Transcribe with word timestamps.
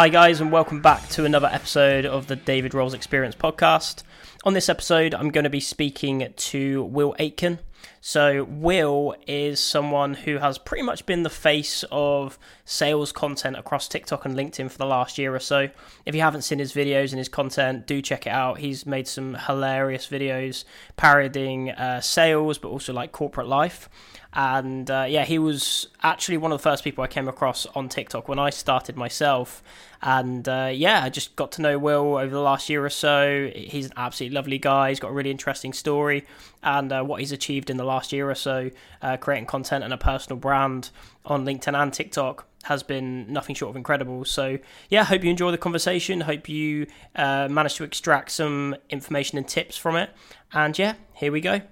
Hi, 0.00 0.08
guys, 0.08 0.40
and 0.40 0.50
welcome 0.50 0.80
back 0.80 1.06
to 1.10 1.26
another 1.26 1.50
episode 1.52 2.06
of 2.06 2.26
the 2.26 2.34
David 2.34 2.72
Rolls 2.72 2.94
Experience 2.94 3.34
podcast. 3.34 4.02
On 4.44 4.54
this 4.54 4.70
episode, 4.70 5.14
I'm 5.14 5.28
going 5.28 5.44
to 5.44 5.50
be 5.50 5.60
speaking 5.60 6.32
to 6.34 6.84
Will 6.84 7.14
Aitken. 7.18 7.58
So, 8.00 8.44
Will 8.44 9.14
is 9.26 9.60
someone 9.60 10.14
who 10.14 10.38
has 10.38 10.56
pretty 10.56 10.84
much 10.84 11.04
been 11.04 11.22
the 11.22 11.28
face 11.28 11.84
of 11.92 12.38
sales 12.64 13.12
content 13.12 13.58
across 13.58 13.88
TikTok 13.88 14.24
and 14.24 14.34
LinkedIn 14.34 14.70
for 14.70 14.78
the 14.78 14.86
last 14.86 15.18
year 15.18 15.34
or 15.34 15.38
so. 15.38 15.68
If 16.06 16.14
you 16.14 16.22
haven't 16.22 16.42
seen 16.42 16.60
his 16.60 16.72
videos 16.72 17.10
and 17.10 17.18
his 17.18 17.28
content, 17.28 17.86
do 17.86 18.00
check 18.00 18.26
it 18.26 18.30
out. 18.30 18.56
He's 18.56 18.86
made 18.86 19.06
some 19.06 19.34
hilarious 19.34 20.08
videos 20.08 20.64
parodying 20.96 21.72
uh, 21.72 22.00
sales, 22.00 22.56
but 22.56 22.68
also 22.68 22.94
like 22.94 23.12
corporate 23.12 23.48
life. 23.48 23.90
And 24.32 24.88
uh, 24.88 25.06
yeah, 25.08 25.24
he 25.24 25.38
was 25.38 25.88
actually 26.02 26.36
one 26.36 26.52
of 26.52 26.58
the 26.58 26.62
first 26.62 26.84
people 26.84 27.02
I 27.02 27.08
came 27.08 27.26
across 27.26 27.66
on 27.66 27.88
TikTok 27.88 28.28
when 28.28 28.38
I 28.38 28.50
started 28.50 28.96
myself. 28.96 29.62
And 30.02 30.48
uh, 30.48 30.70
yeah, 30.72 31.02
I 31.02 31.08
just 31.08 31.34
got 31.34 31.52
to 31.52 31.62
know 31.62 31.78
Will 31.78 32.16
over 32.16 32.30
the 32.30 32.40
last 32.40 32.68
year 32.68 32.84
or 32.84 32.90
so. 32.90 33.50
He's 33.54 33.86
an 33.86 33.92
absolutely 33.96 34.36
lovely 34.36 34.58
guy. 34.58 34.90
He's 34.90 35.00
got 35.00 35.10
a 35.10 35.14
really 35.14 35.32
interesting 35.32 35.72
story 35.72 36.26
and 36.62 36.92
uh, 36.92 37.02
what 37.02 37.20
he's 37.20 37.32
achieved 37.32 37.70
in 37.70 37.76
the 37.76 37.84
last 37.84 38.12
year 38.12 38.30
or 38.30 38.36
so, 38.36 38.70
uh, 39.02 39.16
creating 39.16 39.46
content 39.46 39.82
and 39.82 39.92
a 39.92 39.98
personal 39.98 40.38
brand 40.38 40.90
on 41.24 41.44
LinkedIn 41.44 41.74
and 41.74 41.92
TikTok 41.92 42.46
has 42.64 42.82
been 42.82 43.32
nothing 43.32 43.54
short 43.54 43.70
of 43.70 43.76
incredible. 43.76 44.24
So, 44.24 44.58
yeah, 44.90 45.04
hope 45.04 45.24
you 45.24 45.30
enjoy 45.30 45.50
the 45.50 45.58
conversation. 45.58 46.20
Hope 46.20 46.48
you 46.48 46.86
uh, 47.16 47.48
managed 47.50 47.78
to 47.78 47.84
extract 47.84 48.30
some 48.30 48.76
information 48.90 49.38
and 49.38 49.48
tips 49.48 49.76
from 49.76 49.96
it. 49.96 50.10
And 50.52 50.78
yeah, 50.78 50.94
here 51.14 51.32
we 51.32 51.40
go. 51.40 51.62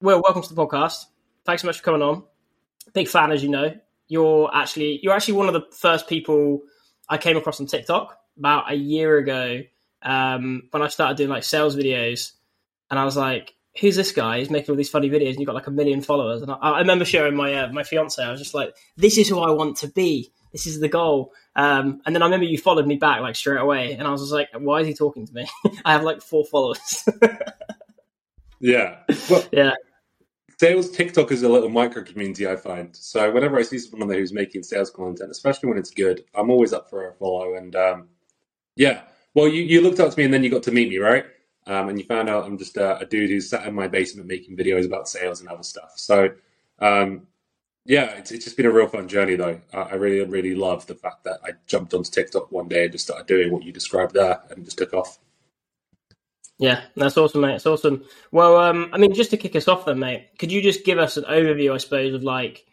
Well, 0.00 0.20
welcome 0.22 0.42
to 0.42 0.52
the 0.52 0.60
podcast 0.60 1.06
thanks 1.44 1.62
so 1.62 1.68
much 1.68 1.78
for 1.78 1.84
coming 1.84 2.02
on. 2.02 2.24
Big 2.92 3.08
fan, 3.08 3.32
as 3.32 3.42
you 3.42 3.48
know. 3.48 3.74
You're 4.08 4.50
actually 4.54 5.00
you're 5.02 5.14
actually 5.14 5.34
one 5.34 5.48
of 5.48 5.54
the 5.54 5.64
first 5.72 6.08
people 6.08 6.62
I 7.08 7.16
came 7.16 7.36
across 7.36 7.60
on 7.60 7.66
TikTok 7.66 8.18
about 8.38 8.70
a 8.70 8.74
year 8.74 9.16
ago 9.16 9.62
um, 10.02 10.64
when 10.70 10.82
I 10.82 10.88
started 10.88 11.16
doing 11.16 11.30
like 11.30 11.44
sales 11.44 11.74
videos, 11.74 12.32
and 12.90 13.00
I 13.00 13.04
was 13.04 13.16
like, 13.16 13.54
"Who's 13.80 13.96
this 13.96 14.12
guy? 14.12 14.38
He's 14.38 14.50
making 14.50 14.70
all 14.70 14.76
these 14.76 14.90
funny 14.90 15.08
videos, 15.08 15.30
and 15.30 15.38
you've 15.38 15.46
got 15.46 15.54
like 15.54 15.66
a 15.66 15.72
million 15.72 16.02
followers." 16.02 16.42
And 16.42 16.50
I, 16.50 16.54
I 16.54 16.78
remember 16.80 17.06
sharing 17.06 17.34
my 17.34 17.54
uh, 17.54 17.72
my 17.72 17.82
fiance. 17.82 18.22
I 18.22 18.30
was 18.30 18.40
just 18.40 18.54
like, 18.54 18.76
"This 18.96 19.16
is 19.16 19.28
who 19.28 19.40
I 19.40 19.50
want 19.50 19.78
to 19.78 19.88
be. 19.88 20.30
This 20.52 20.66
is 20.66 20.80
the 20.80 20.88
goal." 20.88 21.32
Um, 21.56 22.02
and 22.04 22.14
then 22.14 22.22
I 22.22 22.26
remember 22.26 22.44
you 22.44 22.58
followed 22.58 22.86
me 22.86 22.96
back 22.96 23.22
like 23.22 23.36
straight 23.36 23.60
away, 23.60 23.94
and 23.94 24.06
I 24.06 24.10
was 24.10 24.20
just 24.20 24.32
like, 24.32 24.50
"Why 24.54 24.80
is 24.80 24.86
he 24.86 24.94
talking 24.94 25.26
to 25.26 25.32
me? 25.32 25.48
I 25.84 25.92
have 25.92 26.02
like 26.02 26.20
four 26.20 26.44
followers." 26.44 27.08
yeah. 28.60 28.98
Well, 29.30 29.44
yeah 29.50 29.74
sales 30.58 30.90
TikTok 30.90 31.32
is 31.32 31.42
a 31.42 31.48
little 31.48 31.68
micro 31.68 32.02
community, 32.02 32.46
I 32.46 32.56
find. 32.56 32.94
So 32.94 33.30
whenever 33.30 33.58
I 33.58 33.62
see 33.62 33.78
someone 33.78 34.08
there 34.08 34.18
who's 34.18 34.32
making 34.32 34.62
sales 34.62 34.90
content, 34.90 35.30
especially 35.30 35.68
when 35.68 35.78
it's 35.78 35.90
good, 35.90 36.24
I'm 36.34 36.50
always 36.50 36.72
up 36.72 36.90
for 36.90 37.08
a 37.08 37.14
follow. 37.14 37.54
And 37.54 37.74
um, 37.76 38.08
yeah, 38.76 39.02
well, 39.34 39.48
you, 39.48 39.62
you 39.62 39.80
looked 39.80 40.00
up 40.00 40.12
to 40.12 40.18
me 40.18 40.24
and 40.24 40.32
then 40.32 40.44
you 40.44 40.50
got 40.50 40.62
to 40.64 40.72
meet 40.72 40.88
me, 40.88 40.98
right? 40.98 41.26
Um, 41.66 41.88
and 41.88 41.98
you 41.98 42.04
found 42.04 42.28
out 42.28 42.44
I'm 42.44 42.58
just 42.58 42.76
a, 42.76 42.98
a, 42.98 43.06
dude 43.06 43.30
who's 43.30 43.48
sat 43.48 43.66
in 43.66 43.74
my 43.74 43.88
basement 43.88 44.28
making 44.28 44.54
videos 44.54 44.84
about 44.84 45.08
sales 45.08 45.40
and 45.40 45.48
other 45.48 45.62
stuff. 45.62 45.92
So 45.96 46.30
um, 46.78 47.26
yeah, 47.86 48.04
it's, 48.12 48.32
it's 48.32 48.44
just 48.44 48.56
been 48.56 48.66
a 48.66 48.72
real 48.72 48.86
fun 48.86 49.08
journey, 49.08 49.36
though. 49.36 49.60
I, 49.72 49.78
I 49.78 49.94
really, 49.94 50.24
really 50.28 50.54
love 50.54 50.86
the 50.86 50.94
fact 50.94 51.24
that 51.24 51.40
I 51.44 51.50
jumped 51.66 51.92
onto 51.94 52.10
TikTok 52.10 52.50
one 52.50 52.68
day 52.68 52.84
and 52.84 52.92
just 52.92 53.04
started 53.04 53.26
doing 53.26 53.52
what 53.52 53.62
you 53.62 53.72
described 53.72 54.14
there 54.14 54.40
and 54.50 54.64
just 54.64 54.78
took 54.78 54.94
off. 54.94 55.18
Yeah, 56.58 56.82
that's 56.94 57.16
awesome, 57.16 57.40
mate. 57.40 57.56
It's 57.56 57.66
awesome. 57.66 58.04
Well, 58.30 58.56
um, 58.56 58.90
I 58.92 58.98
mean, 58.98 59.12
just 59.12 59.30
to 59.30 59.36
kick 59.36 59.56
us 59.56 59.66
off, 59.66 59.86
then, 59.86 59.98
mate, 59.98 60.28
could 60.38 60.52
you 60.52 60.62
just 60.62 60.84
give 60.84 60.98
us 60.98 61.16
an 61.16 61.24
overview, 61.24 61.74
I 61.74 61.78
suppose, 61.78 62.14
of 62.14 62.22
like 62.22 62.64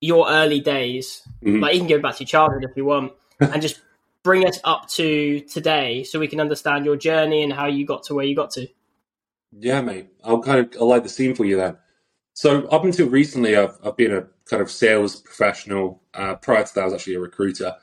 your 0.00 0.28
early 0.30 0.60
days? 0.60 1.22
Mm-hmm. 1.44 1.60
Like, 1.60 1.74
you 1.74 1.80
can 1.80 1.88
go 1.88 2.00
back 2.00 2.16
to 2.16 2.24
your 2.24 2.28
childhood 2.28 2.64
if 2.64 2.76
you 2.76 2.84
want, 2.84 3.12
and 3.40 3.60
just 3.60 3.80
bring 4.22 4.46
us 4.46 4.60
up 4.64 4.88
to 4.90 5.40
today, 5.40 6.04
so 6.04 6.20
we 6.20 6.28
can 6.28 6.40
understand 6.40 6.84
your 6.84 6.96
journey 6.96 7.42
and 7.42 7.52
how 7.52 7.66
you 7.66 7.84
got 7.84 8.04
to 8.04 8.14
where 8.14 8.24
you 8.24 8.36
got 8.36 8.50
to. 8.52 8.68
Yeah, 9.52 9.80
mate. 9.80 10.08
I'll 10.22 10.42
kind 10.42 10.60
of 10.60 10.80
I'll 10.80 10.88
light 10.88 11.02
the 11.02 11.08
scene 11.08 11.34
for 11.34 11.44
you 11.44 11.56
then. 11.56 11.76
So 12.34 12.66
up 12.68 12.84
until 12.84 13.08
recently, 13.08 13.56
I've 13.56 13.76
I've 13.84 13.96
been 13.96 14.14
a 14.14 14.26
kind 14.48 14.62
of 14.62 14.70
sales 14.70 15.20
professional. 15.20 16.00
Uh, 16.14 16.36
prior 16.36 16.64
to 16.64 16.74
that, 16.74 16.82
I 16.82 16.84
was 16.84 16.94
actually 16.94 17.14
a 17.14 17.20
recruiter. 17.20 17.74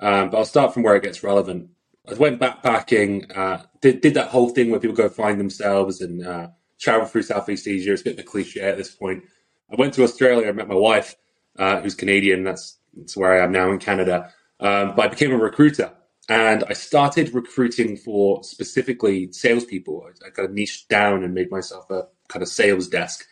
Um, 0.00 0.30
but 0.30 0.38
I'll 0.38 0.44
start 0.44 0.72
from 0.72 0.84
where 0.84 0.94
it 0.94 1.02
gets 1.02 1.24
relevant. 1.24 1.70
I 2.10 2.14
went 2.14 2.40
backpacking, 2.40 3.36
uh, 3.36 3.62
did 3.80 4.00
did 4.00 4.14
that 4.14 4.28
whole 4.28 4.50
thing 4.50 4.70
where 4.70 4.80
people 4.80 4.96
go 4.96 5.08
find 5.08 5.38
themselves 5.38 6.00
and 6.00 6.26
uh, 6.26 6.48
travel 6.80 7.06
through 7.06 7.22
Southeast 7.22 7.68
Asia. 7.68 7.92
It's 7.92 8.02
a 8.02 8.04
bit 8.04 8.14
of 8.14 8.20
a 8.20 8.22
cliche 8.22 8.60
at 8.60 8.76
this 8.76 8.94
point. 8.94 9.24
I 9.70 9.76
went 9.76 9.94
to 9.94 10.02
Australia. 10.02 10.48
I 10.48 10.52
met 10.52 10.68
my 10.68 10.74
wife, 10.74 11.16
uh, 11.58 11.80
who's 11.80 11.94
Canadian. 11.94 12.44
That's 12.44 12.78
that's 12.96 13.16
where 13.16 13.40
I 13.40 13.44
am 13.44 13.52
now 13.52 13.70
in 13.70 13.78
Canada. 13.78 14.32
Um, 14.60 14.94
but 14.96 15.04
I 15.04 15.08
became 15.08 15.32
a 15.32 15.36
recruiter, 15.36 15.92
and 16.28 16.64
I 16.68 16.72
started 16.72 17.34
recruiting 17.34 17.96
for 17.96 18.42
specifically 18.42 19.30
salespeople. 19.32 20.04
I, 20.06 20.26
I 20.26 20.30
kind 20.30 20.48
of 20.48 20.54
niched 20.54 20.88
down 20.88 21.24
and 21.24 21.34
made 21.34 21.50
myself 21.50 21.90
a 21.90 22.04
kind 22.28 22.42
of 22.42 22.48
sales 22.48 22.88
desk, 22.88 23.26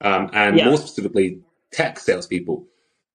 um, 0.00 0.30
and 0.32 0.56
yeah. 0.56 0.66
more 0.66 0.76
specifically, 0.76 1.40
tech 1.72 1.98
salespeople. 1.98 2.66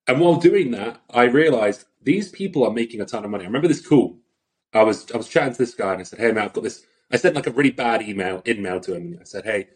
And 0.08 0.20
while 0.20 0.36
doing 0.36 0.72
that, 0.72 1.02
I 1.10 1.24
realized 1.24 1.86
these 2.02 2.30
people 2.30 2.66
are 2.66 2.74
making 2.74 3.00
a 3.00 3.06
ton 3.06 3.24
of 3.24 3.32
money. 3.32 3.44
I 3.44 3.48
remember 3.48 3.70
this 3.70 3.86
cool. 3.86 4.20
I 4.74 4.84
was 4.84 5.10
I 5.12 5.18
was 5.18 5.28
chatting 5.28 5.54
to 5.54 5.60
this 5.60 5.76
guy 5.76 5.94
and 5.94 6.02
I 6.02 6.04
said, 6.04 6.20
"Hey 6.20 6.32
man, 6.32 6.46
I've 6.46 6.54
got 6.54 6.64
this." 6.64 6.86
I 7.12 7.18
sent 7.18 7.36
like 7.36 7.48
a 7.48 7.52
really 7.52 7.72
bad 7.72 8.02
email 8.02 8.42
email 8.48 8.80
to 8.82 8.96
him. 8.96 9.18
I 9.22 9.24
said, 9.24 9.46
"Hey, 9.46 9.68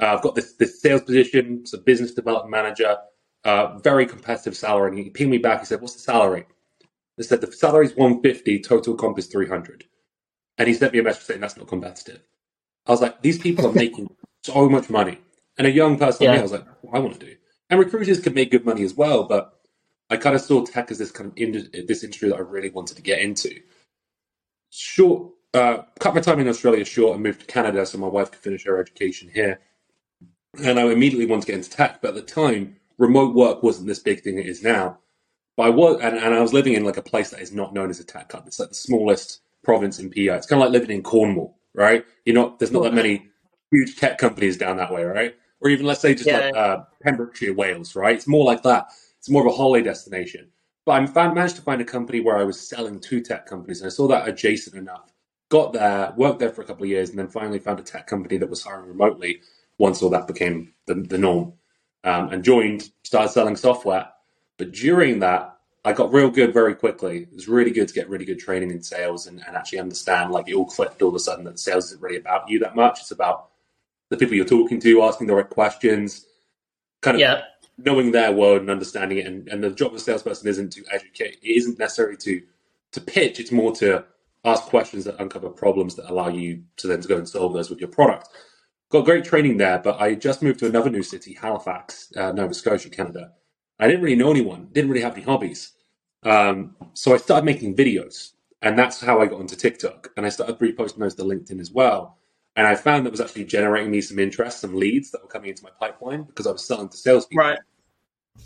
uh, 0.00 0.14
I've 0.14 0.22
got 0.22 0.34
this 0.34 0.52
this 0.54 0.80
sales 0.80 1.02
position, 1.02 1.60
it's 1.62 1.72
a 1.72 1.78
business 1.78 2.14
development 2.14 2.50
manager, 2.50 2.96
uh, 3.44 3.78
very 3.78 4.06
competitive 4.06 4.56
salary." 4.56 4.90
And 4.90 4.98
he 4.98 5.10
pinged 5.10 5.30
me 5.30 5.38
back. 5.38 5.60
He 5.60 5.66
said, 5.66 5.80
"What's 5.80 5.94
the 5.94 6.00
salary?" 6.00 6.46
I 7.18 7.22
said, 7.22 7.40
"The 7.40 7.50
salary 7.50 7.86
is 7.86 7.96
150, 7.96 8.60
total 8.60 8.94
comp 8.94 9.18
is 9.18 9.26
300." 9.26 9.84
And 10.58 10.68
he 10.68 10.74
sent 10.74 10.92
me 10.92 11.00
a 11.00 11.02
message 11.02 11.24
saying 11.24 11.40
that's 11.40 11.56
not 11.56 11.68
competitive. 11.68 12.22
I 12.86 12.92
was 12.92 13.00
like, 13.00 13.22
"These 13.22 13.38
people 13.38 13.66
are 13.66 13.72
making 13.84 14.14
so 14.44 14.68
much 14.68 14.88
money." 14.90 15.18
And 15.58 15.66
a 15.66 15.70
young 15.70 15.98
person 15.98 16.24
yeah. 16.24 16.30
like 16.30 16.36
me, 16.36 16.40
I 16.40 16.42
was 16.42 16.52
like, 16.52 16.66
"I 16.92 16.98
want 17.00 17.18
to 17.18 17.26
do." 17.26 17.34
And 17.68 17.80
recruiters 17.80 18.20
can 18.20 18.34
make 18.34 18.52
good 18.52 18.64
money 18.64 18.84
as 18.84 18.94
well, 18.94 19.24
but 19.24 19.58
I 20.08 20.16
kind 20.16 20.36
of 20.36 20.42
saw 20.42 20.64
tech 20.64 20.92
as 20.92 20.98
this 20.98 21.10
kind 21.10 21.32
of 21.32 21.36
ind- 21.36 21.70
this 21.88 22.04
industry 22.04 22.28
that 22.28 22.36
I 22.36 22.40
really 22.40 22.70
wanted 22.70 22.96
to 22.96 23.02
get 23.02 23.18
into 23.18 23.60
short, 24.70 25.32
uh, 25.54 25.78
cut 25.98 26.14
my 26.14 26.20
time 26.20 26.40
in 26.40 26.48
Australia 26.48 26.84
short 26.84 27.14
and 27.14 27.22
moved 27.22 27.40
to 27.40 27.46
Canada 27.46 27.84
so 27.86 27.98
my 27.98 28.06
wife 28.06 28.30
could 28.30 28.40
finish 28.40 28.64
her 28.64 28.78
education 28.78 29.30
here. 29.32 29.60
And 30.62 30.78
I 30.78 30.84
immediately 30.84 31.26
wanted 31.26 31.42
to 31.42 31.46
get 31.48 31.56
into 31.56 31.70
tech, 31.70 32.00
but 32.00 32.08
at 32.08 32.14
the 32.14 32.22
time, 32.22 32.76
remote 32.98 33.34
work 33.34 33.62
wasn't 33.62 33.86
this 33.86 33.98
big 33.98 34.22
thing 34.22 34.38
it 34.38 34.46
is 34.46 34.62
now. 34.62 34.98
But 35.56 35.64
I 35.64 35.70
was, 35.70 36.00
and, 36.02 36.16
and 36.16 36.34
I 36.34 36.40
was 36.40 36.52
living 36.52 36.74
in 36.74 36.84
like 36.84 36.96
a 36.96 37.02
place 37.02 37.30
that 37.30 37.40
is 37.40 37.52
not 37.52 37.72
known 37.72 37.90
as 37.90 38.00
a 38.00 38.04
tech 38.04 38.32
hub. 38.32 38.44
It's 38.46 38.60
like 38.60 38.70
the 38.70 38.74
smallest 38.74 39.40
province 39.64 39.98
in 39.98 40.10
PEI. 40.10 40.36
It's 40.36 40.46
kind 40.46 40.62
of 40.62 40.66
like 40.66 40.72
living 40.80 40.94
in 40.94 41.02
Cornwall, 41.02 41.58
right? 41.74 42.04
You're 42.24 42.34
not, 42.34 42.58
there's 42.58 42.72
not 42.72 42.84
that 42.84 42.94
many 42.94 43.26
huge 43.70 43.96
tech 43.96 44.18
companies 44.18 44.56
down 44.56 44.76
that 44.76 44.92
way, 44.92 45.04
right? 45.04 45.34
Or 45.60 45.70
even 45.70 45.86
let's 45.86 46.00
say 46.00 46.14
just 46.14 46.26
yeah. 46.26 46.38
like 46.38 46.56
uh, 46.56 46.84
Pembrokeshire, 47.02 47.54
Wales, 47.54 47.96
right? 47.96 48.14
It's 48.14 48.28
more 48.28 48.44
like 48.44 48.62
that. 48.62 48.88
It's 49.18 49.30
more 49.30 49.46
of 49.46 49.52
a 49.52 49.56
holiday 49.56 49.84
destination. 49.84 50.48
But 50.86 51.16
I 51.16 51.32
managed 51.34 51.56
to 51.56 51.62
find 51.62 51.80
a 51.80 51.84
company 51.84 52.20
where 52.20 52.38
I 52.38 52.44
was 52.44 52.60
selling 52.60 53.00
to 53.00 53.20
tech 53.20 53.44
companies, 53.46 53.80
and 53.80 53.88
I 53.88 53.90
saw 53.90 54.06
that 54.06 54.28
adjacent 54.28 54.76
enough. 54.76 55.12
Got 55.48 55.72
there, 55.72 56.14
worked 56.16 56.38
there 56.38 56.50
for 56.50 56.62
a 56.62 56.64
couple 56.64 56.84
of 56.84 56.88
years, 56.88 57.10
and 57.10 57.18
then 57.18 57.28
finally 57.28 57.58
found 57.58 57.80
a 57.80 57.82
tech 57.82 58.06
company 58.06 58.38
that 58.38 58.48
was 58.48 58.62
hiring 58.62 58.86
remotely 58.86 59.42
once 59.78 60.00
all 60.00 60.10
that 60.10 60.28
became 60.28 60.72
the, 60.86 60.94
the 60.94 61.18
norm. 61.18 61.52
Um, 62.04 62.28
and 62.28 62.44
joined, 62.44 62.88
started 63.02 63.30
selling 63.30 63.56
software. 63.56 64.08
But 64.58 64.70
during 64.70 65.18
that, 65.18 65.56
I 65.84 65.92
got 65.92 66.12
real 66.12 66.30
good 66.30 66.54
very 66.54 66.76
quickly. 66.76 67.22
It 67.22 67.34
was 67.34 67.48
really 67.48 67.72
good 67.72 67.88
to 67.88 67.94
get 67.94 68.08
really 68.08 68.24
good 68.24 68.38
training 68.38 68.70
in 68.70 68.82
sales 68.82 69.26
and, 69.26 69.42
and 69.44 69.56
actually 69.56 69.80
understand, 69.80 70.30
like, 70.30 70.48
it 70.48 70.54
all 70.54 70.66
clicked 70.66 71.02
all 71.02 71.08
of 71.08 71.16
a 71.16 71.18
sudden 71.18 71.44
that 71.46 71.58
sales 71.58 71.86
isn't 71.86 72.00
really 72.00 72.16
about 72.16 72.48
you 72.48 72.60
that 72.60 72.76
much. 72.76 73.00
It's 73.00 73.10
about 73.10 73.48
the 74.08 74.16
people 74.16 74.36
you're 74.36 74.44
talking 74.44 74.78
to, 74.80 75.02
asking 75.02 75.26
the 75.26 75.34
right 75.34 75.50
questions, 75.50 76.24
kind 77.02 77.16
of 77.16 77.20
yeah 77.20 77.42
knowing 77.78 78.10
their 78.10 78.32
world 78.32 78.60
and 78.60 78.70
understanding 78.70 79.18
it. 79.18 79.26
And, 79.26 79.48
and 79.48 79.62
the 79.62 79.70
job 79.70 79.90
of 79.90 79.96
a 79.96 80.00
salesperson 80.00 80.48
isn't 80.48 80.72
to 80.72 80.84
educate. 80.90 81.38
It 81.42 81.56
isn't 81.56 81.78
necessarily 81.78 82.16
to 82.18 82.42
to 82.92 83.00
pitch. 83.00 83.40
It's 83.40 83.52
more 83.52 83.74
to 83.76 84.04
ask 84.44 84.62
questions 84.64 85.04
that 85.04 85.20
uncover 85.20 85.50
problems 85.50 85.96
that 85.96 86.10
allow 86.10 86.28
you 86.28 86.62
to 86.76 86.86
then 86.86 87.00
to 87.00 87.08
go 87.08 87.16
and 87.16 87.28
solve 87.28 87.52
those 87.52 87.68
with 87.68 87.80
your 87.80 87.88
product. 87.90 88.28
Got 88.88 89.04
great 89.04 89.24
training 89.24 89.56
there, 89.56 89.78
but 89.78 90.00
I 90.00 90.14
just 90.14 90.42
moved 90.42 90.60
to 90.60 90.66
another 90.66 90.88
new 90.88 91.02
city, 91.02 91.34
Halifax, 91.34 92.12
uh, 92.16 92.32
Nova 92.32 92.54
Scotia, 92.54 92.88
Canada. 92.88 93.32
I 93.80 93.88
didn't 93.88 94.02
really 94.02 94.16
know 94.16 94.30
anyone, 94.30 94.68
didn't 94.72 94.90
really 94.90 95.02
have 95.02 95.14
any 95.14 95.24
hobbies. 95.24 95.72
Um, 96.22 96.76
so 96.94 97.12
I 97.12 97.16
started 97.18 97.44
making 97.44 97.76
videos, 97.76 98.32
and 98.62 98.78
that's 98.78 99.00
how 99.00 99.20
I 99.20 99.26
got 99.26 99.40
into 99.40 99.56
TikTok. 99.56 100.10
And 100.16 100.24
I 100.24 100.28
started 100.28 100.58
reposting 100.58 100.98
those 100.98 101.16
to 101.16 101.24
LinkedIn 101.24 101.60
as 101.60 101.72
well. 101.72 102.18
And 102.56 102.66
I 102.66 102.74
found 102.74 103.04
that 103.04 103.10
was 103.10 103.20
actually 103.20 103.44
generating 103.44 103.90
me 103.90 104.00
some 104.00 104.18
interest, 104.18 104.60
some 104.60 104.74
leads 104.74 105.10
that 105.10 105.22
were 105.22 105.28
coming 105.28 105.50
into 105.50 105.62
my 105.62 105.70
pipeline 105.78 106.22
because 106.22 106.46
I 106.46 106.52
was 106.52 106.64
selling 106.64 106.88
to 106.88 106.96
salespeople. 106.96 107.44
Right. 107.44 107.58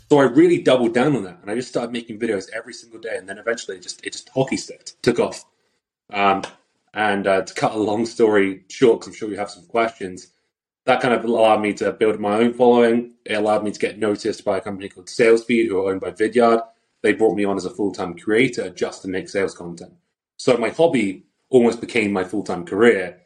So 0.09 0.19
I 0.19 0.23
really 0.23 0.61
doubled 0.61 0.93
down 0.93 1.15
on 1.15 1.23
that, 1.23 1.39
and 1.41 1.49
I 1.49 1.55
just 1.55 1.69
started 1.69 1.91
making 1.91 2.19
videos 2.19 2.49
every 2.53 2.73
single 2.73 2.99
day, 2.99 3.17
and 3.17 3.27
then 3.27 3.37
eventually 3.37 3.77
it 3.77 3.83
just 3.83 4.05
it 4.05 4.13
just 4.13 4.29
hockey 4.29 4.57
sticked, 4.57 5.01
took 5.03 5.19
off. 5.19 5.45
Um, 6.11 6.43
and 6.93 7.25
uh, 7.27 7.41
to 7.43 7.53
cut 7.53 7.73
a 7.73 7.77
long 7.77 8.05
story 8.05 8.63
short, 8.69 8.99
because 8.99 9.07
I'm 9.07 9.17
sure 9.17 9.29
you 9.29 9.37
have 9.37 9.49
some 9.49 9.65
questions, 9.65 10.27
that 10.85 11.01
kind 11.01 11.13
of 11.13 11.23
allowed 11.23 11.61
me 11.61 11.73
to 11.75 11.93
build 11.93 12.19
my 12.19 12.37
own 12.37 12.53
following. 12.53 13.13
It 13.25 13.33
allowed 13.33 13.63
me 13.63 13.71
to 13.71 13.79
get 13.79 13.99
noticed 13.99 14.43
by 14.43 14.57
a 14.57 14.61
company 14.61 14.89
called 14.89 15.07
SalesFeed, 15.07 15.67
who 15.67 15.79
are 15.79 15.91
owned 15.91 16.01
by 16.01 16.11
Vidyard. 16.11 16.63
they 17.01 17.13
brought 17.13 17.35
me 17.35 17.45
on 17.45 17.57
as 17.57 17.65
a 17.65 17.69
full 17.69 17.91
time 17.91 18.17
creator 18.17 18.69
just 18.69 19.01
to 19.03 19.07
make 19.07 19.29
sales 19.29 19.55
content. 19.55 19.93
So 20.37 20.57
my 20.57 20.69
hobby 20.69 21.25
almost 21.49 21.81
became 21.81 22.11
my 22.11 22.23
full 22.23 22.43
time 22.43 22.65
career. 22.65 23.20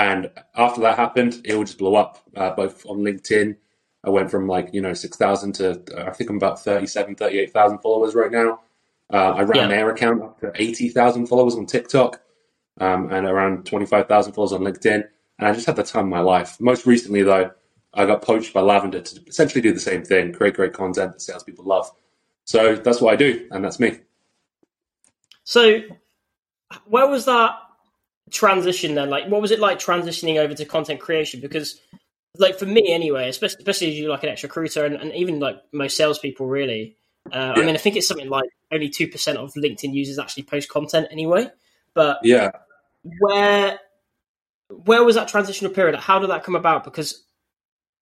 And 0.00 0.30
after 0.56 0.80
that 0.80 0.96
happened, 0.96 1.42
it 1.44 1.54
would 1.54 1.66
just 1.66 1.76
blow 1.76 1.94
up, 1.94 2.22
uh, 2.34 2.54
both 2.54 2.86
on 2.86 3.00
LinkedIn. 3.00 3.54
I 4.02 4.08
went 4.08 4.30
from 4.30 4.48
like, 4.48 4.72
you 4.72 4.80
know, 4.80 4.94
6,000 4.94 5.52
to 5.56 5.70
uh, 5.94 6.08
I 6.08 6.12
think 6.14 6.30
I'm 6.30 6.38
about 6.38 6.64
37, 6.64 7.16
38,000 7.16 7.78
followers 7.80 8.14
right 8.14 8.32
now. 8.32 8.60
Uh, 9.12 9.34
I 9.36 9.42
ran 9.42 9.56
yeah. 9.56 9.64
an 9.66 9.72
air 9.72 9.90
account 9.90 10.22
up 10.22 10.40
to 10.40 10.52
80,000 10.54 11.26
followers 11.26 11.54
on 11.54 11.66
TikTok 11.66 12.18
um, 12.80 13.12
and 13.12 13.26
around 13.26 13.66
25,000 13.66 14.32
followers 14.32 14.54
on 14.54 14.62
LinkedIn. 14.62 15.06
And 15.38 15.48
I 15.48 15.52
just 15.52 15.66
had 15.66 15.76
the 15.76 15.82
time 15.82 16.04
of 16.04 16.10
my 16.10 16.20
life. 16.20 16.58
Most 16.58 16.86
recently, 16.86 17.22
though, 17.22 17.50
I 17.92 18.06
got 18.06 18.22
poached 18.22 18.54
by 18.54 18.62
Lavender 18.62 19.02
to 19.02 19.20
essentially 19.26 19.60
do 19.60 19.74
the 19.74 19.80
same 19.80 20.02
thing, 20.02 20.32
create 20.32 20.54
great 20.54 20.72
content 20.72 21.12
that 21.12 21.20
salespeople 21.20 21.66
love. 21.66 21.90
So 22.44 22.74
that's 22.74 23.02
what 23.02 23.12
I 23.12 23.16
do, 23.16 23.46
and 23.50 23.62
that's 23.62 23.78
me. 23.78 23.98
So, 25.44 25.82
where 26.86 27.06
was 27.06 27.26
that 27.26 27.58
transition 28.30 28.94
then? 28.94 29.10
Like, 29.10 29.26
what 29.28 29.40
was 29.40 29.50
it 29.50 29.60
like 29.60 29.78
transitioning 29.78 30.38
over 30.38 30.54
to 30.54 30.64
content 30.64 31.00
creation? 31.00 31.40
Because, 31.40 31.80
like, 32.38 32.58
for 32.58 32.66
me 32.66 32.92
anyway, 32.92 33.28
especially, 33.28 33.58
especially 33.58 33.88
as 33.88 33.98
you 33.98 34.08
like 34.08 34.22
an 34.22 34.30
ex 34.30 34.42
recruiter 34.42 34.84
and, 34.84 34.96
and 34.96 35.12
even 35.14 35.40
like 35.40 35.56
most 35.72 35.96
salespeople, 35.96 36.46
really. 36.46 36.96
Uh, 37.32 37.52
yeah. 37.54 37.62
I 37.62 37.66
mean, 37.66 37.74
I 37.74 37.78
think 37.78 37.96
it's 37.96 38.08
something 38.08 38.28
like 38.28 38.50
only 38.72 38.88
two 38.88 39.08
percent 39.08 39.38
of 39.38 39.52
LinkedIn 39.54 39.92
users 39.92 40.18
actually 40.18 40.44
post 40.44 40.68
content 40.68 41.08
anyway. 41.10 41.48
But 41.94 42.18
yeah, 42.22 42.50
where 43.02 43.78
where 44.68 45.04
was 45.04 45.16
that 45.16 45.28
transitional 45.28 45.72
period? 45.72 45.98
How 45.98 46.18
did 46.18 46.30
that 46.30 46.44
come 46.44 46.56
about? 46.56 46.84
Because 46.84 47.22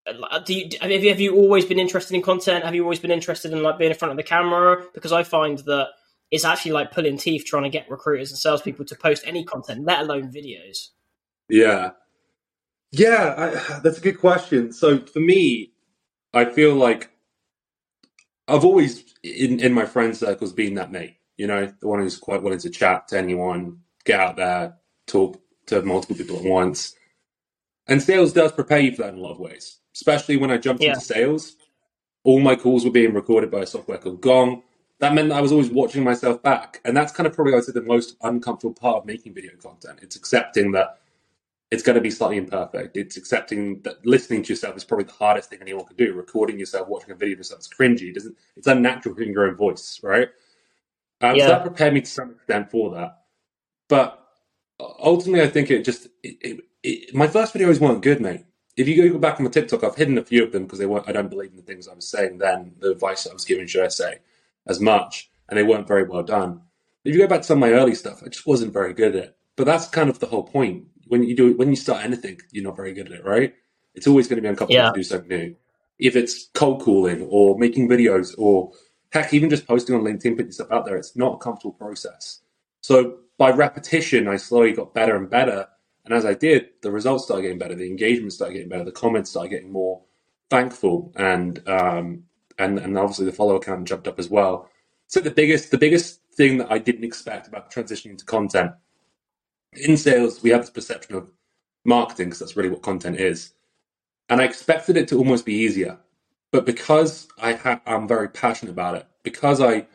uh, 0.06 0.38
do 0.40 0.54
you 0.54 0.68
have 0.80 0.90
you, 0.90 1.08
have 1.10 1.20
you 1.20 1.36
always 1.36 1.64
been 1.64 1.78
interested 1.78 2.14
in 2.14 2.22
content? 2.22 2.64
Have 2.64 2.74
you 2.74 2.82
always 2.82 3.00
been 3.00 3.10
interested 3.10 3.52
in 3.52 3.62
like 3.62 3.78
being 3.78 3.90
in 3.90 3.96
front 3.96 4.10
of 4.10 4.16
the 4.16 4.22
camera? 4.22 4.84
Because 4.94 5.12
I 5.12 5.22
find 5.22 5.58
that 5.60 5.88
it's 6.30 6.44
actually 6.44 6.72
like 6.72 6.92
pulling 6.92 7.18
teeth 7.18 7.44
trying 7.44 7.64
to 7.64 7.70
get 7.70 7.90
recruiters 7.90 8.30
and 8.30 8.38
salespeople 8.38 8.84
to 8.86 8.96
post 8.96 9.24
any 9.26 9.44
content, 9.44 9.84
let 9.84 10.00
alone 10.00 10.32
videos. 10.32 10.88
Yeah, 11.48 11.90
yeah, 12.92 13.34
I, 13.36 13.78
that's 13.82 13.98
a 13.98 14.02
good 14.02 14.18
question. 14.18 14.72
So 14.72 14.98
for 14.98 15.20
me, 15.20 15.72
I 16.34 16.44
feel 16.44 16.74
like 16.74 17.10
I've 18.46 18.64
always 18.64 19.04
in 19.22 19.60
in 19.60 19.72
my 19.72 19.86
friend 19.86 20.16
circles 20.16 20.52
been 20.52 20.74
that 20.74 20.92
mate. 20.92 21.16
You 21.36 21.46
know, 21.46 21.72
the 21.80 21.86
one 21.86 22.00
who's 22.00 22.18
quite 22.18 22.42
willing 22.42 22.58
to 22.60 22.70
chat 22.70 23.08
to 23.08 23.18
anyone, 23.18 23.78
get 24.04 24.18
out 24.18 24.36
there, 24.36 24.76
talk 25.06 25.40
to 25.66 25.82
multiple 25.82 26.16
people 26.16 26.36
at 26.36 26.44
once. 26.44 26.94
And 27.86 28.02
sales 28.02 28.32
does 28.32 28.52
prepare 28.52 28.80
you 28.80 28.94
for 28.94 29.02
that 29.02 29.14
in 29.14 29.20
a 29.20 29.22
lot 29.22 29.32
of 29.32 29.38
ways 29.38 29.78
especially 29.98 30.36
when 30.36 30.50
I 30.50 30.58
jumped 30.58 30.82
yeah. 30.82 30.90
into 30.90 31.00
sales. 31.00 31.56
All 32.22 32.40
my 32.40 32.54
calls 32.54 32.84
were 32.84 32.90
being 32.90 33.14
recorded 33.14 33.50
by 33.50 33.60
a 33.60 33.66
software 33.66 33.98
called 33.98 34.20
Gong. 34.20 34.62
That 35.00 35.14
meant 35.14 35.28
that 35.28 35.36
I 35.36 35.40
was 35.40 35.52
always 35.52 35.70
watching 35.70 36.02
myself 36.02 36.42
back. 36.42 36.80
And 36.84 36.96
that's 36.96 37.12
kind 37.12 37.26
of 37.26 37.32
probably, 37.32 37.52
I 37.52 37.56
would 37.56 37.64
say, 37.64 37.72
the 37.72 37.82
most 37.82 38.16
uncomfortable 38.22 38.74
part 38.74 38.96
of 38.96 39.06
making 39.06 39.34
video 39.34 39.52
content. 39.56 40.00
It's 40.02 40.16
accepting 40.16 40.72
that 40.72 40.98
it's 41.70 41.82
going 41.82 41.94
to 41.94 42.00
be 42.00 42.10
slightly 42.10 42.38
imperfect. 42.38 42.96
It's 42.96 43.16
accepting 43.16 43.80
that 43.82 44.04
listening 44.04 44.42
to 44.42 44.52
yourself 44.52 44.76
is 44.76 44.84
probably 44.84 45.04
the 45.04 45.12
hardest 45.12 45.50
thing 45.50 45.60
anyone 45.60 45.84
can 45.84 45.96
do. 45.96 46.14
Recording 46.14 46.58
yourself, 46.58 46.88
watching 46.88 47.12
a 47.12 47.14
video 47.14 47.34
of 47.34 47.38
yourself 47.38 47.60
is 47.60 47.68
cringy. 47.68 48.08
It 48.08 48.14
doesn't, 48.14 48.36
it's 48.56 48.66
unnatural 48.66 49.14
hearing 49.14 49.32
your 49.32 49.46
own 49.46 49.56
voice, 49.56 50.00
right? 50.02 50.28
Um, 51.20 51.36
yeah. 51.36 51.46
So 51.46 51.48
that 51.52 51.62
prepared 51.62 51.94
me 51.94 52.00
to 52.00 52.10
some 52.10 52.30
extent 52.32 52.70
for 52.70 52.94
that. 52.94 53.22
But 53.88 54.20
ultimately, 54.80 55.42
I 55.42 55.48
think 55.48 55.70
it 55.70 55.84
just, 55.84 56.08
it, 56.22 56.60
it, 56.82 57.14
my 57.14 57.28
first 57.28 57.54
videos 57.54 57.80
weren't 57.80 58.02
good, 58.02 58.20
mate 58.20 58.44
if 58.78 58.86
you 58.86 59.10
go 59.10 59.18
back 59.18 59.40
on 59.40 59.44
my 59.44 59.50
TikTok, 59.50 59.82
I've 59.82 59.96
hidden 59.96 60.18
a 60.18 60.24
few 60.24 60.44
of 60.44 60.52
them 60.52 60.62
because 60.62 60.78
they 60.78 60.86
weren't. 60.86 61.08
I 61.08 61.12
don't 61.12 61.28
believe 61.28 61.50
in 61.50 61.56
the 61.56 61.62
things 61.62 61.88
I 61.88 61.94
was 61.94 62.06
saying 62.06 62.38
then, 62.38 62.76
the 62.78 62.92
advice 62.92 63.26
I 63.26 63.32
was 63.32 63.44
giving, 63.44 63.66
should 63.66 63.84
I 63.84 63.88
say, 63.88 64.20
as 64.68 64.80
much, 64.80 65.30
and 65.48 65.58
they 65.58 65.62
weren't 65.62 65.88
very 65.88 66.04
well 66.04 66.22
done. 66.22 66.62
If 67.04 67.14
you 67.14 67.20
go 67.20 67.26
back 67.26 67.40
to 67.40 67.46
some 67.46 67.62
of 67.62 67.68
my 67.68 67.74
early 67.74 67.94
stuff, 67.94 68.22
I 68.24 68.28
just 68.28 68.46
wasn't 68.46 68.72
very 68.72 68.92
good 68.92 69.16
at 69.16 69.24
it. 69.24 69.36
But 69.56 69.64
that's 69.64 69.88
kind 69.88 70.10
of 70.10 70.18
the 70.18 70.26
whole 70.26 70.44
point. 70.44 70.84
When 71.06 71.22
you 71.22 71.34
do 71.34 71.56
when 71.56 71.70
you 71.70 71.76
start 71.76 72.04
anything, 72.04 72.40
you're 72.52 72.64
not 72.64 72.76
very 72.76 72.92
good 72.92 73.06
at 73.06 73.12
it, 73.12 73.24
right? 73.24 73.54
It's 73.94 74.06
always 74.06 74.28
going 74.28 74.36
to 74.36 74.42
be 74.42 74.48
uncomfortable 74.48 74.84
yeah. 74.84 74.90
to 74.90 74.98
do 74.98 75.02
something 75.02 75.28
new. 75.28 75.56
If 75.98 76.14
it's 76.14 76.48
cold 76.54 76.82
calling 76.82 77.22
or 77.22 77.58
making 77.58 77.88
videos 77.88 78.34
or 78.38 78.72
heck, 79.10 79.32
even 79.34 79.50
just 79.50 79.66
posting 79.66 79.96
on 79.96 80.02
LinkedIn, 80.02 80.36
putting 80.36 80.52
stuff 80.52 80.70
out 80.70 80.84
there, 80.84 80.96
it's 80.96 81.16
not 81.16 81.34
a 81.34 81.38
comfortable 81.38 81.72
process. 81.72 82.40
So 82.82 83.18
by 83.38 83.50
repetition, 83.50 84.28
I 84.28 84.36
slowly 84.36 84.72
got 84.72 84.94
better 84.94 85.16
and 85.16 85.28
better 85.28 85.66
and 86.08 86.16
as 86.16 86.24
I 86.24 86.32
did, 86.32 86.70
the 86.80 86.90
results 86.90 87.24
started 87.24 87.42
getting 87.42 87.58
better, 87.58 87.74
the 87.74 87.86
engagement 87.86 88.32
started 88.32 88.54
getting 88.54 88.70
better, 88.70 88.82
the 88.84 88.92
comments 88.92 89.28
started 89.28 89.50
getting 89.50 89.70
more 89.70 90.00
thankful, 90.48 91.12
and 91.16 91.62
um, 91.68 92.24
and 92.58 92.78
and 92.78 92.98
obviously 92.98 93.26
the 93.26 93.32
follower 93.32 93.58
count 93.58 93.88
jumped 93.88 94.08
up 94.08 94.18
as 94.18 94.28
well. 94.28 94.68
So 95.06 95.20
the 95.20 95.30
biggest 95.30 95.70
the 95.70 95.78
biggest 95.78 96.20
thing 96.34 96.58
that 96.58 96.70
I 96.70 96.78
didn't 96.78 97.04
expect 97.04 97.48
about 97.48 97.72
transitioning 97.72 98.18
to 98.18 98.24
content 98.24 98.72
in 99.72 99.96
sales, 99.96 100.42
we 100.42 100.50
have 100.50 100.62
this 100.62 100.70
perception 100.70 101.14
of 101.14 101.30
marketing 101.84 102.26
because 102.26 102.38
that's 102.38 102.56
really 102.56 102.70
what 102.70 102.82
content 102.82 103.18
is, 103.20 103.52
and 104.28 104.40
I 104.40 104.44
expected 104.44 104.96
it 104.96 105.08
to 105.08 105.18
almost 105.18 105.44
be 105.44 105.54
easier, 105.54 105.98
but 106.52 106.66
because 106.66 107.28
I 107.40 107.54
ha- 107.54 107.82
I'm 107.86 108.08
very 108.08 108.28
passionate 108.28 108.72
about 108.72 108.96
it, 108.96 109.06
because 109.22 109.60
I 109.60 109.86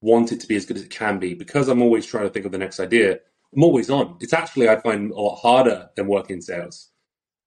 want 0.00 0.30
it 0.32 0.40
to 0.40 0.46
be 0.46 0.56
as 0.56 0.64
good 0.64 0.76
as 0.76 0.84
it 0.84 0.90
can 0.90 1.18
be, 1.18 1.34
because 1.34 1.68
I'm 1.68 1.82
always 1.82 2.06
trying 2.06 2.24
to 2.24 2.30
think 2.30 2.46
of 2.46 2.52
the 2.52 2.58
next 2.58 2.78
idea 2.78 3.18
I'm 3.54 3.62
always 3.62 3.90
on. 3.90 4.16
It's 4.20 4.32
actually 4.32 4.68
I 4.68 4.76
find 4.80 5.10
a 5.10 5.20
lot 5.20 5.36
harder 5.36 5.90
than 5.96 6.06
working 6.06 6.40
sales, 6.40 6.90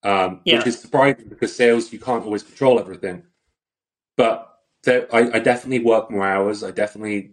um, 0.03 0.41
yeah. 0.45 0.57
which 0.57 0.67
is 0.67 0.79
surprising 0.79 1.29
because 1.29 1.55
sales 1.55 1.93
you 1.93 1.99
can't 1.99 2.25
always 2.25 2.43
control 2.43 2.79
everything. 2.79 3.23
But 4.17 4.50
there, 4.83 5.13
I, 5.13 5.37
I, 5.37 5.39
definitely 5.39 5.85
work 5.85 6.09
more 6.09 6.25
hours. 6.25 6.63
I 6.63 6.71
definitely 6.71 7.31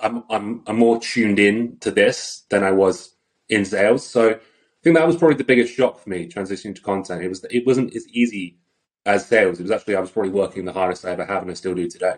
I'm, 0.00 0.24
I'm 0.30 0.62
I'm 0.66 0.76
more 0.78 1.00
tuned 1.00 1.38
in 1.38 1.76
to 1.80 1.90
this 1.90 2.44
than 2.50 2.62
I 2.64 2.70
was 2.70 3.14
in 3.48 3.64
sales. 3.64 4.06
So 4.06 4.30
I 4.30 4.38
think 4.82 4.96
that 4.96 5.06
was 5.06 5.16
probably 5.16 5.36
the 5.36 5.44
biggest 5.44 5.74
shock 5.74 5.98
for 5.98 6.10
me 6.10 6.28
transitioning 6.28 6.74
to 6.76 6.82
content. 6.82 7.22
It 7.22 7.28
was 7.28 7.44
it 7.50 7.66
wasn't 7.66 7.94
as 7.94 8.06
easy 8.08 8.58
as 9.06 9.26
sales. 9.26 9.58
It 9.58 9.64
was 9.64 9.72
actually 9.72 9.96
I 9.96 10.00
was 10.00 10.10
probably 10.10 10.30
working 10.30 10.64
the 10.64 10.72
hardest 10.72 11.04
I 11.04 11.10
ever 11.10 11.24
have, 11.24 11.42
and 11.42 11.50
I 11.50 11.54
still 11.54 11.74
do 11.74 11.88
today. 11.88 12.16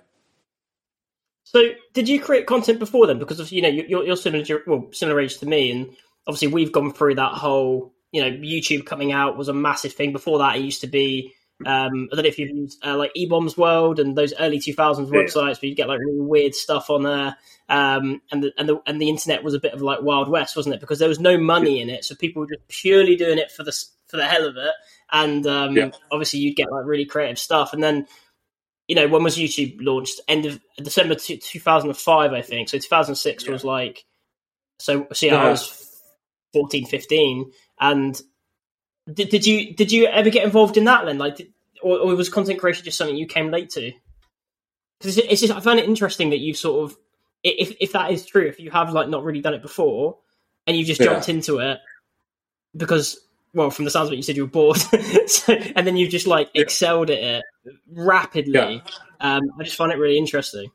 So, 1.44 1.62
did 1.94 2.08
you 2.08 2.20
create 2.20 2.46
content 2.46 2.80
before 2.80 3.06
then? 3.06 3.18
Because 3.18 3.52
you 3.52 3.62
know 3.62 3.68
you're, 3.68 4.04
you're 4.04 4.16
similar, 4.16 4.44
well, 4.66 4.88
similar 4.92 5.20
age 5.20 5.38
to 5.38 5.46
me, 5.46 5.70
and 5.70 5.96
obviously 6.26 6.48
we've 6.48 6.72
gone 6.72 6.92
through 6.92 7.16
that 7.16 7.32
whole. 7.32 7.94
You 8.12 8.22
know, 8.22 8.30
YouTube 8.30 8.86
coming 8.86 9.12
out 9.12 9.36
was 9.36 9.48
a 9.48 9.52
massive 9.52 9.92
thing. 9.92 10.12
Before 10.12 10.38
that, 10.38 10.56
it 10.56 10.62
used 10.62 10.80
to 10.82 10.86
be. 10.86 11.32
Um, 11.64 12.08
I 12.12 12.16
don't 12.16 12.24
know 12.24 12.28
if 12.28 12.38
you've 12.38 12.54
used 12.54 12.84
uh, 12.84 12.96
like 12.96 13.12
eBaum's 13.16 13.56
World 13.56 13.98
and 13.98 14.16
those 14.16 14.34
early 14.38 14.58
2000s 14.58 15.10
yeah. 15.10 15.20
websites 15.20 15.62
where 15.62 15.68
you 15.68 15.74
get 15.74 15.88
like 15.88 16.00
really 16.00 16.20
weird 16.20 16.54
stuff 16.54 16.90
on 16.90 17.04
there. 17.04 17.36
Um, 17.68 18.20
and 18.30 18.44
the, 18.44 18.52
and 18.58 18.68
the 18.68 18.82
and 18.86 19.00
the 19.00 19.08
internet 19.08 19.42
was 19.42 19.54
a 19.54 19.60
bit 19.60 19.72
of 19.72 19.80
like 19.80 20.02
Wild 20.02 20.28
West, 20.28 20.54
wasn't 20.54 20.74
it? 20.74 20.80
Because 20.80 20.98
there 20.98 21.08
was 21.08 21.18
no 21.20 21.38
money 21.38 21.80
in 21.80 21.88
it, 21.88 22.04
so 22.04 22.14
people 22.14 22.40
were 22.40 22.48
just 22.48 22.68
purely 22.68 23.16
doing 23.16 23.38
it 23.38 23.50
for 23.50 23.64
the 23.64 23.72
for 24.06 24.18
the 24.18 24.26
hell 24.26 24.46
of 24.46 24.56
it. 24.56 24.74
And 25.10 25.46
um, 25.46 25.76
yeah. 25.76 25.90
obviously, 26.12 26.40
you'd 26.40 26.56
get 26.56 26.70
like 26.70 26.84
really 26.84 27.06
creative 27.06 27.38
stuff. 27.38 27.72
And 27.72 27.82
then 27.82 28.06
you 28.88 28.94
know, 28.94 29.08
when 29.08 29.22
was 29.22 29.36
YouTube 29.36 29.78
launched? 29.80 30.20
End 30.28 30.46
of 30.46 30.60
December 30.76 31.16
2005, 31.16 32.32
I 32.32 32.42
think. 32.42 32.68
So 32.68 32.78
2006 32.78 33.44
yeah. 33.44 33.52
was 33.52 33.64
like, 33.64 34.04
so 34.78 35.06
see, 35.12 35.26
yeah. 35.26 35.42
I 35.42 35.50
was 35.50 36.00
14, 36.52 36.86
15. 36.86 37.50
And 37.80 38.20
did, 39.12 39.28
did 39.28 39.46
you 39.46 39.74
did 39.74 39.92
you 39.92 40.06
ever 40.06 40.30
get 40.30 40.44
involved 40.44 40.76
in 40.76 40.84
that 40.84 41.04
then? 41.04 41.18
Like, 41.18 41.36
did, 41.36 41.52
or, 41.82 41.98
or, 41.98 42.16
was 42.16 42.28
content 42.28 42.58
creation 42.58 42.84
just 42.84 42.98
something 42.98 43.16
you 43.16 43.26
came 43.26 43.50
late 43.50 43.70
to? 43.70 43.92
Because 44.98 45.18
it's, 45.18 45.28
it's 45.30 45.40
just, 45.42 45.52
I 45.52 45.60
find 45.60 45.78
it 45.78 45.84
interesting 45.84 46.30
that 46.30 46.38
you've 46.38 46.56
sort 46.56 46.84
of, 46.84 46.96
if 47.44 47.76
if 47.80 47.92
that 47.92 48.10
is 48.10 48.26
true, 48.26 48.46
if 48.46 48.58
you 48.58 48.70
have 48.70 48.92
like 48.92 49.08
not 49.08 49.24
really 49.24 49.40
done 49.40 49.54
it 49.54 49.62
before, 49.62 50.18
and 50.66 50.76
you 50.76 50.84
just 50.84 51.00
yeah. 51.00 51.06
jumped 51.06 51.28
into 51.28 51.58
it 51.58 51.78
because 52.76 53.20
well, 53.54 53.70
from 53.70 53.84
the 53.84 53.90
sounds 53.90 54.08
of 54.08 54.12
it, 54.12 54.16
you 54.16 54.22
said 54.22 54.36
you 54.36 54.44
were 54.44 54.50
bored, 54.50 54.76
so, 55.26 55.52
and 55.52 55.86
then 55.86 55.96
you 55.96 56.08
just 56.08 56.26
like 56.26 56.50
yeah. 56.54 56.62
excelled 56.62 57.10
at 57.10 57.18
it 57.18 57.44
rapidly. 57.90 58.52
Yeah. 58.52 58.80
Um, 59.20 59.42
I 59.58 59.62
just 59.62 59.76
find 59.76 59.92
it 59.92 59.98
really 59.98 60.18
interesting. 60.18 60.70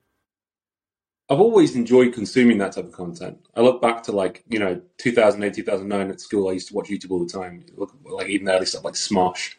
I've 1.32 1.40
always 1.40 1.78
enjoyed 1.78 2.14
consuming 2.14 2.58
that 2.58 2.74
type 2.74 2.84
of 2.84 2.92
content. 2.92 3.38
I 3.56 3.62
look 3.62 3.82
back 3.82 4.04
to 4.04 4.12
like 4.12 4.44
you 4.50 4.60
know 4.60 4.82
2008, 4.98 5.54
2009 5.54 6.12
at 6.12 6.20
school. 6.20 6.50
I 6.50 6.52
used 6.52 6.68
to 6.68 6.74
watch 6.74 6.90
YouTube 6.90 7.12
all 7.12 7.26
the 7.26 7.32
time. 7.32 7.66
Look, 7.78 7.96
like 8.04 8.28
even 8.28 8.50
early 8.50 8.66
stuff 8.66 8.84
like 8.84 8.96
Smosh, 8.96 9.56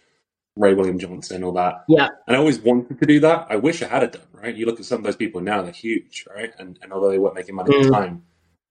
Ray 0.55 0.75
William 0.75 0.99
Johnson, 0.99 1.43
all 1.43 1.53
that. 1.53 1.85
Yeah. 1.89 2.09
And 2.27 2.37
I 2.37 2.39
always 2.39 2.61
wanted 2.61 3.01
to 3.01 3.07
do 3.07 3.21
that. 3.21 3.47
I 3.49 3.57
wish 3.57 3.83
I 3.83 3.89
had 3.89 4.03
it 4.03 4.13
done. 4.13 4.23
Right. 4.35 4.55
You 4.55 4.67
look 4.67 4.81
at 4.81 4.85
some 4.85 4.99
of 4.99 5.05
those 5.05 5.17
people 5.17 5.41
now; 5.41 5.63
they're 5.63 5.73
huge, 5.73 6.27
right? 6.37 6.53
And 6.59 6.79
and 6.83 6.93
although 6.93 7.11
they 7.11 7.19
weren't 7.19 7.37
making 7.37 7.55
money 7.55 7.75
at 7.75 7.85
the 7.85 7.89
mm. 7.89 7.93
time, 7.93 8.23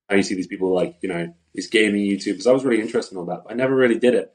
now 0.08 0.18
you 0.18 0.24
see 0.24 0.36
these 0.36 0.46
people 0.46 0.72
like 0.72 0.98
you 1.02 1.10
know 1.10 1.34
these 1.56 1.68
gaming 1.68 2.06
YouTubers. 2.06 2.46
I 2.46 2.52
was 2.52 2.64
really 2.64 2.82
interested 2.82 3.16
in 3.16 3.18
all 3.18 3.26
that. 3.26 3.44
I 3.50 3.56
never 3.56 3.76
really 3.76 3.98
did 3.98 4.14
it. 4.14 4.32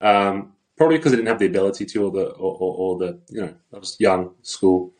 Um, 0.00 0.54
probably 0.80 0.96
because 0.96 1.12
I 1.12 1.16
didn't 1.16 1.28
have 1.28 1.38
the 1.38 1.46
ability 1.46 1.84
to, 1.84 2.06
or 2.06 2.10
the, 2.10 2.24
or, 2.30 2.56
or, 2.58 2.74
or, 2.78 2.98
the, 2.98 3.20
you 3.28 3.42
know, 3.42 3.54
I 3.74 3.78
was 3.78 3.98
young, 4.00 4.30
school. 4.40 4.94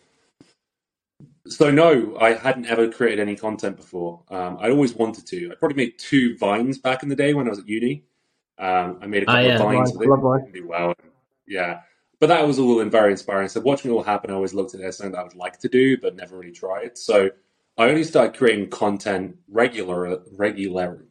So 1.47 1.71
no, 1.71 2.17
I 2.21 2.35
hadn't 2.35 2.67
ever 2.67 2.89
created 2.91 3.21
any 3.21 3.35
content 3.35 3.77
before. 3.77 4.23
Um, 4.31 4.59
I 4.61 4.71
always 4.71 4.95
wanted 4.95 5.27
to. 5.29 5.51
I 5.51 5.55
probably 5.55 5.77
made 5.77 5.99
two 5.99 6.37
vines 6.37 6.79
back 6.79 7.03
in 7.03 7.09
the 7.09 7.17
day 7.17 7.35
when 7.35 7.47
I 7.47 7.51
was 7.51 7.59
at 7.61 7.69
uni. 7.69 8.05
Um, 8.59 8.99
I 9.01 9.07
made 9.07 9.23
a 9.23 9.27
couple 9.27 9.41
oh, 9.41 9.49
yeah. 9.49 9.55
of 9.55 9.61
vines. 9.61 9.93
Right. 9.95 10.53
Did 10.53 10.67
well. 10.67 10.95
Yeah, 11.47 11.81
but 12.21 12.27
that 12.29 12.47
was 12.47 12.59
all 12.59 12.85
very 12.85 13.13
inspiring. 13.13 13.49
So 13.49 13.61
watching 13.61 13.91
it 13.91 13.95
all 13.95 14.03
happen, 14.03 14.31
I 14.31 14.35
always 14.35 14.53
looked 14.53 14.75
at 14.75 14.81
it 14.81 14.85
as 14.85 14.99
something 14.99 15.13
that 15.13 15.21
I 15.21 15.23
would 15.25 15.35
like 15.35 15.59
to 15.61 15.69
do, 15.69 15.97
but 15.97 16.15
never 16.15 16.37
really 16.37 16.53
tried. 16.53 16.99
So 16.99 17.31
I 17.79 17.89
only 17.89 18.05
started 18.05 18.37
creating 18.37 18.69
content 18.69 19.37
regular, 19.49 20.21
regular, 20.37 21.07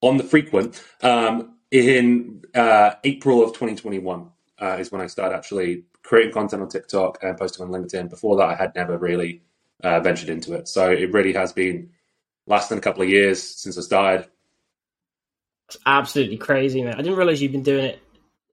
on 0.00 0.16
the 0.16 0.24
frequent 0.24 0.82
um, 1.02 1.56
in 1.70 2.42
uh, 2.54 2.92
April 3.04 3.42
of 3.42 3.50
2021 3.50 4.28
uh, 4.60 4.76
is 4.78 4.90
when 4.90 5.00
I 5.00 5.06
started 5.06 5.36
actually 5.36 5.84
creating 6.08 6.32
content 6.32 6.62
on 6.62 6.68
TikTok 6.70 7.18
and 7.22 7.36
posting 7.36 7.66
on 7.66 7.70
LinkedIn. 7.70 8.08
Before 8.08 8.34
that, 8.38 8.48
I 8.48 8.54
had 8.54 8.74
never 8.74 8.96
really 8.96 9.42
uh, 9.84 10.00
ventured 10.00 10.30
into 10.30 10.54
it. 10.54 10.66
So 10.66 10.90
it 10.90 11.12
really 11.12 11.34
has 11.34 11.52
been 11.52 11.90
less 12.46 12.68
than 12.68 12.78
a 12.78 12.80
couple 12.80 13.02
of 13.02 13.10
years 13.10 13.42
since 13.42 13.76
I 13.76 13.82
started. 13.82 14.26
It's 15.68 15.76
absolutely 15.84 16.38
crazy, 16.38 16.82
man. 16.82 16.94
I 16.94 17.02
didn't 17.02 17.18
realize 17.18 17.42
you've 17.42 17.52
been 17.52 17.62
doing 17.62 17.84
it 17.84 18.00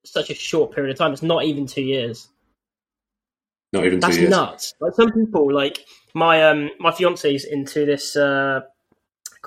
such 0.04 0.30
a 0.30 0.36
short 0.36 0.76
period 0.76 0.92
of 0.92 0.98
time. 0.98 1.14
It's 1.14 1.24
not 1.24 1.46
even 1.46 1.66
two 1.66 1.82
years. 1.82 2.28
Not 3.72 3.86
even 3.86 4.02
That's 4.02 4.16
two 4.18 4.24
years. 4.24 4.34
That's 4.34 4.52
nuts. 4.52 4.74
Like 4.82 4.94
some 4.96 5.14
people, 5.14 5.54
like 5.54 5.80
my 6.14 6.44
um 6.44 6.72
my 6.80 6.92
fiance's 6.92 7.46
into 7.46 7.86
this. 7.86 8.18
uh 8.18 8.62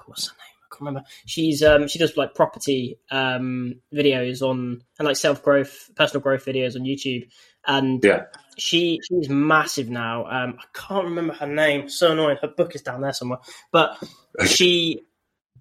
What's 0.07 0.29
her 0.29 0.33
name? 0.33 0.39
I 0.39 0.75
can't 0.75 0.81
remember. 0.81 1.03
She's 1.27 1.63
um 1.63 1.89
she 1.89 1.99
does 1.99 2.17
like 2.17 2.35
property 2.35 2.99
um 3.11 3.75
videos 3.95 4.41
on 4.41 4.81
and 4.99 5.07
like 5.07 5.17
self 5.17 5.43
growth, 5.43 5.91
personal 5.95 6.23
growth 6.23 6.47
videos 6.47 6.75
on 6.75 6.83
YouTube, 6.87 7.29
and 7.69 8.03
Yeah. 8.03 8.25
she 8.57 9.01
she's 9.09 9.29
massive 9.29 9.89
now. 9.91 10.27
Um, 10.27 10.59
I 10.59 10.65
can't 10.77 11.05
remember 11.05 11.35
her 11.35 11.47
name. 11.47 11.89
So 11.89 12.13
annoying. 12.13 12.39
Her 12.43 12.49
book 12.49 12.75
is 12.75 12.83
down 12.83 13.03
there 13.03 13.13
somewhere. 13.13 13.39
But 13.71 13.97
she, 14.47 15.03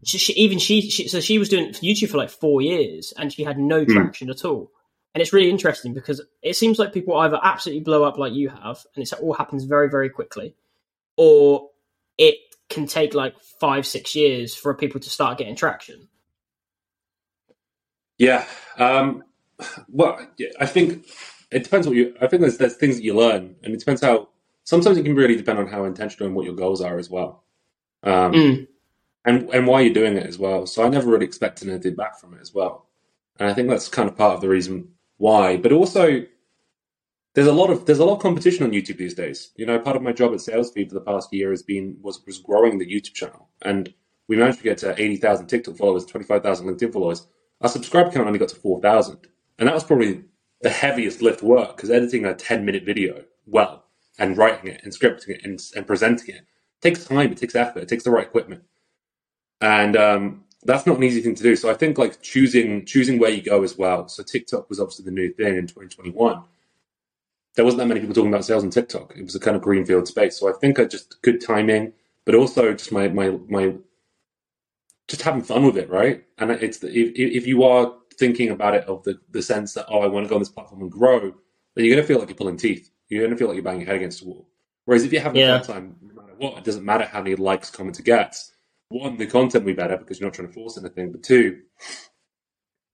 she, 0.04 0.18
she 0.18 0.34
even 0.34 0.58
she, 0.60 0.90
she, 0.90 1.08
so 1.08 1.20
she 1.20 1.38
was 1.38 1.50
doing 1.50 1.74
YouTube 1.74 2.10
for 2.10 2.18
like 2.18 2.30
four 2.32 2.62
years, 2.62 3.14
and 3.18 3.32
she 3.32 3.44
had 3.44 3.60
no 3.60 3.84
Hmm. 3.84 3.94
traction 3.94 4.30
at 4.32 4.46
all. 4.46 4.72
And 5.14 5.22
it's 5.22 5.34
really 5.34 5.50
interesting 5.50 5.94
because 5.94 6.22
it 6.44 6.56
seems 6.56 6.80
like 6.80 6.94
people 6.94 7.16
either 7.18 7.40
absolutely 7.44 7.84
blow 7.84 8.04
up 8.04 8.18
like 8.18 8.34
you 8.34 8.50
have, 8.50 8.86
and 8.96 9.04
it 9.04 9.14
all 9.14 9.34
happens 9.34 9.66
very 9.66 9.90
very 9.90 10.10
quickly, 10.10 10.56
or 11.18 11.70
it 12.18 12.36
can 12.70 12.86
take 12.88 13.14
like 13.14 13.36
five 13.60 13.86
six 13.88 14.16
years 14.16 14.54
for 14.56 14.74
people 14.76 15.00
to 15.00 15.10
start 15.10 15.38
getting 15.38 15.56
traction. 15.56 16.08
Yeah. 18.18 18.46
Um, 18.78 19.24
well, 19.90 20.20
I 20.60 20.66
think 20.66 21.06
it 21.52 21.64
depends 21.64 21.88
what 21.88 21.96
you. 21.96 22.16
I 22.22 22.28
think 22.28 22.42
there's 22.42 22.58
there's 22.58 22.76
things 22.76 22.98
that 22.98 23.04
you 23.04 23.16
learn, 23.16 23.56
and 23.64 23.74
it 23.74 23.80
depends 23.80 24.02
how. 24.02 24.30
Sometimes 24.64 24.98
it 24.98 25.04
can 25.04 25.16
really 25.16 25.38
depend 25.38 25.60
on 25.60 25.68
how 25.68 25.86
intentional 25.86 26.28
and 26.28 26.36
what 26.36 26.46
your 26.46 26.56
goals 26.56 26.82
are 26.82 27.00
as 27.00 27.10
well, 27.10 27.44
um, 28.04 28.34
Mm. 28.34 28.68
and 29.26 29.50
and 29.52 29.68
why 29.68 29.82
you're 29.82 29.94
doing 29.94 30.18
it 30.18 30.28
as 30.28 30.38
well. 30.38 30.66
So 30.66 30.84
I 30.84 30.90
never 30.90 31.10
really 31.10 31.26
expected 31.26 31.70
anything 31.70 31.96
back 31.96 32.20
from 32.20 32.34
it 32.34 32.42
as 32.42 32.54
well, 32.54 32.88
and 33.40 33.50
I 33.50 33.54
think 33.54 33.70
that's 33.70 33.88
kind 33.90 34.10
of 34.10 34.18
part 34.18 34.36
of 34.36 34.42
the 34.42 34.50
reason 34.50 34.90
why. 35.18 35.58
But 35.58 35.72
also, 35.72 36.24
there's 37.34 37.48
a 37.48 37.54
lot 37.54 37.70
of 37.70 37.86
there's 37.86 38.00
a 38.00 38.06
lot 38.06 38.16
of 38.16 38.22
competition 38.22 38.66
on 38.66 38.72
YouTube 38.72 38.98
these 38.98 39.14
days. 39.14 39.52
You 39.56 39.66
know, 39.66 39.80
part 39.80 39.96
of 39.96 40.02
my 40.02 40.12
job 40.12 40.34
at 40.34 40.40
SalesFeed 40.40 40.90
for 40.90 40.96
the 40.96 41.02
past 41.02 41.32
year 41.34 41.52
has 41.52 41.64
been 41.64 41.98
was 42.02 42.26
was 42.26 42.40
growing 42.40 42.78
the 42.78 42.86
YouTube 42.86 43.14
channel, 43.14 43.50
and 43.62 43.94
we 44.28 44.36
managed 44.38 44.58
to 44.60 44.64
get 44.66 44.80
to 44.80 45.02
eighty 45.02 45.18
thousand 45.18 45.48
TikTok 45.48 45.78
followers, 45.78 46.06
twenty 46.06 46.26
five 46.26 46.44
thousand 46.44 46.68
LinkedIn 46.68 46.92
followers. 46.94 47.28
Our 47.62 47.70
subscriber 47.70 48.12
count 48.12 48.28
only 48.28 48.40
got 48.40 48.50
to 48.50 48.56
four 48.56 48.82
thousand, 48.82 49.28
and 49.60 49.68
that 49.68 49.74
was 49.76 49.84
probably 49.84 50.24
the 50.62 50.70
heaviest 50.70 51.22
lift 51.22 51.44
work 51.44 51.76
because 51.76 51.92
editing 51.92 52.26
a 52.26 52.34
ten 52.34 52.66
minute 52.66 52.84
video 52.84 53.24
well 53.46 53.86
and 54.20 54.38
writing 54.38 54.70
it 54.72 54.82
and 54.84 54.94
scripting 54.94 55.30
it 55.30 55.42
and, 55.44 55.62
and 55.76 55.88
presenting 55.88 56.36
it 56.36 56.42
takes 56.82 57.06
time, 57.06 57.32
it 57.32 57.38
takes 57.38 57.56
effort, 57.56 57.84
it 57.84 57.90
takes 57.90 58.04
the 58.04 58.12
right 58.12 58.28
equipment, 58.28 58.64
and 59.62 59.96
um, 59.98 60.44
that's 60.64 60.86
not 60.86 60.98
an 60.98 61.04
easy 61.04 61.22
thing 61.22 61.36
to 61.36 61.44
do. 61.44 61.56
So 61.56 61.70
I 61.70 61.74
think 61.74 61.98
like 61.98 62.22
choosing 62.22 62.86
choosing 62.86 63.20
where 63.20 63.32
you 63.32 63.42
go 63.42 63.64
as 63.64 63.78
well. 63.78 64.08
So 64.08 64.24
TikTok 64.24 64.70
was 64.70 64.80
obviously 64.80 65.06
the 65.06 65.12
new 65.12 65.32
thing 65.34 65.56
in 65.56 65.68
2021. 65.68 66.44
There 67.56 67.66
wasn't 67.66 67.80
that 67.80 67.88
many 67.88 68.00
people 68.00 68.16
talking 68.16 68.32
about 68.34 68.46
sales 68.46 68.64
on 68.64 68.70
TikTok. 68.70 69.16
It 69.18 69.24
was 69.24 69.36
a 69.36 69.40
kind 69.40 69.56
of 69.56 69.64
greenfield 69.64 70.08
space. 70.08 70.38
So 70.40 70.50
I 70.50 70.54
think 70.60 70.80
I 70.80 70.86
just 70.86 71.22
good 71.24 71.42
timing, 71.42 71.94
but 72.26 72.36
also 72.36 72.74
just 72.74 72.92
my 72.92 73.08
my 73.08 73.38
my 73.48 73.74
just 75.08 75.22
having 75.24 75.42
fun 75.44 75.66
with 75.66 75.78
it, 75.78 75.90
right? 75.90 76.24
And 76.38 76.52
it's 76.52 76.80
the, 76.80 76.90
if 76.90 77.12
if 77.16 77.48
you 77.48 77.64
are 77.64 77.94
thinking 78.18 78.50
about 78.50 78.76
it 78.76 78.84
of 78.86 79.04
the 79.04 79.20
the 79.32 79.42
sense 79.42 79.74
that 79.74 79.86
oh 79.90 80.00
I 80.00 80.08
want 80.08 80.26
to 80.26 80.30
go 80.30 80.36
on 80.36 80.42
this 80.42 80.50
platform 80.50 80.82
and 80.82 80.92
grow, 80.92 81.20
then 81.76 81.86
you're 81.86 81.96
going 81.96 82.04
to 82.04 82.08
feel 82.08 82.20
like 82.20 82.30
you're 82.30 82.36
pulling 82.38 82.58
teeth. 82.58 82.90
You're 83.10 83.22
going 83.22 83.32
to 83.32 83.38
feel 83.38 83.48
like 83.48 83.56
you're 83.56 83.64
banging 83.64 83.82
your 83.82 83.88
head 83.88 83.96
against 83.98 84.22
a 84.24 84.26
wall. 84.26 84.50
Whereas 84.86 85.04
if 85.04 85.12
you're 85.14 85.22
having 85.22 85.42
Yeah. 85.42 85.60
a 85.60 85.64
fun 85.64 85.76
time, 85.76 85.96
no 86.02 86.22
matter 86.22 86.34
what, 86.38 86.58
it 86.58 86.64
doesn't 86.64 86.84
matter 86.86 87.06
how 87.06 87.22
many 87.22 87.36
likes, 87.36 87.70
comments 87.70 88.00
it 88.00 88.06
gets. 88.06 88.54
One, 88.90 89.18
the 89.18 89.28
content 89.28 89.64
will 89.66 89.74
be 89.74 89.76
better 89.76 89.98
because 89.98 90.20
you're 90.20 90.28
not 90.28 90.34
trying 90.34 90.48
to 90.48 90.54
force 90.54 90.78
anything. 90.78 91.12
But 91.12 91.24
two, 91.24 91.62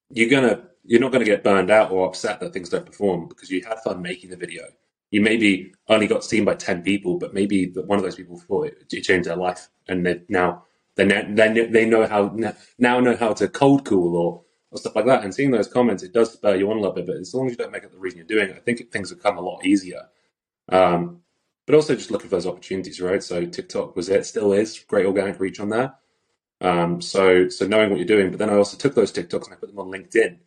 you're 0.10 0.30
gonna 0.30 0.68
you're 0.86 1.00
not 1.00 1.12
gonna 1.12 1.26
get 1.26 1.44
burned 1.44 1.72
out 1.72 1.92
or 1.92 2.08
upset 2.08 2.40
that 2.40 2.52
things 2.54 2.70
don't 2.70 2.86
perform 2.86 3.28
because 3.28 3.50
you 3.50 3.64
had 3.64 3.80
fun 3.80 4.02
making 4.02 4.30
the 4.32 4.36
video. 4.36 4.64
You 5.12 5.22
maybe 5.22 5.72
only 5.88 6.08
got 6.08 6.24
seen 6.24 6.46
by 6.46 6.56
ten 6.56 6.82
people, 6.82 7.18
but 7.18 7.34
maybe 7.34 7.68
one 7.86 8.00
of 8.00 8.04
those 8.04 8.16
people 8.16 8.40
thought 8.40 8.68
it, 8.68 8.84
it 8.92 9.02
changed 9.02 9.30
their 9.30 9.36
life, 9.36 9.70
and 9.88 10.06
they 10.06 10.22
now 10.30 10.66
they 10.96 11.06
know, 11.06 11.68
they 11.68 11.86
know 11.86 12.08
how 12.08 12.36
now 12.80 13.00
know 13.00 13.16
how 13.16 13.34
to 13.34 13.48
cold 13.48 13.86
cool 13.86 14.16
or, 14.16 14.42
or 14.74 14.78
stuff 14.78 14.96
like 14.96 15.06
that. 15.06 15.24
And 15.24 15.34
seeing 15.34 15.52
those 15.52 15.68
comments, 15.68 16.04
it 16.04 16.14
does 16.14 16.34
spur 16.34 16.56
you 16.56 16.70
on 16.72 16.78
a 16.78 16.80
little 16.82 16.96
bit. 16.96 17.06
But 17.06 17.18
as 17.18 17.34
long 17.34 17.46
as 17.46 17.52
you 17.52 17.58
don't 17.58 17.72
make 17.72 17.84
it 17.84 17.92
the 17.92 17.98
reason 17.98 18.18
you're 18.18 18.28
doing 18.28 18.50
it, 18.50 18.58
I 18.58 18.60
think 18.60 18.92
things 18.92 19.12
have 19.12 19.22
come 19.22 19.38
a 19.38 19.42
lot 19.42 19.66
easier. 19.66 20.08
Um, 20.70 21.22
but 21.66 21.76
also 21.76 21.96
just 21.96 22.12
looking 22.12 22.30
for 22.30 22.36
those 22.36 22.48
opportunities, 22.48 23.00
right? 23.00 23.24
So 23.24 23.46
TikTok 23.46 23.96
was 23.96 24.10
it, 24.10 24.26
still 24.26 24.52
is 24.52 24.80
great 24.80 25.06
organic 25.06 25.40
reach 25.40 25.60
on 25.60 25.70
there. 25.70 25.94
Um, 26.60 27.02
so 27.02 27.50
so 27.50 27.68
knowing 27.68 27.90
what 27.90 28.00
you're 28.00 28.06
doing, 28.08 28.30
but 28.30 28.40
then 28.40 28.50
I 28.50 28.56
also 28.56 28.78
took 28.78 28.96
those 28.96 29.12
TikToks 29.12 29.46
and 29.46 29.54
I 29.54 29.58
put 29.58 29.70
them 29.70 29.80
on 29.80 29.88
LinkedIn. 29.92 30.38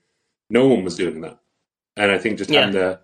No 0.49 0.67
one 0.67 0.85
was 0.85 0.97
doing 0.97 1.21
that, 1.21 1.39
and 1.97 2.11
I 2.11 2.19
think 2.19 2.39
just 2.39 2.51
having 2.51 2.75
the 2.75 3.01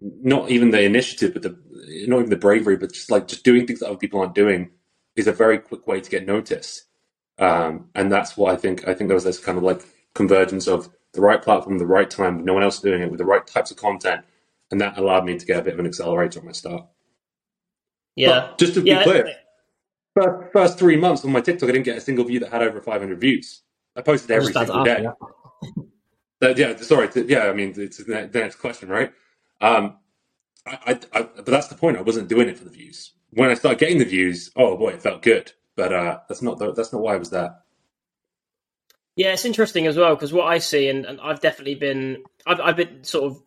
not 0.00 0.50
even 0.50 0.70
the 0.70 0.82
initiative, 0.82 1.32
but 1.32 1.42
the 1.42 1.58
not 2.06 2.18
even 2.18 2.30
the 2.30 2.36
bravery, 2.36 2.76
but 2.76 2.92
just 2.92 3.10
like 3.10 3.26
just 3.26 3.44
doing 3.44 3.66
things 3.66 3.80
that 3.80 3.88
other 3.88 3.96
people 3.96 4.20
aren't 4.20 4.34
doing 4.34 4.70
is 5.14 5.26
a 5.26 5.32
very 5.32 5.58
quick 5.58 5.86
way 5.86 6.00
to 6.00 6.10
get 6.10 6.26
noticed. 6.26 6.84
Um, 7.38 7.88
and 7.94 8.12
that's 8.12 8.36
what 8.36 8.52
I 8.52 8.56
think. 8.56 8.86
I 8.86 8.94
think 8.94 9.08
there 9.08 9.14
was 9.14 9.24
this 9.24 9.38
kind 9.38 9.56
of 9.56 9.64
like 9.64 9.82
convergence 10.16 10.66
of 10.66 10.88
the 11.12 11.20
right 11.20 11.40
platform, 11.40 11.78
the 11.78 11.86
right 11.86 12.10
time, 12.10 12.44
no 12.44 12.54
one 12.54 12.62
else 12.62 12.80
doing 12.80 13.02
it 13.02 13.10
with 13.10 13.18
the 13.18 13.24
right 13.24 13.46
types 13.46 13.70
of 13.70 13.76
content, 13.76 14.24
and 14.70 14.80
that 14.80 14.98
allowed 14.98 15.24
me 15.24 15.38
to 15.38 15.46
get 15.46 15.58
a 15.58 15.62
bit 15.62 15.74
of 15.74 15.80
an 15.80 15.86
accelerator 15.86 16.40
on 16.40 16.46
my 16.46 16.52
start. 16.52 16.84
Yeah. 18.16 18.28
But 18.28 18.58
just 18.58 18.74
to 18.74 18.80
be 18.80 18.90
yeah. 18.90 19.02
clear, 19.04 19.32
first, 20.14 20.52
first 20.52 20.78
three 20.78 20.96
months 20.96 21.24
on 21.24 21.32
my 21.32 21.40
TikTok, 21.40 21.68
I 21.68 21.72
didn't 21.72 21.84
get 21.84 21.98
a 21.98 22.00
single 22.00 22.24
view 22.24 22.40
that 22.40 22.50
had 22.50 22.62
over 22.62 22.80
500 22.80 23.20
views. 23.20 23.62
I 23.94 24.02
posted 24.02 24.30
every 24.30 24.52
single 24.52 24.84
day. 24.84 25.06
Uh, 26.42 26.48
yeah, 26.56 26.76
sorry. 26.76 27.08
Yeah, 27.14 27.44
I 27.44 27.52
mean, 27.52 27.72
it's 27.76 27.98
the 27.98 28.28
the 28.30 28.38
next 28.38 28.56
question, 28.56 28.88
right? 28.88 29.12
Um, 29.60 29.96
I, 30.66 30.78
I, 30.86 31.00
I, 31.14 31.22
but 31.22 31.46
that's 31.46 31.68
the 31.68 31.76
point. 31.76 31.96
I 31.96 32.02
wasn't 32.02 32.28
doing 32.28 32.48
it 32.48 32.58
for 32.58 32.64
the 32.64 32.70
views. 32.70 33.12
When 33.30 33.48
I 33.48 33.54
started 33.54 33.78
getting 33.78 33.98
the 33.98 34.04
views, 34.04 34.50
oh 34.56 34.76
boy, 34.76 34.90
it 34.90 35.02
felt 35.02 35.22
good. 35.22 35.52
But 35.76 35.92
uh, 35.92 36.20
that's 36.28 36.42
not 36.42 36.58
the, 36.58 36.72
that's 36.72 36.92
not 36.92 37.02
why 37.02 37.14
I 37.14 37.18
was 37.18 37.30
there. 37.30 37.54
Yeah, 39.16 39.32
it's 39.32 39.46
interesting 39.46 39.86
as 39.86 39.96
well 39.96 40.14
because 40.14 40.32
what 40.32 40.46
I 40.46 40.58
see, 40.58 40.88
and, 40.88 41.06
and 41.06 41.20
I've 41.20 41.40
definitely 41.40 41.74
been, 41.74 42.22
I've, 42.46 42.60
I've 42.60 42.76
been 42.76 43.02
sort 43.02 43.24
of 43.24 43.42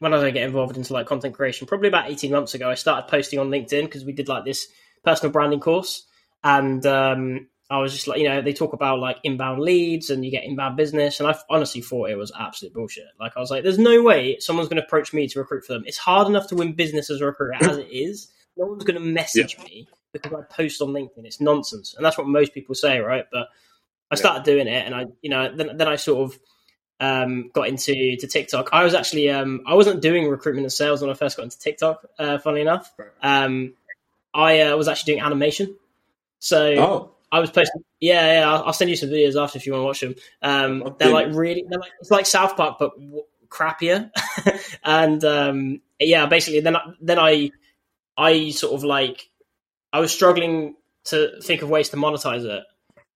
when 0.00 0.14
I 0.14 0.30
get 0.30 0.44
involved 0.44 0.76
into 0.76 0.92
like 0.92 1.06
content 1.06 1.34
creation, 1.34 1.66
probably 1.66 1.88
about 1.88 2.10
eighteen 2.10 2.30
months 2.30 2.54
ago, 2.54 2.70
I 2.70 2.74
started 2.74 3.08
posting 3.08 3.38
on 3.38 3.50
LinkedIn 3.50 3.84
because 3.84 4.04
we 4.04 4.12
did 4.12 4.28
like 4.28 4.44
this 4.44 4.68
personal 5.02 5.32
branding 5.32 5.60
course, 5.60 6.06
and 6.44 6.84
um, 6.86 7.48
I 7.70 7.78
was 7.78 7.92
just 7.92 8.06
like, 8.06 8.18
you 8.18 8.28
know, 8.28 8.40
they 8.40 8.52
talk 8.52 8.74
about 8.74 9.00
like 9.00 9.16
inbound 9.24 9.60
leads 9.60 10.10
and 10.10 10.24
you 10.24 10.30
get 10.30 10.44
inbound 10.44 10.76
business, 10.76 11.20
and 11.20 11.28
I 11.28 11.36
honestly 11.50 11.80
thought 11.80 12.10
it 12.10 12.16
was 12.16 12.30
absolute 12.38 12.74
bullshit. 12.74 13.06
Like 13.18 13.32
I 13.36 13.40
was 13.40 13.50
like, 13.50 13.62
there's 13.62 13.78
no 13.78 14.02
way 14.02 14.38
someone's 14.40 14.68
going 14.68 14.80
to 14.80 14.86
approach 14.86 15.12
me 15.12 15.26
to 15.26 15.38
recruit 15.38 15.64
for 15.64 15.72
them. 15.72 15.84
It's 15.86 15.98
hard 15.98 16.28
enough 16.28 16.48
to 16.48 16.54
win 16.54 16.74
business 16.74 17.10
as 17.10 17.20
a 17.20 17.26
recruiter 17.26 17.56
as 17.60 17.78
it 17.78 17.88
is. 17.90 18.30
No 18.56 18.66
one's 18.66 18.84
going 18.84 18.98
to 18.98 19.00
message 19.00 19.58
me 19.58 19.88
because 20.12 20.32
I 20.32 20.42
post 20.52 20.82
on 20.82 20.88
LinkedIn. 20.88 21.24
It's 21.24 21.40
nonsense, 21.40 21.94
and 21.96 22.04
that's 22.04 22.18
what 22.18 22.26
most 22.26 22.54
people 22.54 22.74
say, 22.74 22.98
right? 22.98 23.24
But 23.32 23.48
I 24.10 24.14
started 24.14 24.44
doing 24.44 24.68
it, 24.68 24.86
and 24.86 24.94
I, 24.94 25.06
you 25.20 25.30
know, 25.30 25.54
then 25.54 25.76
then 25.76 25.88
I 25.88 25.96
sort 25.96 26.30
of 26.30 26.38
um, 27.00 27.50
got 27.52 27.68
into 27.68 28.16
to 28.16 28.26
TikTok. 28.26 28.70
I 28.72 28.84
was 28.84 28.94
actually 28.94 29.30
um, 29.30 29.62
I 29.66 29.74
wasn't 29.74 30.02
doing 30.02 30.28
recruitment 30.28 30.64
and 30.64 30.72
sales 30.72 31.00
when 31.00 31.10
I 31.10 31.14
first 31.14 31.36
got 31.36 31.44
into 31.44 31.58
TikTok. 31.58 32.04
Uh, 32.18 32.38
funnily 32.38 32.62
enough, 32.62 32.92
um, 33.22 33.74
I 34.34 34.60
uh, 34.60 34.76
was 34.76 34.88
actually 34.88 35.14
doing 35.14 35.24
animation. 35.24 35.76
So 36.40 36.74
Oh, 36.78 37.10
I 37.30 37.40
was 37.40 37.50
posting. 37.50 37.82
Yeah, 38.00 38.40
yeah. 38.40 38.50
I'll, 38.50 38.64
I'll 38.64 38.72
send 38.72 38.90
you 38.90 38.96
some 38.96 39.10
videos 39.10 39.40
after 39.40 39.58
if 39.58 39.66
you 39.66 39.72
want 39.72 39.82
to 39.82 39.86
watch 39.86 40.00
them. 40.00 40.14
Um, 40.42 40.96
they're 40.98 41.12
like 41.12 41.28
really. 41.32 41.64
They're 41.68 41.78
like 41.78 41.92
it's 42.00 42.10
like 42.10 42.26
South 42.26 42.56
Park, 42.56 42.76
but 42.78 42.98
w- 42.98 43.24
crappier. 43.48 44.10
and 44.84 45.24
um, 45.24 45.80
yeah, 45.98 46.26
basically, 46.26 46.60
then 46.60 46.76
I, 46.76 46.82
then 47.00 47.18
I 47.18 47.50
I 48.16 48.50
sort 48.50 48.74
of 48.74 48.84
like 48.84 49.28
I 49.92 50.00
was 50.00 50.12
struggling 50.12 50.76
to 51.04 51.40
think 51.42 51.62
of 51.62 51.70
ways 51.70 51.90
to 51.90 51.96
monetize 51.96 52.44
it. 52.44 52.64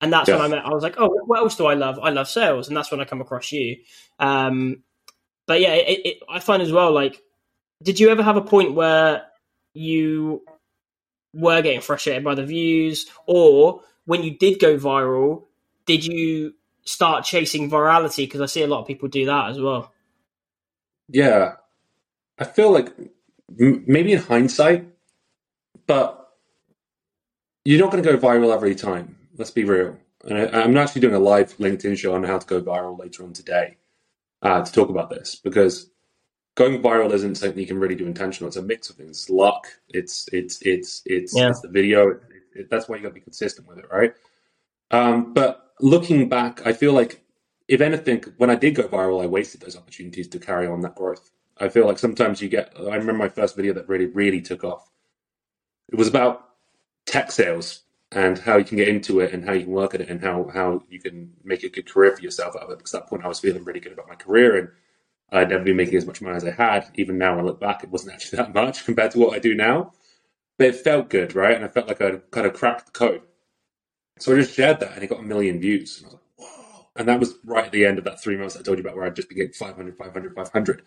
And 0.03 0.13
that's 0.13 0.29
when 0.29 0.41
I 0.43 0.49
met. 0.49 0.67
I 0.67 0.71
was 0.71 0.83
like, 0.83 0.97
"Oh, 0.99 1.09
what 1.27 1.39
else 1.39 1.57
do 1.57 1.67
I 1.67 1.75
love? 1.75 1.99
I 2.01 2.11
love 2.11 2.29
sales," 2.29 2.69
and 2.69 2.77
that's 2.77 2.91
when 2.91 3.01
I 3.01 3.05
come 3.05 3.21
across 3.23 3.53
you. 3.53 3.79
Um, 4.19 4.83
but 5.47 5.61
yeah, 5.61 5.75
it, 5.75 6.01
it, 6.07 6.17
I 6.29 6.41
find 6.41 6.63
as 6.63 6.73
well. 6.73 6.93
Like, 6.93 7.23
did 7.83 8.01
you 8.01 8.11
ever 8.11 8.23
have 8.23 8.37
a 8.37 8.43
point 8.43 8.75
where 8.75 9.25
you 9.75 10.43
were 11.35 11.63
getting 11.63 11.81
frustrated 11.81 12.25
by 12.25 12.35
the 12.35 12.45
views, 12.45 13.07
or 13.27 13.83
when 14.05 14.23
you 14.23 14.37
did 14.37 14.59
go 14.61 14.77
viral, 14.77 15.45
did 15.87 16.05
you 16.05 16.55
start 16.85 17.25
chasing 17.25 17.71
virality? 17.71 18.25
Because 18.27 18.41
I 18.41 18.47
see 18.47 18.63
a 18.63 18.67
lot 18.67 18.81
of 18.81 18.87
people 18.89 19.09
do 19.09 19.27
that 19.27 19.51
as 19.51 19.61
well. 19.61 19.93
yeah. 21.09 21.55
I 22.39 22.45
feel 22.45 22.73
like 22.73 22.93
m- 23.61 23.85
maybe 23.87 24.13
in 24.13 24.19
hindsight, 24.19 24.87
but 25.87 26.33
you're 27.65 27.79
not 27.81 27.93
going 27.93 28.03
to 28.03 28.13
go 28.13 28.19
viral 28.19 28.55
every 28.55 28.75
time. 28.75 29.17
Let's 29.43 29.51
be 29.51 29.65
real. 29.65 29.99
And 30.25 30.39
I, 30.39 30.63
am 30.63 30.77
actually 30.77 31.01
doing 31.01 31.17
a 31.17 31.19
live 31.19 31.57
LinkedIn 31.57 31.99
show 31.99 32.15
on 32.15 32.23
how 32.23 32.39
to 32.39 32.47
go 32.47 32.63
viral 32.63 32.97
later 32.97 33.25
on 33.25 33.33
today 33.33 33.77
uh, 34.41 34.63
to 34.63 34.73
talk 34.73 34.89
about 34.89 35.11
this 35.11 35.35
because 35.35 35.91
going 36.55 36.81
viral 36.81 37.13
isn't 37.13 37.35
something 37.35 37.59
you 37.59 37.67
can 37.67 37.81
really 37.81 37.97
do 37.97 38.07
intentional. 38.07 38.47
It's 38.47 38.57
a 38.57 38.63
mix 38.63 38.89
of 38.89 38.95
things. 38.95 39.11
It's 39.11 39.31
luck. 39.31 39.67
It's 39.89 40.29
it's 40.33 40.63
it's 40.63 41.03
it's, 41.07 41.37
yeah. 41.37 41.49
it's 41.49 41.61
the 41.61 41.71
video. 41.71 42.11
It, 42.11 42.21
it, 42.55 42.71
that's 42.71 42.89
why 42.89 42.95
you 42.95 43.03
got 43.03 43.09
to 43.09 43.15
be 43.15 43.21
consistent 43.21 43.67
with 43.67 43.79
it, 43.79 43.87
right? 43.91 44.15
Um, 44.93 45.35
but 45.35 45.73
looking 45.81 46.29
back, 46.29 46.65
I 46.65 46.73
feel 46.73 46.93
like 46.93 47.25
if 47.67 47.81
anything, 47.81 48.23
when 48.37 48.49
I 48.49 48.55
did 48.55 48.77
go 48.77 48.85
viral, 48.85 49.25
I 49.25 49.27
wasted 49.27 49.61
those 49.61 49.77
opportunities 49.77 50.29
to 50.29 50.39
carry 50.39 50.69
on 50.69 50.83
that 50.83 50.95
growth. 50.95 51.33
I 51.59 51.69
feel 51.69 51.89
like 51.89 51.99
sometimes 51.99 52.41
you 52.41 52.49
get. 52.49 52.73
I 52.79 52.95
remember 52.95 53.15
my 53.15 53.29
first 53.29 53.57
video 53.57 53.73
that 53.73 53.89
really 53.89 54.07
really 54.07 54.41
took 54.41 54.63
off. 54.63 54.89
It 55.89 55.97
was 55.97 56.07
about 56.07 56.51
tech 57.07 57.33
sales 57.33 57.83
and 58.15 58.39
how 58.39 58.57
you 58.57 58.65
can 58.65 58.77
get 58.77 58.89
into 58.89 59.21
it 59.21 59.33
and 59.33 59.45
how 59.45 59.53
you 59.53 59.65
can 59.65 59.73
work 59.73 59.95
at 59.95 60.01
it 60.01 60.09
and 60.11 60.21
how 60.21 60.49
how 60.53 60.83
you 60.91 61.01
can 61.01 61.33
make 61.45 61.63
a 61.65 61.69
good 61.69 61.91
career 61.91 62.15
for 62.15 62.23
yourself 62.23 62.55
out 62.57 62.65
of 62.65 62.71
it. 62.71 62.79
Because 62.79 62.95
at 62.95 63.03
that 63.03 63.09
point, 63.09 63.25
I 63.25 63.29
was 63.29 63.41
feeling 63.41 63.65
really 63.65 63.81
good 63.81 63.93
about 63.93 64.09
my 64.09 64.15
career 64.15 64.57
and 64.57 64.69
I'd 65.33 65.49
never 65.49 65.65
been 65.65 65.77
making 65.77 65.97
as 65.97 66.07
much 66.07 66.21
money 66.21 66.37
as 66.37 66.45
I 66.45 66.51
had. 66.51 66.91
Even 66.95 67.19
now, 67.19 67.37
when 67.37 67.45
I 67.45 67.49
look 67.49 67.61
back, 67.61 67.83
it 67.83 67.91
wasn't 67.91 68.15
actually 68.15 68.37
that 68.39 68.55
much 68.55 68.85
compared 68.85 69.13
to 69.13 69.19
what 69.19 69.35
I 69.35 69.39
do 69.39 69.55
now. 69.55 69.93
But 70.59 70.69
it 70.69 70.77
felt 70.77 71.09
good, 71.09 71.35
right? 71.35 71.57
And 71.57 71.65
I 71.65 71.69
felt 71.69 71.89
like 71.89 72.01
I'd 72.03 72.31
kind 72.31 72.47
of 72.47 72.53
cracked 72.53 72.87
the 72.87 72.93
code. 72.93 73.23
So 74.19 74.33
I 74.33 74.37
just 74.37 74.55
shared 74.55 74.81
that 74.81 74.95
and 74.95 75.03
it 75.03 75.09
got 75.09 75.21
a 75.21 75.25
million 75.25 75.61
views. 75.61 75.99
And 75.99 76.07
I 76.07 76.09
was 76.09 76.15
like, 76.15 76.23
whoa. 76.37 76.87
And 76.97 77.09
that 77.09 77.21
was 77.21 77.35
right 77.45 77.65
at 77.67 77.73
the 77.73 77.87
end 77.87 77.99
of 77.99 78.05
that 78.05 78.23
three 78.23 78.37
months 78.37 78.57
I 78.57 78.63
told 78.63 78.79
you 78.79 78.85
about 78.85 78.97
where 78.97 79.07
I'd 79.07 79.17
just 79.17 79.29
been 79.29 79.39
getting 79.39 79.53
500, 79.55 79.97
500, 79.97 80.35
500. 80.35 80.83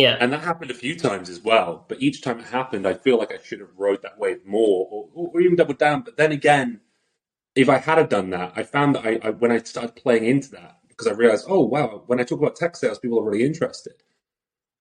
Yeah. 0.00 0.16
And 0.18 0.32
that 0.32 0.42
happened 0.42 0.70
a 0.70 0.74
few 0.74 0.96
times 0.96 1.28
as 1.28 1.40
well. 1.40 1.84
But 1.88 2.00
each 2.00 2.22
time 2.22 2.40
it 2.40 2.46
happened, 2.46 2.86
I 2.86 2.94
feel 2.94 3.18
like 3.18 3.32
I 3.32 3.38
should 3.42 3.60
have 3.60 3.70
rode 3.76 4.02
that 4.02 4.18
wave 4.18 4.44
more 4.46 4.88
or, 4.90 5.08
or 5.14 5.40
even 5.40 5.56
doubled 5.56 5.78
down. 5.78 6.02
But 6.02 6.16
then 6.16 6.32
again, 6.32 6.80
if 7.54 7.68
I 7.68 7.78
had 7.78 8.08
done 8.08 8.30
that, 8.30 8.52
I 8.56 8.62
found 8.62 8.94
that 8.94 9.04
I, 9.04 9.18
I 9.22 9.30
when 9.30 9.52
I 9.52 9.58
started 9.58 9.96
playing 9.96 10.24
into 10.24 10.50
that, 10.52 10.78
because 10.88 11.06
I 11.06 11.12
realized, 11.12 11.46
oh 11.48 11.64
wow, 11.64 12.04
when 12.06 12.20
I 12.20 12.24
talk 12.24 12.38
about 12.38 12.56
tech 12.56 12.76
sales, 12.76 12.98
people 12.98 13.18
are 13.18 13.24
really 13.24 13.44
interested. 13.44 13.94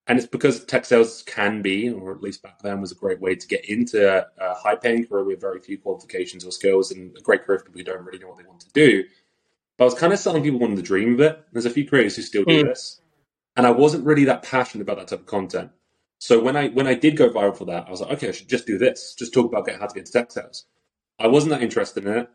And 0.08 0.18
it's 0.18 0.28
because 0.28 0.66
tech 0.66 0.86
sales 0.86 1.22
can 1.28 1.62
be, 1.62 1.90
or 1.90 2.12
at 2.12 2.22
least 2.22 2.42
back 2.42 2.60
then, 2.64 2.82
was 2.82 2.92
a 2.92 2.96
great 2.96 3.22
way 3.22 3.36
to 3.36 3.48
get 3.48 3.66
into 3.70 4.26
a 4.40 4.56
high 4.56 4.76
paying 4.76 5.06
career 5.06 5.24
with 5.24 5.40
very 5.40 5.60
few 5.60 5.78
qualifications 5.78 6.44
or 6.44 6.52
skills 6.52 6.92
and 6.92 7.16
a 7.16 7.22
great 7.22 7.44
career 7.44 7.60
for 7.60 7.66
people 7.66 7.80
who 7.80 7.84
don't 7.84 8.04
really 8.04 8.18
know 8.18 8.30
what 8.30 8.40
they 8.40 8.48
want 8.48 8.62
to 8.62 8.72
do. 8.74 9.04
But 9.78 9.84
I 9.84 9.86
was 9.86 9.94
kind 9.94 10.12
of 10.12 10.18
selling 10.18 10.42
people 10.42 10.64
on 10.64 10.74
the 10.74 10.82
dream 10.82 11.14
of 11.14 11.20
it. 11.22 11.46
There's 11.52 11.68
a 11.68 11.70
few 11.70 11.88
creators 11.88 12.16
who 12.16 12.24
still 12.24 12.44
do 12.44 12.64
mm. 12.64 12.68
this. 12.70 13.02
And 13.56 13.68
I 13.68 13.72
wasn't 13.72 14.06
really 14.06 14.26
that 14.26 14.44
passionate 14.44 14.84
about 14.84 14.98
that 14.98 15.08
type 15.08 15.20
of 15.20 15.26
content. 15.26 15.72
So 16.20 16.42
when 16.42 16.56
I 16.56 16.68
when 16.70 16.88
I 16.88 16.94
did 16.94 17.18
go 17.18 17.30
viral 17.30 17.58
for 17.58 17.66
that, 17.66 17.88
I 17.88 17.92
was 17.92 18.02
like, 18.02 18.12
okay, 18.14 18.30
I 18.30 18.32
should 18.32 18.50
just 18.50 18.68
do 18.68 18.78
this. 18.78 19.16
Just 19.18 19.34
talk 19.34 19.46
about 19.46 19.70
how 19.70 19.88
to 19.88 19.94
get 19.94 20.02
into 20.02 20.12
tech 20.12 20.32
sales. 20.32 20.66
I 21.18 21.28
wasn't 21.28 21.52
that 21.52 21.62
interested 21.62 22.06
in 22.06 22.18
it. 22.18 22.30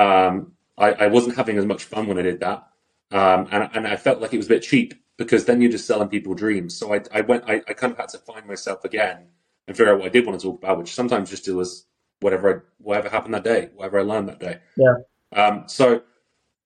Um, 0.00 0.52
I, 0.78 0.92
I 0.92 1.06
wasn't 1.08 1.36
having 1.36 1.58
as 1.58 1.66
much 1.66 1.84
fun 1.84 2.06
when 2.06 2.18
I 2.18 2.22
did 2.22 2.40
that. 2.40 2.66
Um, 3.10 3.48
and, 3.50 3.68
and 3.74 3.86
I 3.86 3.96
felt 3.96 4.20
like 4.20 4.32
it 4.32 4.38
was 4.38 4.46
a 4.46 4.50
bit 4.50 4.62
cheap 4.62 4.94
because 5.18 5.44
then 5.44 5.60
you're 5.60 5.70
just 5.70 5.86
selling 5.86 6.08
people 6.08 6.34
dreams. 6.34 6.74
So 6.74 6.94
I, 6.94 7.02
I 7.12 7.20
went, 7.20 7.44
I, 7.46 7.62
I 7.68 7.74
kind 7.74 7.92
of 7.92 7.98
had 7.98 8.08
to 8.10 8.18
find 8.18 8.46
myself 8.46 8.84
again 8.84 9.26
and 9.66 9.76
figure 9.76 9.92
out 9.92 9.98
what 9.98 10.06
I 10.06 10.10
did 10.10 10.26
want 10.26 10.40
to 10.40 10.46
talk 10.46 10.62
about, 10.62 10.78
which 10.78 10.94
sometimes 10.94 11.28
just 11.28 11.48
was 11.48 11.86
whatever, 12.20 12.54
I, 12.54 12.60
whatever 12.78 13.08
happened 13.08 13.34
that 13.34 13.44
day, 13.44 13.70
whatever 13.74 14.00
I 14.00 14.02
learned 14.02 14.28
that 14.28 14.40
day. 14.40 14.60
Yeah. 14.76 14.94
Um, 15.32 15.64
so 15.66 16.02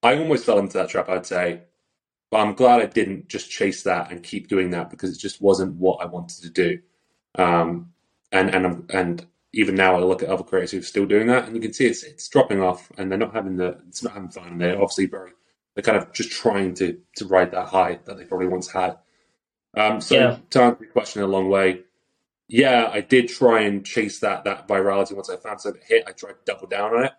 I 0.03 0.17
almost 0.19 0.45
fell 0.45 0.59
into 0.59 0.79
that 0.79 0.91
trap, 0.91 1.09
I'd 1.09 1.27
say, 1.27 1.63
but 2.35 2.41
I'm 2.41 2.55
glad 2.55 2.81
I 2.81 2.87
didn't 2.87 3.29
just 3.29 3.49
chase 3.49 3.85
that 3.85 4.11
and 4.11 4.21
keep 4.21 4.49
doing 4.49 4.71
that 4.71 4.91
because 4.91 5.15
it 5.15 5.21
just 5.21 5.41
wasn't 5.41 5.77
what 5.77 6.03
I 6.03 6.07
wanted 6.07 6.43
to 6.43 6.51
do. 6.51 6.81
Um, 7.37 7.93
and 8.33 8.53
and 8.53 8.91
and 8.93 9.25
even 9.53 9.77
now, 9.77 9.95
I 9.95 10.01
look 10.01 10.21
at 10.21 10.29
other 10.29 10.43
creators 10.43 10.73
who 10.73 10.81
are 10.81 10.83
still 10.83 11.07
doing 11.07 11.29
that, 11.29 11.47
and 11.47 11.55
you 11.55 11.63
can 11.63 11.73
see 11.73 11.87
it's 11.87 12.03
it's 12.03 12.27
dropping 12.27 12.61
off, 12.61 12.91
and 12.99 13.09
they're 13.09 13.21
not 13.21 13.35
having 13.35 13.57
the 13.57 13.79
it's 13.87 14.03
not 14.03 14.15
having 14.15 14.31
fun, 14.31 14.49
and 14.49 14.61
they're 14.61 14.75
obviously 14.75 15.07
very 15.07 15.31
they're 15.77 15.85
kind 15.85 15.97
of 15.97 16.13
just 16.13 16.33
trying 16.33 16.75
to 16.75 16.99
to 17.19 17.25
ride 17.25 17.53
that 17.53 17.69
high 17.69 18.01
that 18.05 18.19
they 18.19 18.25
probably 18.25 18.49
once 18.49 18.69
had. 18.69 18.99
Um, 19.77 20.01
so 20.01 20.17
yeah. 20.17 20.39
to 20.51 20.61
answer 20.61 20.83
your 20.83 20.93
question 20.93 21.23
in 21.23 21.29
a 21.29 21.33
long 21.33 21.49
way, 21.49 21.83
yeah, 22.49 22.91
I 22.93 23.01
did 23.01 23.29
try 23.29 23.61
and 23.61 23.87
chase 23.87 24.19
that 24.19 24.43
that 24.43 24.67
virality 24.67 25.13
once 25.13 25.31
I 25.31 25.37
found 25.37 25.61
something 25.61 25.83
hit. 25.87 26.03
I 26.09 26.11
tried 26.11 26.33
to 26.33 26.39
double 26.47 26.67
down 26.67 26.97
on 26.97 27.05
it, 27.05 27.13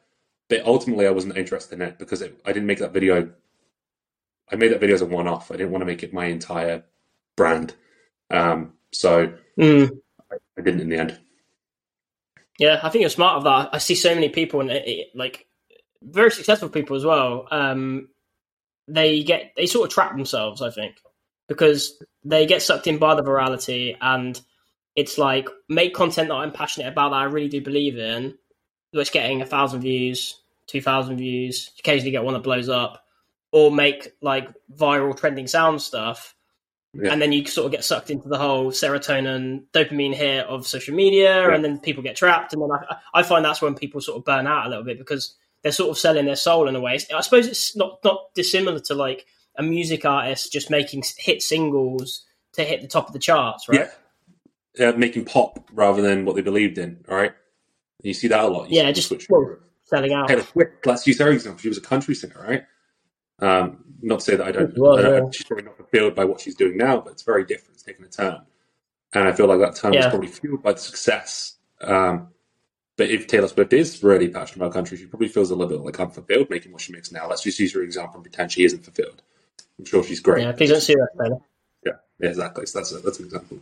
but 0.50 0.66
ultimately 0.66 1.08
I 1.08 1.12
wasn't 1.12 1.38
interested 1.38 1.80
in 1.80 1.88
it 1.88 2.00
because 2.00 2.22
it, 2.22 2.38
I 2.46 2.52
didn't 2.52 2.68
make 2.68 2.80
that 2.80 2.92
video. 2.92 3.32
I 4.52 4.56
made 4.56 4.72
that 4.72 4.80
video 4.80 4.96
as 4.96 5.02
a 5.02 5.06
one 5.06 5.28
off. 5.28 5.52
I 5.52 5.58
didn't 5.58 5.72
want 5.72 5.82
to 5.82 5.86
make 5.86 6.04
it 6.04 6.14
my 6.14 6.26
entire 6.26 6.84
brand, 7.36 7.74
um, 8.30 8.74
so 8.92 9.34
mm. 9.58 9.90
I, 10.32 10.36
I, 10.58 10.62
didn't 10.62 10.82
in 10.82 10.90
the 10.90 10.98
end. 10.98 11.20
Yeah, 12.60 12.80
I 12.82 12.90
think 12.90 13.02
you're 13.02 13.10
smart 13.10 13.38
of 13.38 13.44
that. 13.46 13.70
I 13.74 13.80
see 13.80 13.96
so 13.96 14.14
many 14.14 14.30
people 14.30 14.62
and 14.62 14.72
like 15.14 15.48
very 16.02 16.32
successful 16.32 16.70
people 16.70 16.96
as 16.96 17.04
well. 17.04 17.48
Um, 17.52 18.10
they 18.88 19.24
get 19.24 19.54
they 19.58 19.66
sort 19.66 19.88
of 19.88 19.94
trap 19.94 20.16
themselves, 20.16 20.62
I 20.62 20.70
think, 20.70 20.96
because 21.48 22.02
they 22.24 22.46
get 22.46 22.62
sucked 22.62 22.88
in 22.88 22.98
by 22.98 23.16
the 23.16 23.24
virality 23.24 23.98
and 24.00 24.40
it's 24.96 25.18
like 25.18 25.50
make 25.68 25.94
content 25.94 26.30
that 26.30 26.36
I'm 26.36 26.54
passionate 26.54 26.88
about 26.88 27.10
that 27.10 27.18
I 27.18 27.24
really 27.26 27.50
do 27.50 27.62
believe 27.62 27.98
in, 27.98 28.38
which 28.92 29.12
getting 29.12 29.42
a 29.42 29.46
thousand 29.46 29.82
views, 29.82 30.40
two 30.68 30.82
thousand 30.82 31.18
views, 31.18 31.72
occasionally 31.80 32.12
get 32.12 32.24
one 32.24 32.34
that 32.34 32.44
blows 32.44 32.70
up, 32.70 33.05
or 33.56 33.72
make 33.72 34.12
like 34.22 34.50
viral 34.78 35.18
trending 35.18 35.48
sound 35.48 35.82
stuff. 35.82 36.36
Yeah. 36.94 37.14
And 37.14 37.22
then 37.22 37.32
you 37.32 37.46
sort 37.46 37.66
of 37.66 37.72
get 37.72 37.86
sucked 37.86 38.10
into 38.10 38.28
the 38.28 38.38
whole 38.38 38.72
serotonin, 38.72 39.64
dopamine 39.74 40.14
hit 40.14 40.46
of 40.48 40.68
social 40.68 40.94
media, 40.94 41.48
yeah. 41.48 41.56
and 41.56 41.64
then 41.64 41.80
people 41.80 42.04
get 42.04 42.18
trapped. 42.18 42.52
And 42.52 42.62
then 42.62 42.70
I, 42.70 42.98
I 43.14 43.24
find 43.24 43.46
that's 43.46 43.62
when 43.62 43.74
people 43.74 44.02
sort 44.02 44.18
of 44.18 44.26
burn 44.26 44.46
out 44.46 44.66
a 44.66 44.70
little 44.70 44.84
bit 44.84 44.98
because 44.98 45.38
they're 45.64 45.72
sort 45.72 45.90
of 45.90 45.98
selling 45.98 46.26
their 46.26 46.36
soul 46.36 46.68
in 46.68 46.76
a 46.76 46.82
way. 46.82 47.00
I 47.16 47.22
suppose 47.22 47.48
it's 47.48 47.78
not 47.78 48.00
not 48.04 48.34
dissimilar 48.36 48.82
to 48.82 48.94
like 48.94 49.26
a 49.56 49.64
music 49.64 50.04
artist 50.04 50.52
just 50.52 50.70
making 50.70 51.04
hit 51.18 51.42
singles 51.42 52.26
to 52.54 52.64
hit 52.66 52.82
the 52.82 52.90
top 52.90 53.08
of 53.08 53.14
the 53.14 53.20
charts, 53.20 53.70
right? 53.70 53.88
Yeah, 54.78 54.90
uh, 54.90 54.98
making 54.98 55.26
pop 55.26 55.70
rather 55.72 56.02
than 56.02 56.26
what 56.26 56.36
they 56.36 56.42
believed 56.42 56.78
in. 56.78 57.06
All 57.08 57.16
right, 57.16 57.32
you 58.04 58.14
see 58.14 58.28
that 58.28 58.44
a 58.44 58.48
lot. 58.48 58.70
You 58.70 58.82
yeah, 58.82 58.92
just 58.92 59.14
well, 59.30 59.60
selling 59.86 60.12
out. 60.12 60.28
Taylor 60.28 60.44
Swift, 60.44 60.86
let's 60.86 61.08
use 61.08 61.20
her 61.20 61.32
example. 61.32 61.62
She 61.62 61.70
was 61.70 61.78
a 61.78 61.82
country 61.82 62.16
singer, 62.16 62.46
right? 62.46 62.66
Um, 63.40 63.84
not 64.02 64.20
to 64.20 64.26
say 64.26 64.36
that 64.36 64.48
I 64.48 64.52
don't. 64.52 64.78
Well, 64.78 64.98
I 64.98 65.02
don't 65.02 65.26
yeah. 65.26 65.32
She's 65.32 65.46
probably 65.46 65.66
not 65.66 65.78
fulfilled 65.78 66.16
by 66.16 66.26
what 66.26 66.42
she's 66.42 66.56
doing 66.56 66.78
now, 66.78 67.02
but 67.02 67.14
it's 67.14 67.24
very 67.24 67.44
different. 67.44 67.76
It's 67.76 67.84
taken 67.84 68.06
a 68.06 68.08
turn, 68.08 68.42
and 69.14 69.28
I 69.28 69.32
feel 69.34 69.48
like 69.48 69.60
that 69.60 69.76
turn 69.76 69.94
yeah. 69.94 70.06
was 70.06 70.08
probably 70.08 70.28
fueled 70.28 70.64
by 70.64 70.74
the 70.74 70.80
success. 70.80 71.56
Um, 71.82 72.30
but 72.98 73.10
if 73.10 73.28
Taylor 73.28 73.48
Swift 73.48 73.74
is 73.74 74.02
really 74.04 74.30
passionate 74.30 74.64
about 74.64 74.74
country, 74.74 74.98
she 74.98 75.06
probably 75.06 75.28
feels 75.28 75.52
a 75.52 75.56
little 75.56 75.78
bit 75.78 75.86
like 75.86 76.00
unfulfilled 76.00 76.50
making 76.50 76.72
what 76.72 76.82
she 76.82 76.94
makes 76.94 77.12
now. 77.12 77.28
Let's 77.28 77.44
just 77.44 77.60
use 77.60 77.74
her 77.74 77.82
example 77.82 78.16
and 78.16 78.24
pretend 78.24 78.52
she 78.52 78.64
isn't 78.64 78.84
fulfilled. 78.84 79.22
I'm 79.78 79.86
sure 79.86 80.04
she's 80.04 80.22
great. 80.22 80.44
Yeah, 80.44 80.54
please 80.54 80.70
don't 80.70 80.82
see 80.82 80.96
that, 80.96 81.10
Taylor. 81.20 81.40
Yeah, 81.86 81.94
yeah, 82.20 82.30
exactly. 82.30 82.66
So 82.66 82.80
that's 82.80 82.94
a, 82.94 83.00
that's 83.00 83.20
an 83.20 83.26
example. 83.26 83.60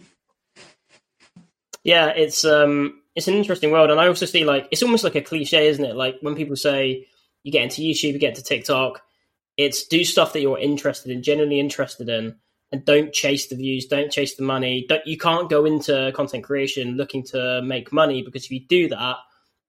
Yeah, 1.84 2.10
it's 2.10 2.46
um, 2.46 3.02
it's 3.16 3.28
an 3.28 3.34
interesting 3.34 3.72
world, 3.72 3.90
and 3.90 4.00
I 4.00 4.08
also 4.08 4.26
see 4.26 4.46
like 4.46 4.68
it's 4.72 4.84
almost 4.84 5.04
like 5.04 5.16
a 5.16 5.22
cliche, 5.22 5.68
isn't 5.68 5.84
it? 5.84 5.96
Like 5.96 6.18
when 6.22 6.36
people 6.36 6.56
say 6.56 7.08
you 7.42 7.52
get 7.52 7.64
into 7.64 7.82
YouTube, 7.82 8.14
you 8.14 8.20
get 8.20 8.36
to 8.36 8.44
TikTok, 8.44 9.02
it's 9.58 9.88
do 9.88 10.04
stuff 10.04 10.34
that 10.34 10.42
you're 10.42 10.60
interested 10.60 11.12
in, 11.12 11.24
genuinely 11.24 11.60
interested 11.60 12.10
in, 12.10 12.36
and 12.72 12.84
don't 12.86 13.14
chase 13.14 13.48
the 13.48 13.56
views, 13.56 13.86
don't 13.86 14.12
chase 14.12 14.36
the 14.36 14.44
money. 14.44 14.86
Don't, 14.90 15.06
you 15.06 15.18
can't 15.18 15.50
go 15.50 15.66
into 15.66 16.12
content 16.16 16.44
creation 16.44 16.98
looking 16.98 17.24
to 17.26 17.62
make 17.62 17.94
money 17.94 18.24
because 18.24 18.46
if 18.46 18.52
you 18.52 18.66
do 18.68 18.90
that, 18.90 19.18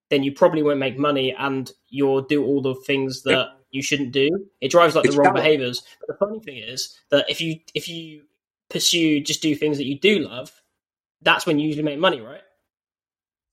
then 0.09 0.23
you 0.23 0.31
probably 0.31 0.63
won't 0.63 0.79
make 0.79 0.97
money 0.97 1.35
and 1.37 1.71
you'll 1.89 2.21
do 2.21 2.43
all 2.43 2.61
the 2.61 2.75
things 2.87 3.23
that 3.23 3.49
you 3.71 3.83
shouldn't 3.83 4.11
do. 4.11 4.29
It 4.61 4.71
drives 4.71 4.95
like 4.95 5.05
it's 5.05 5.15
the 5.15 5.21
wrong 5.21 5.33
behaviors. 5.33 5.83
But 5.99 6.07
the 6.07 6.25
funny 6.25 6.39
thing 6.39 6.57
is 6.57 6.97
that 7.11 7.29
if 7.29 7.41
you 7.41 7.59
if 7.73 7.87
you 7.87 8.23
pursue 8.69 9.21
just 9.21 9.41
do 9.41 9.55
things 9.55 9.77
that 9.77 9.85
you 9.85 9.99
do 9.99 10.19
love, 10.19 10.51
that's 11.21 11.45
when 11.45 11.59
you 11.59 11.67
usually 11.67 11.83
make 11.83 11.99
money, 11.99 12.21
right? 12.21 12.41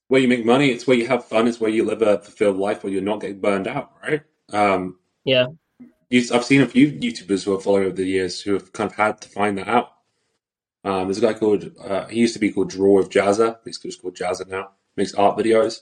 Where 0.08 0.20
you 0.20 0.28
make 0.28 0.44
money, 0.44 0.70
it's 0.70 0.86
where 0.86 0.96
you 0.96 1.06
have 1.08 1.24
fun, 1.26 1.48
it's 1.48 1.60
where 1.60 1.70
you 1.70 1.84
live 1.84 2.02
a 2.02 2.18
fulfilled 2.18 2.56
life 2.56 2.84
where 2.84 2.92
you're 2.92 3.02
not 3.02 3.20
getting 3.20 3.40
burned 3.40 3.66
out, 3.66 3.92
right? 4.02 4.22
Um, 4.50 4.98
yeah. 5.24 5.46
I've 6.12 6.44
seen 6.44 6.60
a 6.60 6.68
few 6.68 6.92
YouTubers 6.92 7.44
who 7.44 7.54
are 7.54 7.60
following 7.60 7.86
over 7.86 7.96
the 7.96 8.04
years 8.04 8.40
who 8.40 8.52
have 8.52 8.72
kind 8.72 8.90
of 8.90 8.96
had 8.96 9.20
to 9.22 9.28
find 9.28 9.56
that 9.58 9.68
out. 9.68 9.92
Um, 10.84 11.04
there's 11.04 11.18
a 11.18 11.22
guy 11.22 11.32
called, 11.32 11.70
uh, 11.82 12.06
he 12.08 12.20
used 12.20 12.34
to 12.34 12.40
be 12.40 12.52
called 12.52 12.70
Draw 12.70 12.98
with 12.98 13.10
Jazza. 13.10 13.58
He's 13.64 13.78
just 13.78 14.02
called 14.02 14.16
Jazza 14.16 14.46
now. 14.46 14.70
Makes 14.96 15.14
art 15.14 15.38
videos. 15.38 15.80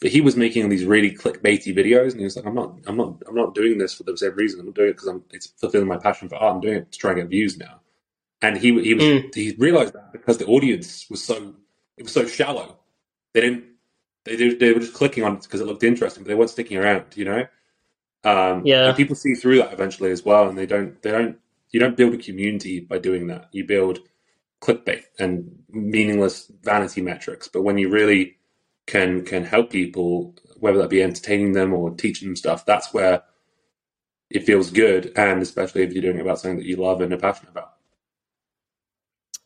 But 0.00 0.10
he 0.10 0.20
was 0.20 0.36
making 0.36 0.68
these 0.68 0.84
really 0.84 1.10
clickbaity 1.10 1.74
videos, 1.74 2.10
and 2.10 2.20
he 2.20 2.24
was 2.24 2.36
like, 2.36 2.44
"I'm 2.44 2.54
not, 2.54 2.78
I'm 2.86 2.98
not, 2.98 3.22
I'm 3.26 3.34
not 3.34 3.54
doing 3.54 3.78
this 3.78 3.94
for 3.94 4.02
the 4.02 4.16
same 4.16 4.34
reason. 4.34 4.60
I'm 4.60 4.72
doing 4.72 4.90
it 4.90 4.92
because 4.92 5.08
I'm 5.08 5.24
it's 5.32 5.46
fulfilling 5.46 5.88
my 5.88 5.96
passion 5.96 6.28
for 6.28 6.34
art. 6.34 6.54
I'm 6.54 6.60
doing 6.60 6.76
it 6.76 6.92
to 6.92 6.98
try 6.98 7.12
and 7.12 7.20
get 7.20 7.30
views 7.30 7.56
now." 7.56 7.80
And 8.42 8.58
he 8.58 8.78
he 8.82 8.92
was 8.92 9.04
mm. 9.04 9.34
he 9.34 9.56
realized 9.58 9.94
that 9.94 10.12
because 10.12 10.36
the 10.36 10.44
audience 10.46 11.06
was 11.08 11.24
so 11.24 11.54
it 11.96 12.02
was 12.02 12.12
so 12.12 12.26
shallow, 12.26 12.78
they 13.32 13.40
didn't 13.40 13.64
they 14.24 14.36
they 14.36 14.72
were 14.74 14.80
just 14.80 14.92
clicking 14.92 15.24
on 15.24 15.36
it 15.36 15.42
because 15.44 15.62
it 15.62 15.66
looked 15.66 15.82
interesting, 15.82 16.24
but 16.24 16.28
they 16.28 16.34
weren't 16.34 16.50
sticking 16.50 16.76
around. 16.76 17.04
You 17.14 17.24
know, 17.24 17.46
um, 18.26 18.62
yeah. 18.66 18.88
And 18.88 18.96
people 18.96 19.14
see 19.14 19.34
through 19.34 19.58
that 19.58 19.72
eventually 19.72 20.10
as 20.10 20.24
well, 20.24 20.48
and 20.48 20.58
they 20.58 20.66
don't 20.66 21.00
they 21.02 21.12
don't 21.12 21.38
you 21.70 21.78
don't 21.78 21.96
build 21.96 22.12
a 22.14 22.18
community 22.18 22.80
by 22.80 22.98
doing 22.98 23.28
that. 23.28 23.48
You 23.52 23.64
build 23.64 24.00
clickbait 24.60 25.04
and 25.18 25.62
meaningless 25.70 26.50
vanity 26.62 27.02
metrics. 27.02 27.46
But 27.46 27.62
when 27.62 27.78
you 27.78 27.88
really 27.88 28.36
can 28.86 29.24
can 29.24 29.44
help 29.44 29.70
people 29.70 30.34
whether 30.58 30.78
that 30.78 30.90
be 30.90 31.02
entertaining 31.02 31.52
them 31.52 31.72
or 31.72 31.90
teaching 31.92 32.28
them 32.28 32.36
stuff, 32.36 32.66
that's 32.66 32.92
where 32.92 33.22
it 34.28 34.44
feels 34.44 34.72
good. 34.72 35.12
And 35.14 35.40
especially 35.40 35.84
if 35.84 35.92
you're 35.92 36.02
doing 36.02 36.16
it 36.16 36.22
about 36.22 36.40
something 36.40 36.58
that 36.58 36.66
you 36.66 36.76
love 36.76 37.00
and 37.00 37.12
are 37.12 37.18
passionate 37.18 37.50
about. 37.50 37.74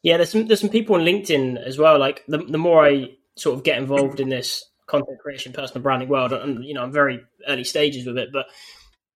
Yeah, 0.02 0.16
there's 0.16 0.30
some 0.30 0.46
there's 0.46 0.60
some 0.60 0.70
people 0.70 0.96
on 0.96 1.02
LinkedIn 1.02 1.62
as 1.62 1.76
well. 1.76 1.98
Like 1.98 2.24
the 2.28 2.38
the 2.38 2.56
more 2.56 2.82
I 2.82 3.18
sort 3.36 3.58
of 3.58 3.64
get 3.64 3.76
involved 3.76 4.20
in 4.20 4.30
this 4.30 4.69
content 4.90 5.18
creation, 5.20 5.52
personal 5.52 5.82
branding 5.82 6.08
world, 6.08 6.32
and 6.32 6.64
you 6.64 6.74
know, 6.74 6.82
I'm 6.82 6.92
very 6.92 7.20
early 7.46 7.64
stages 7.64 8.06
with 8.06 8.18
it, 8.18 8.30
but 8.32 8.46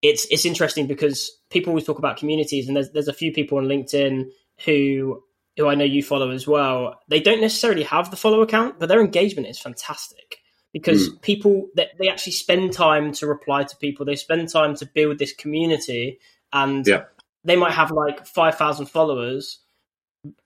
it's 0.02 0.26
it's 0.30 0.44
interesting 0.44 0.86
because 0.86 1.30
people 1.50 1.70
always 1.70 1.84
talk 1.84 1.98
about 1.98 2.16
communities, 2.16 2.68
and 2.68 2.76
there's 2.76 2.90
there's 2.92 3.08
a 3.08 3.12
few 3.12 3.32
people 3.32 3.58
on 3.58 3.64
LinkedIn 3.64 4.26
who 4.64 5.22
who 5.56 5.66
I 5.66 5.74
know 5.74 5.84
you 5.84 6.02
follow 6.02 6.30
as 6.30 6.46
well. 6.46 7.00
They 7.08 7.20
don't 7.20 7.40
necessarily 7.40 7.84
have 7.84 8.10
the 8.10 8.16
follow 8.16 8.42
account, 8.42 8.78
but 8.78 8.88
their 8.88 9.00
engagement 9.00 9.48
is 9.48 9.58
fantastic 9.58 10.38
because 10.72 11.08
mm. 11.08 11.22
people 11.22 11.68
they, 11.74 11.88
they 11.98 12.08
actually 12.08 12.32
spend 12.32 12.72
time 12.72 13.12
to 13.12 13.26
reply 13.26 13.64
to 13.64 13.76
people. 13.76 14.04
They 14.04 14.16
spend 14.16 14.48
time 14.50 14.76
to 14.76 14.86
build 14.86 15.18
this 15.18 15.32
community, 15.32 16.18
and 16.52 16.86
yeah. 16.86 17.04
they 17.44 17.56
might 17.56 17.72
have 17.72 17.90
like 17.90 18.26
five 18.26 18.56
thousand 18.56 18.86
followers, 18.86 19.60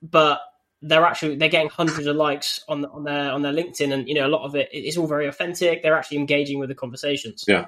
but 0.01 0.39
they're 0.81 1.05
actually 1.05 1.35
they're 1.35 1.49
getting 1.49 1.69
hundreds 1.69 2.07
of 2.07 2.15
likes 2.15 2.63
on 2.67 2.85
on 2.85 3.03
their 3.03 3.31
on 3.31 3.41
their 3.41 3.53
LinkedIn, 3.53 3.93
and 3.93 4.07
you 4.07 4.13
know 4.13 4.27
a 4.27 4.29
lot 4.29 4.45
of 4.45 4.55
it 4.55 4.69
it 4.71 4.85
is 4.85 4.97
all 4.97 5.07
very 5.07 5.27
authentic. 5.27 5.83
They're 5.83 5.97
actually 5.97 6.17
engaging 6.17 6.59
with 6.59 6.69
the 6.69 6.75
conversations. 6.75 7.45
Yeah, 7.47 7.65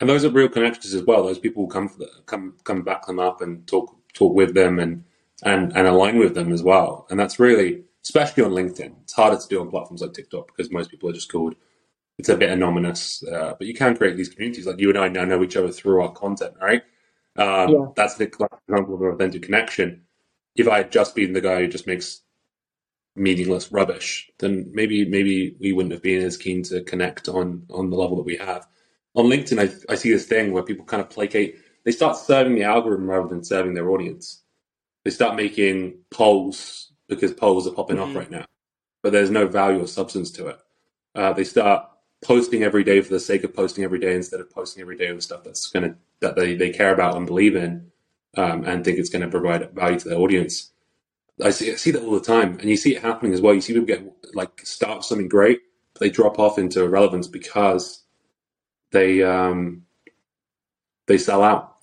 and 0.00 0.08
those 0.08 0.24
are 0.24 0.30
real 0.30 0.48
connections 0.48 0.94
as 0.94 1.02
well. 1.02 1.24
Those 1.24 1.38
people 1.38 1.66
come 1.66 1.90
come 2.26 2.54
come 2.64 2.82
back 2.82 3.06
them 3.06 3.18
up 3.18 3.40
and 3.40 3.66
talk 3.66 3.94
talk 4.14 4.34
with 4.34 4.54
them 4.54 4.78
and 4.78 5.04
and 5.42 5.76
and 5.76 5.86
align 5.86 6.18
with 6.18 6.34
them 6.34 6.52
as 6.52 6.62
well. 6.62 7.06
And 7.10 7.18
that's 7.18 7.40
really 7.40 7.82
especially 8.04 8.44
on 8.44 8.52
LinkedIn. 8.52 8.94
It's 9.02 9.12
harder 9.12 9.36
to 9.36 9.48
do 9.48 9.60
on 9.60 9.70
platforms 9.70 10.02
like 10.02 10.14
TikTok 10.14 10.48
because 10.48 10.70
most 10.70 10.90
people 10.90 11.10
are 11.10 11.14
just 11.14 11.30
called. 11.30 11.54
It's 12.18 12.28
a 12.28 12.36
bit 12.36 12.50
anonymous, 12.50 13.24
uh, 13.24 13.54
but 13.58 13.66
you 13.66 13.72
can 13.72 13.96
create 13.96 14.16
these 14.16 14.28
communities. 14.28 14.66
Like 14.66 14.78
you 14.78 14.90
and 14.90 14.98
I 14.98 15.08
now 15.08 15.24
know 15.24 15.42
each 15.42 15.56
other 15.56 15.70
through 15.70 16.02
our 16.02 16.12
content, 16.12 16.54
right? 16.60 16.82
Um, 17.36 17.68
yeah. 17.70 17.86
That's 17.96 18.16
the 18.16 18.24
example 18.24 18.94
of 18.94 19.00
an 19.00 19.08
authentic 19.08 19.42
connection 19.42 20.02
if 20.56 20.68
I 20.68 20.78
had 20.78 20.92
just 20.92 21.14
been 21.14 21.32
the 21.32 21.40
guy 21.40 21.60
who 21.60 21.68
just 21.68 21.86
makes 21.86 22.22
meaningless 23.16 23.72
rubbish, 23.72 24.30
then 24.38 24.70
maybe 24.72 25.04
maybe 25.08 25.56
we 25.60 25.72
wouldn't 25.72 25.92
have 25.92 26.02
been 26.02 26.22
as 26.24 26.36
keen 26.36 26.62
to 26.64 26.82
connect 26.82 27.28
on 27.28 27.64
on 27.70 27.90
the 27.90 27.96
level 27.96 28.16
that 28.16 28.24
we 28.24 28.36
have. 28.36 28.66
On 29.14 29.26
LinkedIn, 29.26 29.58
I, 29.60 29.92
I 29.92 29.96
see 29.96 30.12
this 30.12 30.26
thing 30.26 30.52
where 30.52 30.62
people 30.62 30.84
kind 30.84 31.02
of 31.02 31.10
placate. 31.10 31.56
They 31.84 31.90
start 31.90 32.16
serving 32.16 32.54
the 32.54 32.64
algorithm 32.64 33.08
rather 33.08 33.28
than 33.28 33.42
serving 33.42 33.74
their 33.74 33.90
audience. 33.90 34.42
They 35.04 35.10
start 35.10 35.34
making 35.34 35.98
polls 36.10 36.92
because 37.08 37.32
polls 37.32 37.66
are 37.66 37.72
popping 37.72 37.96
mm-hmm. 37.96 38.10
off 38.10 38.16
right 38.16 38.30
now, 38.30 38.44
but 39.02 39.12
there's 39.12 39.30
no 39.30 39.48
value 39.48 39.82
or 39.82 39.86
substance 39.86 40.30
to 40.32 40.48
it. 40.48 40.58
Uh, 41.14 41.32
they 41.32 41.44
start 41.44 41.86
posting 42.22 42.62
every 42.62 42.84
day 42.84 43.00
for 43.00 43.10
the 43.10 43.20
sake 43.20 43.44
of 43.44 43.54
posting 43.54 43.82
every 43.82 43.98
day 43.98 44.14
instead 44.14 44.40
of 44.40 44.50
posting 44.50 44.82
every 44.82 44.96
day 44.96 45.10
with 45.12 45.22
stuff 45.22 45.42
that's 45.42 45.70
gonna 45.70 45.96
that 46.20 46.36
they, 46.36 46.54
they 46.54 46.70
care 46.70 46.92
about 46.92 47.16
and 47.16 47.26
believe 47.26 47.56
in 47.56 47.90
um, 48.36 48.64
and 48.64 48.84
think 48.84 48.98
it's 48.98 49.10
going 49.10 49.22
to 49.22 49.28
provide 49.28 49.70
value 49.72 49.98
to 49.98 50.08
their 50.08 50.18
audience. 50.18 50.70
I 51.42 51.50
see, 51.50 51.72
I 51.72 51.76
see 51.76 51.90
that 51.92 52.02
all 52.02 52.12
the 52.12 52.20
time, 52.20 52.58
and 52.58 52.68
you 52.68 52.76
see 52.76 52.94
it 52.94 53.02
happening 53.02 53.32
as 53.32 53.40
well. 53.40 53.54
You 53.54 53.60
see 53.60 53.72
people 53.72 53.86
get 53.86 54.02
like 54.34 54.64
start 54.64 55.04
something 55.04 55.28
great, 55.28 55.60
but 55.94 56.00
they 56.00 56.10
drop 56.10 56.38
off 56.38 56.58
into 56.58 56.84
irrelevance 56.84 57.28
because 57.28 58.02
they 58.92 59.22
um, 59.22 59.82
they 61.06 61.18
sell 61.18 61.42
out. 61.42 61.76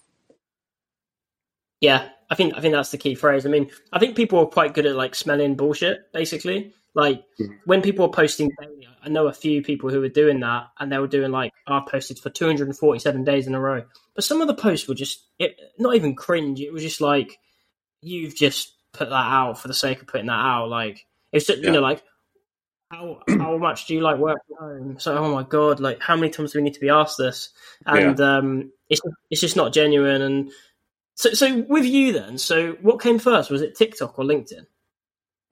Yeah, 1.82 2.10
I 2.30 2.36
think 2.36 2.56
I 2.56 2.62
think 2.62 2.74
that's 2.74 2.92
the 2.92 2.98
key 2.98 3.16
phrase. 3.16 3.46
I 3.46 3.50
mean, 3.50 3.70
I 3.92 4.00
think 4.00 4.16
people 4.16 4.40
are 4.40 4.46
quite 4.46 4.74
good 4.74 4.86
at 4.86 4.96
like 4.96 5.16
smelling 5.16 5.56
bullshit, 5.56 6.12
basically. 6.14 6.74
Like 6.94 7.24
mm-hmm. 7.40 7.54
when 7.66 7.82
people 7.82 8.06
are 8.06 8.12
posting 8.12 8.52
I 9.08 9.10
know 9.10 9.28
a 9.28 9.34
few 9.34 9.62
people 9.62 9.90
who 9.90 10.02
were 10.02 10.10
doing 10.10 10.42
that, 10.42 10.68
and 10.78 10.92
they 10.92 10.98
were 10.98 11.08
doing 11.08 11.32
like 11.32 11.54
I 11.66 11.82
posted 11.90 12.20
for 12.20 12.30
247 12.30 13.24
days 13.24 13.48
in 13.48 13.56
a 13.56 13.60
row. 13.60 13.84
But 14.14 14.26
some 14.26 14.42
of 14.42 14.48
the 14.48 14.54
posts 14.54 14.86
were 14.86 14.96
just 14.96 15.24
it, 15.40 15.58
not 15.80 15.96
even 15.96 16.14
cringe. 16.14 16.60
It 16.60 16.74
was 16.74 16.84
just 16.84 17.00
like 17.00 17.40
you've 18.02 18.36
just 18.36 18.74
put 18.92 19.10
that 19.10 19.14
out 19.14 19.62
for 19.62 19.70
the 19.70 19.74
sake 19.74 20.02
of 20.02 20.08
putting 20.08 20.28
that 20.28 20.34
out. 20.34 20.68
Like 20.68 21.06
it's 21.32 21.48
just, 21.48 21.60
yeah. 21.60 21.68
you 21.68 21.72
know 21.72 21.80
like 21.80 22.04
how 22.92 23.22
how 23.30 23.58
much 23.58 23.88
do 23.88 23.96
you 23.96 24.02
like 24.02 24.18
work 24.18 24.40
from 24.46 24.68
home? 24.68 25.00
So 25.00 25.18
oh 25.18 25.34
my 25.34 25.44
god, 25.44 25.80
like 25.80 26.02
how 26.02 26.18
many 26.18 26.30
times 26.30 26.52
do 26.52 26.60
we 26.60 26.64
need 26.64 26.74
to 26.74 26.82
be 26.82 26.90
asked 26.90 27.18
this? 27.18 27.50
And 27.86 28.20
yeah. 28.20 28.38
um, 28.38 28.74
it's 28.90 29.00
it's 29.32 29.40
just 29.40 29.56
not 29.56 29.72
genuine. 29.72 30.22
And 30.22 30.52
so 31.16 31.32
so 31.32 31.66
with 31.70 31.86
you 31.86 32.12
then, 32.12 32.38
so 32.38 32.74
what 32.82 33.02
came 33.02 33.20
first? 33.20 33.50
Was 33.50 33.62
it 33.62 33.78
TikTok 33.78 34.20
or 34.20 34.26
LinkedIn? 34.26 34.66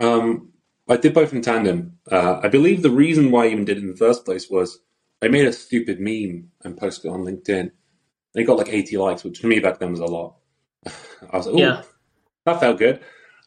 Um, 0.01 0.51
I 0.87 0.97
did 0.97 1.13
both 1.13 1.33
in 1.33 1.41
tandem. 1.41 1.97
Uh, 2.11 2.39
I 2.43 2.47
believe 2.47 2.81
the 2.81 2.91
reason 2.91 3.31
why 3.31 3.45
I 3.45 3.49
even 3.49 3.65
did 3.65 3.77
it 3.77 3.83
in 3.83 3.89
the 3.89 3.95
first 3.95 4.25
place 4.25 4.49
was 4.49 4.79
I 5.21 5.27
made 5.27 5.47
a 5.47 5.53
stupid 5.53 5.99
meme 5.99 6.51
and 6.63 6.77
posted 6.77 7.05
it 7.05 7.13
on 7.13 7.21
LinkedIn. 7.21 7.59
And 7.59 7.71
it 8.35 8.43
got 8.43 8.57
like 8.57 8.69
80 8.69 8.97
likes, 8.97 9.23
which 9.23 9.41
to 9.41 9.47
me 9.47 9.59
back 9.59 9.79
then 9.79 9.91
was 9.91 9.99
a 9.99 10.05
lot. 10.05 10.35
I 10.85 11.37
was 11.37 11.47
like, 11.47 11.57
yeah. 11.57 11.81
that 12.45 12.59
felt 12.59 12.77
good. 12.77 12.99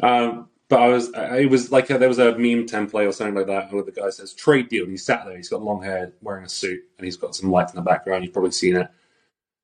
Um, 0.02 0.48
but 0.68 0.80
I 0.80 0.88
was, 0.88 1.10
it 1.14 1.50
was 1.50 1.70
like 1.70 1.88
a, 1.90 1.98
there 1.98 2.08
was 2.08 2.18
a 2.18 2.32
meme 2.32 2.66
template 2.66 3.08
or 3.08 3.12
something 3.12 3.34
like 3.34 3.46
that 3.46 3.72
where 3.72 3.82
the 3.82 3.92
guy 3.92 4.10
says 4.10 4.34
trade 4.34 4.68
deal. 4.68 4.82
And 4.82 4.92
he's 4.92 5.06
sat 5.06 5.24
there, 5.24 5.36
he's 5.36 5.48
got 5.48 5.62
long 5.62 5.82
hair, 5.82 6.12
wearing 6.20 6.44
a 6.44 6.48
suit, 6.48 6.80
and 6.98 7.04
he's 7.04 7.16
got 7.16 7.34
some 7.34 7.50
lights 7.50 7.72
in 7.72 7.76
the 7.76 7.82
background. 7.82 8.24
You've 8.24 8.32
probably 8.32 8.50
seen 8.50 8.76
it. 8.76 8.88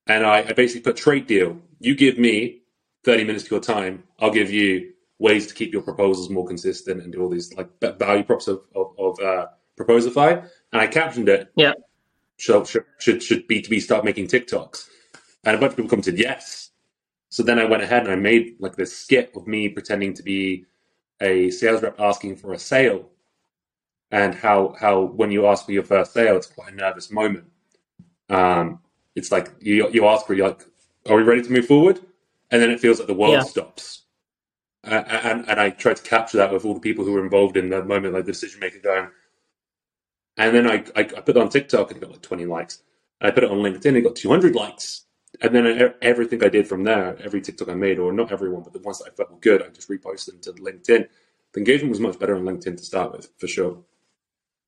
And 0.06 0.24
I, 0.24 0.38
I 0.38 0.52
basically 0.52 0.82
put 0.82 0.96
trade 0.96 1.26
deal. 1.26 1.58
You 1.80 1.94
give 1.94 2.18
me 2.18 2.62
30 3.04 3.24
minutes 3.24 3.44
of 3.44 3.50
your 3.50 3.60
time, 3.60 4.04
I'll 4.18 4.30
give 4.30 4.50
you 4.50 4.93
ways 5.18 5.46
to 5.46 5.54
keep 5.54 5.72
your 5.72 5.82
proposals 5.82 6.30
more 6.30 6.46
consistent 6.46 7.02
and 7.02 7.12
do 7.12 7.22
all 7.22 7.28
these 7.28 7.54
like 7.54 7.68
value 7.80 8.24
props 8.24 8.48
of 8.48 8.62
of, 8.74 8.94
of 8.98 9.20
uh, 9.20 9.46
Proposify. 9.76 10.48
And 10.72 10.80
I 10.80 10.86
captioned 10.86 11.28
it. 11.28 11.52
Yeah. 11.56 11.72
Should 12.36 12.66
should 12.98 13.22
should 13.22 13.48
B2B 13.48 13.80
start 13.80 14.04
making 14.04 14.28
TikToks? 14.28 14.88
And 15.44 15.56
a 15.56 15.58
bunch 15.58 15.70
of 15.70 15.76
people 15.76 15.90
commented 15.90 16.18
yes. 16.18 16.70
So 17.28 17.42
then 17.42 17.58
I 17.58 17.64
went 17.64 17.82
ahead 17.82 18.04
and 18.04 18.12
I 18.12 18.16
made 18.16 18.56
like 18.60 18.76
this 18.76 18.96
skit 18.96 19.32
of 19.34 19.46
me 19.46 19.68
pretending 19.68 20.14
to 20.14 20.22
be 20.22 20.66
a 21.20 21.50
sales 21.50 21.82
rep 21.82 21.98
asking 22.00 22.36
for 22.36 22.52
a 22.52 22.58
sale, 22.58 23.08
and 24.10 24.34
how 24.34 24.74
how 24.78 25.02
when 25.02 25.30
you 25.30 25.46
ask 25.46 25.64
for 25.64 25.72
your 25.72 25.84
first 25.84 26.12
sale, 26.12 26.36
it's 26.36 26.46
quite 26.46 26.72
a 26.72 26.76
nervous 26.76 27.10
moment. 27.10 27.44
Um, 28.28 28.80
it's 29.14 29.30
like 29.30 29.52
you 29.60 29.88
you 29.90 30.06
ask 30.06 30.26
for 30.26 30.34
you're 30.34 30.48
like, 30.48 30.64
are 31.08 31.16
we 31.16 31.22
ready 31.22 31.42
to 31.42 31.52
move 31.52 31.66
forward? 31.66 32.00
And 32.50 32.62
then 32.62 32.70
it 32.70 32.80
feels 32.80 32.98
like 32.98 33.08
the 33.08 33.14
world 33.14 33.34
yeah. 33.34 33.42
stops 33.42 34.03
and, 34.86 35.48
and 35.48 35.60
I 35.60 35.70
tried 35.70 35.96
to 35.96 36.02
capture 36.02 36.38
that 36.38 36.52
with 36.52 36.64
all 36.64 36.74
the 36.74 36.80
people 36.80 37.04
who 37.04 37.12
were 37.12 37.24
involved 37.24 37.56
in 37.56 37.70
the 37.70 37.84
moment, 37.84 38.14
like 38.14 38.24
the 38.24 38.32
decision 38.32 38.60
maker 38.60 38.78
going. 38.78 39.08
And 40.36 40.54
then 40.54 40.68
I, 40.68 40.84
I, 40.96 41.00
I 41.00 41.04
put 41.04 41.36
it 41.36 41.36
on 41.36 41.48
TikTok 41.48 41.90
and 41.90 41.98
it 41.98 42.00
got 42.00 42.12
like 42.12 42.22
20 42.22 42.46
likes. 42.46 42.82
And 43.20 43.28
I 43.28 43.30
put 43.30 43.44
it 43.44 43.50
on 43.50 43.58
LinkedIn 43.58 43.86
and 43.86 43.96
it 43.98 44.02
got 44.02 44.16
200 44.16 44.54
likes. 44.54 45.04
And 45.40 45.54
then 45.54 45.66
I, 45.66 45.94
everything 46.02 46.42
I 46.42 46.48
did 46.48 46.66
from 46.66 46.84
there, 46.84 47.16
every 47.22 47.40
TikTok 47.40 47.68
I 47.68 47.74
made, 47.74 47.98
or 47.98 48.12
not 48.12 48.32
everyone, 48.32 48.62
but 48.62 48.72
the 48.72 48.80
ones 48.80 48.98
that 48.98 49.10
I 49.12 49.14
felt 49.14 49.30
were 49.30 49.38
good, 49.38 49.62
I 49.62 49.68
just 49.68 49.88
reposted 49.88 50.26
them 50.26 50.40
to 50.42 50.62
LinkedIn. 50.62 51.08
The 51.52 51.58
engagement 51.58 51.90
was 51.90 52.00
much 52.00 52.18
better 52.18 52.36
on 52.36 52.42
LinkedIn 52.42 52.76
to 52.76 52.84
start 52.84 53.12
with, 53.12 53.28
for 53.38 53.46
sure. 53.46 53.78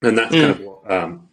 And 0.02 0.18
that's 0.18 0.34
mm. 0.34 0.40
kind 0.40 0.50
of 0.50 0.60
what, 0.60 0.90
um, 0.90 1.28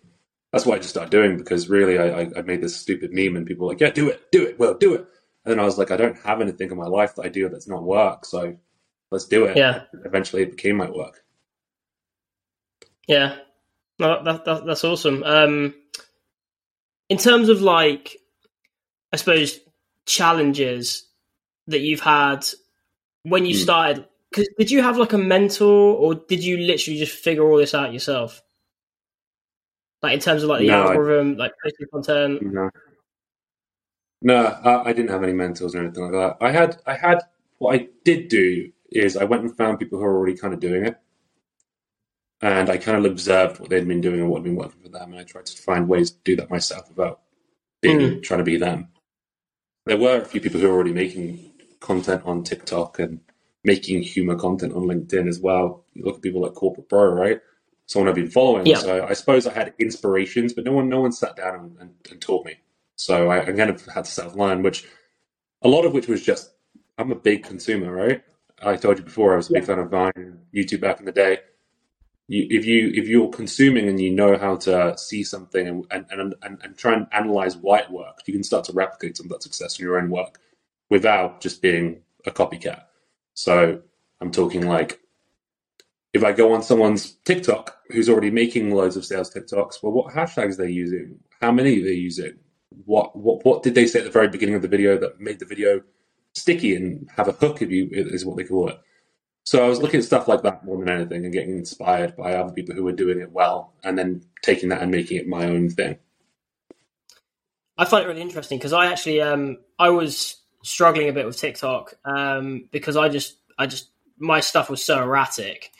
that's 0.51 0.65
what 0.65 0.75
I 0.75 0.79
just 0.79 0.91
started 0.91 1.09
doing 1.09 1.37
because 1.37 1.67
really 1.67 1.97
I, 1.97 2.29
I 2.37 2.41
made 2.43 2.61
this 2.61 2.75
stupid 2.75 3.11
meme 3.11 3.35
and 3.35 3.45
people 3.45 3.65
were 3.65 3.73
like, 3.73 3.81
yeah, 3.81 3.89
do 3.89 4.09
it, 4.09 4.31
do 4.31 4.43
it, 4.43 4.59
well, 4.59 4.75
do 4.75 4.93
it. 4.93 5.07
And 5.45 5.51
then 5.51 5.59
I 5.59 5.65
was 5.65 5.77
like, 5.77 5.91
I 5.91 5.97
don't 5.97 6.17
have 6.19 6.41
anything 6.41 6.71
in 6.71 6.77
my 6.77 6.87
life 6.87 7.15
that 7.15 7.25
I 7.25 7.29
do 7.29 7.49
that's 7.49 7.67
not 7.67 7.83
work. 7.83 8.25
So 8.25 8.55
let's 9.13 9.25
do 9.25 9.45
it. 9.45 9.55
Yeah. 9.55 9.83
Eventually, 10.03 10.41
it 10.41 10.51
became 10.51 10.75
my 10.75 10.89
work. 10.89 11.23
Yeah, 13.07 13.35
no, 13.99 14.23
that, 14.23 14.45
that, 14.45 14.65
that's 14.65 14.83
awesome. 14.83 15.23
Um, 15.23 15.75
in 17.09 17.17
terms 17.17 17.49
of 17.49 17.61
like, 17.61 18.17
I 19.11 19.17
suppose 19.17 19.59
challenges 20.05 21.05
that 21.67 21.79
you've 21.79 21.99
had 21.99 22.45
when 23.23 23.45
you 23.45 23.55
mm. 23.55 23.61
started, 23.61 24.05
cause 24.33 24.47
did 24.57 24.71
you 24.71 24.81
have 24.81 24.97
like 24.97 25.13
a 25.13 25.17
mentor, 25.17 25.95
or 25.95 26.15
did 26.15 26.43
you 26.43 26.57
literally 26.57 26.97
just 26.97 27.11
figure 27.11 27.43
all 27.43 27.57
this 27.57 27.73
out 27.73 27.93
yourself? 27.93 28.41
Like 30.01 30.13
in 30.13 30.19
terms 30.19 30.43
of 30.43 30.49
like 30.49 30.59
the 30.59 30.67
no, 30.67 30.83
algorithm, 30.87 31.33
I, 31.33 31.35
like 31.35 31.51
posting 31.63 31.87
content. 31.93 32.41
No, 32.41 32.69
no, 34.21 34.45
I, 34.45 34.89
I 34.89 34.93
didn't 34.93 35.11
have 35.11 35.23
any 35.23 35.33
mentors 35.33 35.75
or 35.75 35.79
anything 35.79 36.03
like 36.03 36.13
that. 36.13 36.37
I 36.39 36.51
had, 36.51 36.81
I 36.85 36.95
had 36.95 37.19
what 37.57 37.75
I 37.75 37.87
did 38.03 38.27
do 38.27 38.72
is 38.93 39.17
I 39.17 39.23
went 39.23 39.43
and 39.43 39.55
found 39.55 39.79
people 39.79 39.99
who 39.99 40.05
are 40.05 40.15
already 40.15 40.37
kind 40.37 40.53
of 40.53 40.59
doing 40.59 40.85
it. 40.85 40.97
And 42.41 42.69
I 42.69 42.77
kind 42.77 42.97
of 42.97 43.09
observed 43.09 43.59
what 43.59 43.69
they'd 43.69 43.87
been 43.87 44.01
doing 44.01 44.19
and 44.19 44.29
what 44.29 44.39
had 44.39 44.43
been 44.43 44.55
working 44.55 44.81
for 44.81 44.89
them. 44.89 45.11
And 45.11 45.19
I 45.19 45.23
tried 45.23 45.45
to 45.45 45.61
find 45.61 45.87
ways 45.87 46.11
to 46.11 46.17
do 46.25 46.35
that 46.35 46.49
myself 46.49 46.89
without 46.89 47.21
being 47.81 47.99
mm. 47.99 48.23
trying 48.23 48.39
to 48.39 48.43
be 48.43 48.57
them. 48.57 48.89
There 49.85 49.97
were 49.97 50.21
a 50.21 50.25
few 50.25 50.41
people 50.41 50.59
who 50.59 50.67
were 50.67 50.73
already 50.73 50.93
making 50.93 51.51
content 51.79 52.23
on 52.25 52.43
TikTok 52.43 52.99
and 52.99 53.19
making 53.63 54.01
humor 54.03 54.35
content 54.35 54.73
on 54.73 54.83
LinkedIn 54.83 55.27
as 55.27 55.39
well. 55.39 55.85
You 55.93 56.03
look 56.03 56.17
at 56.17 56.21
people 56.21 56.41
like 56.41 56.53
Corporate 56.53 56.89
Bro, 56.89 57.13
right? 57.13 57.39
Someone 57.85 58.09
I've 58.09 58.15
been 58.15 58.29
following. 58.29 58.65
Yeah. 58.65 58.77
So 58.77 59.05
I 59.05 59.13
suppose 59.13 59.45
I 59.47 59.53
had 59.53 59.73
inspirations, 59.79 60.53
but 60.53 60.63
no 60.63 60.71
one 60.71 60.89
no 60.89 61.01
one 61.01 61.11
sat 61.11 61.35
down 61.35 61.55
and, 61.55 61.77
and, 61.79 61.91
and 62.09 62.21
taught 62.21 62.45
me. 62.45 62.55
So 62.95 63.29
I, 63.29 63.41
I 63.41 63.51
kind 63.51 63.69
of 63.69 63.85
had 63.87 64.05
to 64.05 64.11
self 64.11 64.35
learn, 64.35 64.63
which 64.63 64.85
a 65.61 65.67
lot 65.67 65.85
of 65.85 65.93
which 65.93 66.07
was 66.07 66.23
just 66.23 66.51
I'm 66.97 67.11
a 67.11 67.15
big 67.15 67.43
consumer, 67.43 67.91
right? 67.91 68.23
I 68.65 68.75
told 68.77 68.97
you 68.97 69.03
before 69.03 69.33
I 69.33 69.37
was 69.37 69.49
a 69.49 69.53
big 69.53 69.65
fan 69.65 69.79
of 69.79 69.89
Vine, 69.89 70.39
YouTube 70.53 70.81
back 70.81 70.99
in 70.99 71.05
the 71.05 71.11
day. 71.11 71.39
you, 72.27 72.47
if 72.49 72.65
you 72.65 72.91
if 72.93 73.07
you're 73.07 73.29
consuming 73.29 73.87
and 73.89 73.99
you 73.99 74.11
know 74.11 74.37
how 74.37 74.55
to 74.57 74.97
see 74.97 75.23
something 75.23 75.67
and, 75.67 75.85
and, 75.91 76.05
and, 76.09 76.35
and, 76.41 76.59
and 76.63 76.77
try 76.77 76.93
and 76.93 77.07
analyze 77.11 77.57
why 77.57 77.79
it 77.79 77.91
worked, 77.91 78.27
you 78.27 78.33
can 78.33 78.43
start 78.43 78.63
to 78.65 78.73
replicate 78.73 79.17
some 79.17 79.25
of 79.25 79.31
that 79.31 79.43
success 79.43 79.77
in 79.79 79.83
your 79.83 79.97
own 79.97 80.09
work 80.09 80.39
without 80.89 81.41
just 81.41 81.61
being 81.61 82.01
a 82.25 82.31
copycat. 82.31 82.83
So 83.33 83.81
I'm 84.21 84.31
talking 84.31 84.65
like 84.65 84.99
if 86.13 86.23
I 86.23 86.31
go 86.31 86.53
on 86.53 86.63
someone's 86.63 87.11
TikTok 87.25 87.77
who's 87.89 88.09
already 88.09 88.31
making 88.31 88.71
loads 88.71 88.95
of 88.95 89.05
sales 89.05 89.33
TikToks, 89.33 89.81
well, 89.81 89.91
what 89.91 90.13
hashtags 90.13 90.53
are 90.53 90.63
they 90.63 90.71
using? 90.71 91.19
How 91.41 91.51
many 91.51 91.81
are 91.81 91.83
they 91.83 91.93
using? 91.93 92.35
What 92.85 93.15
what 93.15 93.43
what 93.45 93.63
did 93.63 93.75
they 93.75 93.87
say 93.87 93.99
at 93.99 94.05
the 94.05 94.11
very 94.11 94.29
beginning 94.29 94.55
of 94.55 94.61
the 94.61 94.67
video 94.67 94.97
that 94.97 95.19
made 95.19 95.39
the 95.39 95.45
video 95.45 95.81
sticky 96.33 96.75
and 96.75 97.09
have 97.15 97.27
a 97.27 97.33
hook? 97.33 97.61
If 97.61 97.71
you 97.71 97.89
is 97.91 98.25
what 98.25 98.37
they 98.37 98.43
call 98.43 98.69
it. 98.69 98.79
So 99.45 99.63
I 99.63 99.67
was 99.67 99.81
looking 99.81 99.99
at 99.99 100.05
stuff 100.05 100.27
like 100.27 100.43
that 100.43 100.63
more 100.63 100.77
than 100.77 100.89
anything 100.89 101.25
and 101.25 101.33
getting 101.33 101.57
inspired 101.57 102.15
by 102.15 102.33
other 102.33 102.53
people 102.53 102.75
who 102.75 102.83
were 102.83 102.93
doing 102.93 103.19
it 103.19 103.31
well, 103.31 103.73
and 103.83 103.97
then 103.97 104.23
taking 104.41 104.69
that 104.69 104.81
and 104.81 104.91
making 104.91 105.17
it 105.17 105.27
my 105.27 105.45
own 105.45 105.69
thing. 105.69 105.97
I 107.77 107.85
find 107.85 108.05
it 108.05 108.07
really 108.07 108.21
interesting 108.21 108.57
because 108.57 108.73
I 108.73 108.87
actually 108.87 109.21
um 109.21 109.57
I 109.79 109.89
was 109.89 110.37
struggling 110.63 111.09
a 111.09 111.13
bit 111.13 111.25
with 111.25 111.37
TikTok 111.37 111.95
um 112.05 112.69
because 112.71 112.95
I 112.95 113.09
just 113.09 113.37
I 113.57 113.65
just 113.65 113.89
my 114.17 114.39
stuff 114.39 114.69
was 114.69 114.83
so 114.83 115.01
erratic 115.01 115.71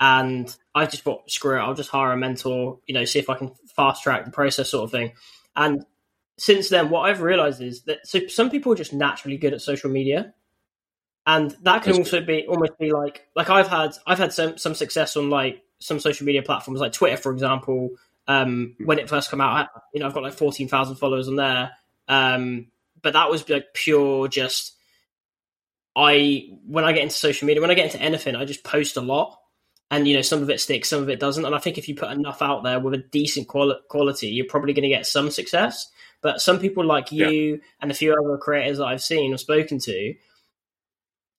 and 0.00 0.54
I 0.74 0.86
just 0.86 1.04
thought, 1.04 1.30
screw 1.30 1.56
it, 1.56 1.60
I'll 1.60 1.74
just 1.74 1.90
hire 1.90 2.10
a 2.10 2.16
mentor, 2.16 2.80
you 2.86 2.94
know, 2.94 3.04
see 3.04 3.20
if 3.20 3.30
I 3.30 3.36
can 3.36 3.52
fast 3.76 4.02
track 4.02 4.24
the 4.24 4.32
process, 4.32 4.70
sort 4.70 4.82
of 4.84 4.90
thing. 4.90 5.12
And 5.54 5.84
since 6.42 6.70
then, 6.70 6.90
what 6.90 7.02
I've 7.02 7.22
realized 7.22 7.62
is 7.62 7.82
that 7.82 8.04
so 8.04 8.26
some 8.26 8.50
people 8.50 8.72
are 8.72 8.74
just 8.74 8.92
naturally 8.92 9.36
good 9.36 9.52
at 9.52 9.62
social 9.62 9.88
media, 9.88 10.34
and 11.24 11.52
that 11.62 11.84
can 11.84 11.92
That's 11.92 11.98
also 11.98 12.20
be 12.20 12.48
almost 12.48 12.76
be 12.80 12.90
like 12.90 13.28
like 13.36 13.48
I've 13.48 13.68
had 13.68 13.92
I've 14.08 14.18
had 14.18 14.32
some 14.32 14.58
some 14.58 14.74
success 14.74 15.16
on 15.16 15.30
like 15.30 15.62
some 15.78 16.00
social 16.00 16.26
media 16.26 16.42
platforms 16.42 16.80
like 16.80 16.94
Twitter, 16.94 17.16
for 17.16 17.32
example. 17.32 17.90
Um, 18.26 18.74
when 18.84 18.98
it 18.98 19.08
first 19.08 19.30
came 19.30 19.40
out, 19.40 19.70
I, 19.72 19.80
you 19.94 20.00
know, 20.00 20.06
I've 20.08 20.14
got 20.14 20.24
like 20.24 20.32
fourteen 20.32 20.66
thousand 20.66 20.96
followers 20.96 21.28
on 21.28 21.36
there. 21.36 21.70
Um, 22.08 22.66
but 23.02 23.12
that 23.12 23.30
was 23.30 23.48
like 23.48 23.72
pure 23.72 24.26
just 24.26 24.74
I 25.94 26.48
when 26.66 26.82
I 26.82 26.92
get 26.92 27.04
into 27.04 27.14
social 27.14 27.46
media, 27.46 27.60
when 27.60 27.70
I 27.70 27.74
get 27.74 27.84
into 27.84 28.02
anything, 28.02 28.34
I 28.34 28.46
just 28.46 28.64
post 28.64 28.96
a 28.96 29.00
lot. 29.00 29.38
And 29.92 30.08
you 30.08 30.16
know 30.16 30.22
some 30.22 30.42
of 30.42 30.50
it 30.50 30.60
sticks 30.60 30.88
some 30.88 31.02
of 31.02 31.08
it 31.08 31.20
doesn't. 31.20 31.44
And 31.44 31.54
i 31.54 31.58
think 31.58 31.76
if 31.76 31.86
you 31.86 31.94
put 31.94 32.10
enough 32.10 32.40
out 32.40 32.64
there 32.64 32.80
with 32.80 32.94
a 32.94 33.04
decent 33.12 33.46
quali- 33.46 33.78
quality 33.88 34.28
you're 34.28 34.46
probably 34.46 34.72
going 34.72 34.84
to 34.84 34.88
get 34.88 35.06
some 35.06 35.30
success 35.30 35.86
but 36.22 36.40
some 36.40 36.58
people 36.58 36.84
like 36.84 37.12
you 37.12 37.26
yeah. 37.26 37.56
and 37.80 37.90
a 37.90 37.94
few 37.94 38.12
other 38.12 38.38
creators 38.38 38.78
that 38.78 38.86
i've 38.86 39.02
seen 39.02 39.32
or 39.32 39.36
spoken 39.36 39.78
to 39.78 40.14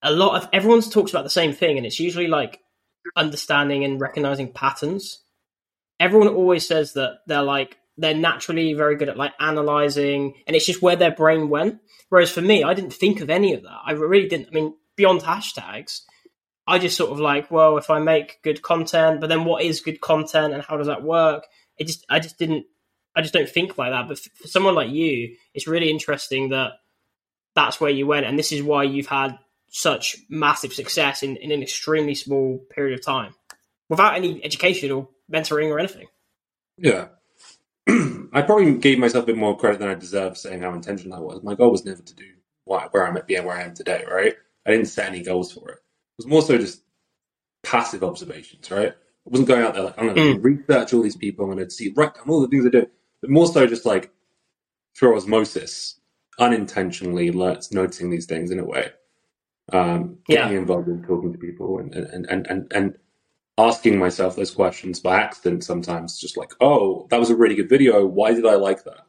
a 0.02 0.12
lot 0.12 0.42
of 0.42 0.50
everyone 0.54 0.82
talks 0.82 1.12
about 1.12 1.24
the 1.24 1.30
same 1.30 1.54
thing 1.54 1.78
and 1.78 1.86
it's 1.86 2.00
usually 2.00 2.28
like 2.28 2.60
understanding 3.16 3.84
and 3.84 4.02
recognizing 4.02 4.52
patterns 4.52 5.22
everyone 6.00 6.28
always 6.28 6.68
says 6.68 6.94
that 6.94 7.20
they're 7.28 7.44
like 7.44 7.78
they're 7.98 8.16
naturally 8.16 8.74
very 8.74 8.96
good 8.96 9.10
at 9.10 9.18
like 9.18 9.34
analyzing 9.40 10.34
and 10.48 10.56
it's 10.56 10.66
just 10.66 10.82
where 10.82 10.96
their 10.96 11.12
brain 11.12 11.50
went 11.50 11.80
whereas 12.10 12.32
for 12.32 12.42
me 12.42 12.64
i 12.64 12.74
didn't 12.74 12.94
think 12.94 13.22
of 13.22 13.30
any 13.30 13.54
of 13.54 13.64
that 13.64 13.80
i 13.86 13.92
really 13.92 14.28
didn't 14.28 14.48
i 14.48 14.52
mean 14.52 14.74
beyond 14.96 15.22
hashtags 15.22 16.02
I 16.66 16.80
just 16.80 16.96
sort 16.96 17.12
of 17.12 17.20
like, 17.20 17.52
well, 17.52 17.78
if 17.78 17.90
I 17.90 18.00
make 18.00 18.42
good 18.42 18.62
content, 18.62 19.20
but 19.20 19.28
then 19.28 19.44
what 19.44 19.64
is 19.64 19.82
good 19.82 20.00
content 20.00 20.54
and 20.54 20.64
how 20.64 20.78
does 20.78 20.88
that 20.88 21.04
work? 21.04 21.46
It 21.78 21.88
just, 21.88 22.06
I 22.10 22.20
just 22.20 22.38
didn't, 22.38 22.66
I 23.16 23.22
just 23.22 23.34
don't 23.34 23.50
think 23.50 23.78
like 23.78 23.92
that. 23.92 24.08
But 24.08 24.20
for 24.20 24.48
someone 24.48 24.76
like 24.76 24.90
you, 24.90 25.36
it's 25.54 25.68
really 25.68 25.90
interesting 25.90 26.50
that 26.50 26.74
that's 27.56 27.80
where 27.80 27.92
you 27.92 28.08
went, 28.08 28.26
and 28.26 28.38
this 28.38 28.52
is 28.52 28.64
why 28.64 28.84
you've 28.84 29.08
had 29.08 29.38
such 29.70 30.18
massive 30.30 30.74
success 30.74 31.24
in, 31.24 31.38
in 31.38 31.52
an 31.52 31.62
extremely 31.62 32.16
small 32.16 32.60
period 32.74 32.98
of 32.98 33.06
time, 33.06 33.34
without 33.90 34.16
any 34.16 34.44
education 34.44 34.92
or 34.92 35.10
mentoring 35.32 35.70
or 35.70 35.80
anything. 35.80 36.08
Yeah, 36.78 37.08
I 37.88 38.42
probably 38.42 38.76
gave 38.78 38.98
myself 38.98 39.24
a 39.24 39.28
bit 39.28 39.38
more 39.38 39.58
credit 39.58 39.80
than 39.80 39.90
I 39.90 39.96
deserve, 39.96 40.38
saying 40.38 40.62
how 40.62 40.74
intentional 40.74 41.18
I 41.18 41.22
was. 41.22 41.44
My 41.44 41.56
goal 41.56 41.72
was 41.72 41.86
never 41.86 42.02
to 42.02 42.16
do 42.16 42.26
where 42.66 43.06
I'm 43.06 43.18
at, 43.18 43.28
being 43.28 43.46
where 43.46 43.58
I 43.58 43.64
am 43.64 43.74
today. 43.74 44.06
Right? 44.10 44.36
I 44.66 44.72
didn't 44.72 44.88
set 44.88 45.10
any 45.10 45.22
goals 45.22 45.52
for 45.52 45.70
it 45.70 45.74
It 45.74 46.18
was 46.18 46.28
more 46.28 46.42
so 46.42 46.58
just 46.58 46.82
passive 47.64 48.04
observations, 48.04 48.70
right? 48.72 48.92
I 48.92 49.30
wasn't 49.30 49.48
going 49.48 49.64
out 49.64 49.74
there 49.74 49.84
like, 49.84 49.98
I'm 49.98 50.14
going 50.14 50.16
to 50.16 50.40
mm. 50.40 50.44
research 50.44 50.94
all 50.94 51.02
these 51.02 51.16
people, 51.16 51.46
I'm 51.46 51.52
going 51.52 51.66
to 51.66 51.72
see, 51.72 51.94
write 51.96 52.16
down 52.16 52.30
all 52.30 52.42
the 52.42 52.48
things 52.48 52.66
they 52.66 52.70
do, 52.70 52.88
but 53.24 53.30
more 53.30 53.48
so 53.48 53.66
just 53.66 53.86
like 53.86 54.12
through 55.00 55.16
osmosis, 55.16 55.98
unintentionally 56.40 57.32
noticing 57.32 58.10
these 58.10 58.26
things 58.26 58.52
in 58.52 58.60
a 58.60 58.66
way. 58.66 58.92
Um, 59.72 60.18
getting 60.28 60.52
yeah. 60.52 60.60
involved 60.60 60.90
in 60.90 61.02
talking 61.04 61.32
to 61.32 61.40
people 61.40 61.80
and, 61.80 61.96
and, 61.96 62.26
and, 62.26 62.48
and, 62.48 62.74
and 62.74 62.98
asking 63.58 63.98
myself 63.98 64.36
those 64.36 64.52
questions 64.52 65.00
by 65.00 65.22
accident 65.22 65.64
sometimes, 65.64 66.20
just 66.20 66.36
like, 66.36 66.52
oh, 66.60 67.08
that 67.12 67.20
was 67.20 67.30
a 67.30 67.36
really 67.38 67.56
good 67.56 67.70
video. 67.70 68.06
Why 68.06 68.34
did 68.34 68.46
I 68.46 68.56
like 68.56 68.84
that? 68.84 69.08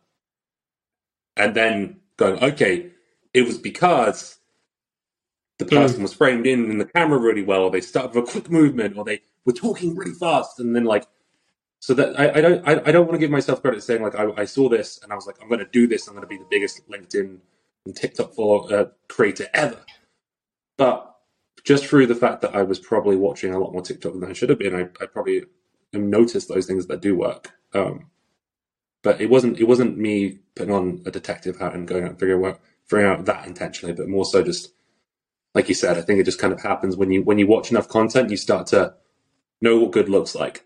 And 1.36 1.56
then 1.56 1.96
going, 2.16 2.38
okay, 2.40 2.92
it 3.32 3.42
was 3.42 3.58
because 3.58 4.38
the 5.58 5.64
person 5.64 5.98
mm. 5.98 6.02
was 6.02 6.14
framed 6.14 6.46
in 6.46 6.70
in 6.70 6.78
the 6.78 6.84
camera 6.84 7.18
really 7.18 7.42
well, 7.42 7.62
or 7.62 7.70
they 7.72 7.80
started 7.80 8.14
with 8.14 8.28
a 8.28 8.30
quick 8.30 8.48
movement, 8.48 8.96
or 8.96 9.04
they 9.04 9.22
were 9.44 9.52
talking 9.52 9.96
really 9.96 10.14
fast, 10.14 10.60
and 10.60 10.76
then 10.76 10.84
like 10.84 11.04
so 11.84 11.92
that 11.92 12.18
I, 12.18 12.38
I 12.38 12.40
don't 12.40 12.66
I, 12.66 12.72
I, 12.86 12.92
don't 12.92 13.06
want 13.06 13.12
to 13.12 13.18
give 13.18 13.30
myself 13.30 13.60
credit 13.60 13.82
saying 13.82 14.02
like 14.02 14.14
I, 14.14 14.30
I 14.38 14.46
saw 14.46 14.70
this 14.70 15.02
and 15.02 15.12
I 15.12 15.16
was 15.16 15.26
like 15.26 15.36
I'm 15.42 15.48
going 15.48 15.58
to 15.58 15.66
do 15.70 15.86
this 15.86 16.08
I'm 16.08 16.14
going 16.14 16.22
to 16.22 16.26
be 16.26 16.38
the 16.38 16.46
biggest 16.48 16.88
LinkedIn 16.88 17.36
and 17.84 17.94
TikTok 17.94 18.32
for 18.32 18.72
uh, 18.72 18.86
creator 19.08 19.48
ever, 19.52 19.84
but 20.78 21.14
just 21.62 21.84
through 21.84 22.06
the 22.06 22.14
fact 22.14 22.40
that 22.40 22.54
I 22.54 22.62
was 22.62 22.78
probably 22.78 23.16
watching 23.16 23.52
a 23.52 23.58
lot 23.58 23.74
more 23.74 23.82
TikTok 23.82 24.14
than 24.14 24.24
I 24.24 24.32
should 24.32 24.48
have 24.48 24.58
been, 24.58 24.74
I, 24.74 24.88
I 25.02 25.04
probably 25.04 25.42
noticed 25.92 26.48
those 26.48 26.64
things 26.64 26.86
that 26.86 27.02
do 27.02 27.16
work. 27.16 27.52
Um, 27.74 28.06
but 29.02 29.20
it 29.20 29.28
wasn't 29.28 29.60
it 29.60 29.64
wasn't 29.64 29.98
me 29.98 30.38
putting 30.54 30.74
on 30.74 31.02
a 31.04 31.10
detective 31.10 31.58
hat 31.58 31.74
and 31.74 31.86
going 31.86 32.04
out 32.04 32.10
and 32.12 32.18
figuring 32.18 32.46
out 32.46 32.60
figuring 32.86 33.12
out 33.12 33.26
that 33.26 33.46
intentionally, 33.46 33.94
but 33.94 34.08
more 34.08 34.24
so 34.24 34.42
just 34.42 34.72
like 35.54 35.68
you 35.68 35.74
said, 35.74 35.98
I 35.98 36.00
think 36.00 36.18
it 36.18 36.24
just 36.24 36.40
kind 36.40 36.54
of 36.54 36.62
happens 36.62 36.96
when 36.96 37.10
you 37.10 37.22
when 37.22 37.38
you 37.38 37.46
watch 37.46 37.70
enough 37.70 37.88
content, 37.88 38.30
you 38.30 38.38
start 38.38 38.68
to 38.68 38.94
know 39.60 39.78
what 39.78 39.92
good 39.92 40.08
looks 40.08 40.34
like, 40.34 40.64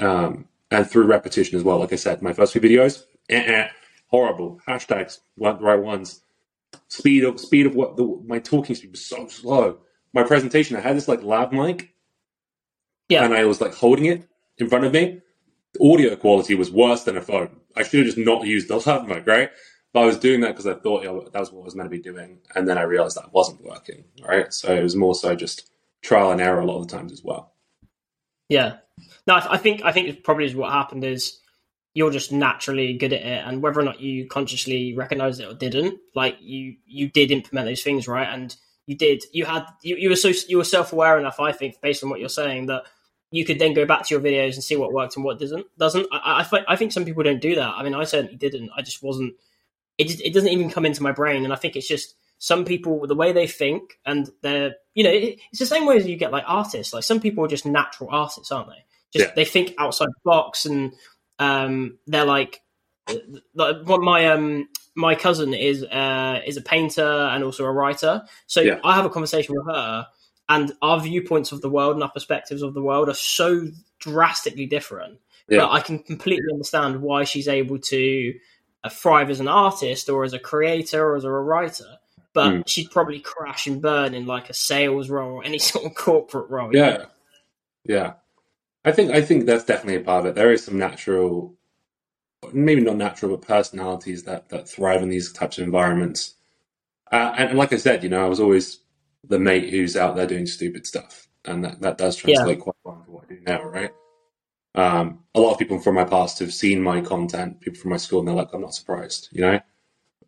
um, 0.00 0.48
and 0.70 0.88
through 0.88 1.06
repetition 1.06 1.56
as 1.56 1.64
well. 1.64 1.78
Like 1.78 1.92
I 1.92 1.96
said, 1.96 2.22
my 2.22 2.32
first 2.32 2.52
few 2.52 2.60
videos, 2.60 3.04
eh-eh, 3.28 3.68
horrible 4.08 4.60
hashtags, 4.66 5.20
weren't 5.36 5.60
the 5.60 5.64
right 5.64 5.80
ones. 5.80 6.20
Speed 6.88 7.24
of 7.24 7.40
speed 7.40 7.66
of 7.66 7.74
what 7.74 7.96
the, 7.96 8.22
my 8.26 8.38
talking 8.38 8.76
speed 8.76 8.90
was 8.90 9.04
so 9.04 9.26
slow. 9.28 9.78
My 10.12 10.22
presentation, 10.22 10.76
I 10.76 10.80
had 10.80 10.96
this 10.96 11.08
like 11.08 11.22
lav 11.22 11.52
mic, 11.52 11.94
yeah, 13.08 13.24
and 13.24 13.34
I 13.34 13.44
was 13.44 13.60
like 13.60 13.74
holding 13.74 14.06
it 14.06 14.28
in 14.58 14.68
front 14.68 14.84
of 14.84 14.92
me. 14.92 15.20
The 15.74 15.92
audio 15.92 16.16
quality 16.16 16.54
was 16.54 16.70
worse 16.70 17.04
than 17.04 17.16
a 17.16 17.22
phone. 17.22 17.60
I 17.76 17.82
should 17.82 18.00
have 18.06 18.14
just 18.14 18.18
not 18.18 18.46
used 18.46 18.68
the 18.68 18.76
lav 18.86 19.06
mic, 19.06 19.26
right? 19.26 19.50
But 19.92 20.00
I 20.00 20.06
was 20.06 20.18
doing 20.18 20.40
that 20.40 20.48
because 20.48 20.66
I 20.66 20.74
thought 20.74 21.04
you 21.04 21.08
know, 21.08 21.28
that 21.32 21.38
was 21.40 21.52
what 21.52 21.62
I 21.62 21.64
was 21.64 21.74
meant 21.76 21.90
to 21.90 21.96
be 21.96 22.02
doing, 22.02 22.38
and 22.54 22.68
then 22.68 22.78
I 22.78 22.82
realized 22.82 23.16
that 23.16 23.32
wasn't 23.32 23.64
working. 23.64 24.04
Right, 24.26 24.52
so 24.52 24.74
it 24.74 24.82
was 24.82 24.96
more 24.96 25.14
so 25.14 25.34
just 25.34 25.70
trial 26.02 26.30
and 26.32 26.40
error 26.40 26.60
a 26.60 26.66
lot 26.66 26.80
of 26.80 26.88
the 26.88 26.96
times 26.96 27.12
as 27.12 27.22
well. 27.24 27.52
Yeah, 28.48 28.76
no, 29.26 29.34
I 29.34 29.58
think 29.58 29.82
I 29.84 29.92
think 29.92 30.22
probably 30.24 30.54
what 30.54 30.72
happened 30.72 31.04
is 31.04 31.40
you're 31.94 32.10
just 32.10 32.30
naturally 32.30 32.92
good 32.94 33.12
at 33.12 33.22
it, 33.22 33.44
and 33.46 33.62
whether 33.62 33.80
or 33.80 33.84
not 33.84 34.00
you 34.00 34.26
consciously 34.26 34.94
recognized 34.94 35.40
it 35.40 35.50
or 35.50 35.54
didn't, 35.54 35.98
like 36.14 36.36
you 36.40 36.76
you 36.86 37.08
did 37.08 37.30
implement 37.30 37.66
those 37.66 37.82
things 37.82 38.06
right, 38.06 38.28
and 38.28 38.54
you 38.86 38.96
did 38.96 39.24
you 39.32 39.44
had 39.44 39.66
you, 39.82 39.96
you 39.96 40.08
were 40.08 40.16
so 40.16 40.32
you 40.48 40.58
were 40.58 40.64
self 40.64 40.92
aware 40.92 41.18
enough, 41.18 41.40
I 41.40 41.52
think, 41.52 41.80
based 41.80 42.04
on 42.04 42.10
what 42.10 42.20
you're 42.20 42.28
saying 42.28 42.66
that 42.66 42.84
you 43.32 43.44
could 43.44 43.58
then 43.58 43.74
go 43.74 43.84
back 43.84 44.06
to 44.06 44.14
your 44.14 44.22
videos 44.22 44.54
and 44.54 44.62
see 44.62 44.76
what 44.76 44.92
worked 44.92 45.16
and 45.16 45.24
what 45.24 45.38
doesn't 45.40 45.66
doesn't. 45.78 46.06
I, 46.12 46.46
I, 46.52 46.64
I 46.68 46.76
think 46.76 46.92
some 46.92 47.04
people 47.04 47.24
don't 47.24 47.40
do 47.40 47.56
that. 47.56 47.74
I 47.76 47.82
mean, 47.82 47.94
I 47.94 48.04
certainly 48.04 48.36
didn't. 48.36 48.70
I 48.76 48.82
just 48.82 49.02
wasn't 49.02 49.34
it 49.98 50.08
just, 50.08 50.20
it 50.20 50.34
doesn't 50.34 50.50
even 50.50 50.70
come 50.70 50.86
into 50.86 51.02
my 51.02 51.12
brain, 51.12 51.44
and 51.44 51.52
I 51.52 51.56
think 51.56 51.76
it's 51.76 51.88
just 51.88 52.14
some 52.38 52.64
people 52.64 53.06
the 53.06 53.14
way 53.14 53.32
they 53.32 53.46
think 53.46 53.98
and 54.04 54.30
they're 54.42 54.74
you 54.94 55.04
know 55.04 55.10
it, 55.10 55.38
it's 55.50 55.58
the 55.58 55.66
same 55.66 55.86
way 55.86 55.96
as 55.96 56.06
you 56.06 56.16
get 56.16 56.32
like 56.32 56.44
artists. 56.46 56.92
Like 56.92 57.04
some 57.04 57.20
people 57.20 57.44
are 57.44 57.48
just 57.48 57.66
natural 57.66 58.10
artists, 58.10 58.50
aren't 58.50 58.68
they? 58.68 58.84
Just 59.12 59.28
yeah. 59.28 59.34
they 59.34 59.44
think 59.44 59.74
outside 59.78 60.08
the 60.08 60.20
box, 60.24 60.66
and 60.66 60.92
um, 61.38 61.98
they're 62.06 62.24
like 62.24 62.62
like 63.54 63.86
my 63.86 64.26
um 64.26 64.68
my 64.94 65.14
cousin 65.14 65.54
is 65.54 65.84
uh 65.84 66.40
is 66.46 66.56
a 66.56 66.62
painter 66.62 67.06
and 67.06 67.44
also 67.44 67.64
a 67.64 67.72
writer. 67.72 68.24
So 68.46 68.60
yeah. 68.60 68.80
I 68.82 68.94
have 68.96 69.04
a 69.04 69.10
conversation 69.10 69.54
with 69.56 69.74
her, 69.74 70.06
and 70.48 70.72
our 70.82 71.00
viewpoints 71.00 71.52
of 71.52 71.60
the 71.60 71.70
world 71.70 71.94
and 71.94 72.02
our 72.02 72.10
perspectives 72.10 72.62
of 72.62 72.74
the 72.74 72.82
world 72.82 73.08
are 73.08 73.14
so 73.14 73.68
drastically 74.00 74.66
different. 74.66 75.18
Yeah. 75.48 75.58
But 75.58 75.72
I 75.72 75.80
can 75.80 76.00
completely 76.00 76.46
understand 76.52 77.02
why 77.02 77.24
she's 77.24 77.48
able 77.48 77.78
to 77.78 78.34
thrive 78.90 79.30
as 79.30 79.40
an 79.40 79.48
artist 79.48 80.08
or 80.08 80.24
as 80.24 80.32
a 80.32 80.38
creator 80.38 81.04
or 81.04 81.16
as 81.16 81.24
a 81.24 81.30
writer, 81.30 81.98
but 82.36 82.52
mm. 82.52 82.62
she'd 82.68 82.90
probably 82.90 83.18
crash 83.18 83.66
and 83.66 83.80
burn 83.80 84.14
in 84.14 84.26
like 84.26 84.50
a 84.50 84.54
sales 84.54 85.08
role 85.08 85.32
or 85.32 85.44
any 85.44 85.58
sort 85.70 85.86
of 85.86 85.94
corporate 85.94 86.50
role. 86.50 86.70
Yeah, 86.70 86.90
know? 86.90 87.06
yeah. 87.84 88.12
I 88.84 88.92
think 88.92 89.10
I 89.10 89.22
think 89.22 89.46
that's 89.46 89.64
definitely 89.64 89.96
a 89.96 90.04
part 90.04 90.20
of 90.20 90.26
it. 90.26 90.34
There 90.34 90.52
is 90.52 90.62
some 90.62 90.78
natural, 90.78 91.54
maybe 92.52 92.82
not 92.82 92.96
natural, 92.96 93.34
but 93.34 93.48
personalities 93.48 94.24
that 94.24 94.50
that 94.50 94.68
thrive 94.68 95.02
in 95.02 95.08
these 95.08 95.32
types 95.32 95.56
of 95.56 95.64
environments. 95.64 96.34
Uh, 97.10 97.32
and, 97.38 97.50
and, 97.50 97.58
like 97.58 97.72
I 97.72 97.76
said, 97.76 98.02
you 98.02 98.10
know, 98.10 98.24
I 98.24 98.28
was 98.28 98.40
always 98.40 98.80
the 99.24 99.38
mate 99.38 99.70
who's 99.70 99.96
out 99.96 100.14
there 100.14 100.26
doing 100.26 100.46
stupid 100.46 100.86
stuff, 100.86 101.28
and 101.46 101.64
that, 101.64 101.80
that 101.80 101.98
does 101.98 102.16
translate 102.16 102.58
yeah. 102.58 102.62
quite 102.62 102.76
well 102.84 103.02
to 103.04 103.10
what 103.10 103.24
I 103.24 103.34
do 103.34 103.40
now, 103.46 103.62
right? 103.62 103.92
Um, 104.74 105.20
a 105.34 105.40
lot 105.40 105.52
of 105.52 105.58
people 105.58 105.78
from 105.78 105.94
my 105.94 106.04
past 106.04 106.40
have 106.40 106.52
seen 106.52 106.82
my 106.82 107.00
content, 107.00 107.60
people 107.60 107.80
from 107.80 107.92
my 107.92 107.96
school, 107.96 108.18
and 108.18 108.28
they're 108.28 108.34
like, 108.34 108.52
I'm 108.52 108.60
not 108.60 108.74
surprised, 108.74 109.28
you 109.32 109.40
know? 109.40 109.60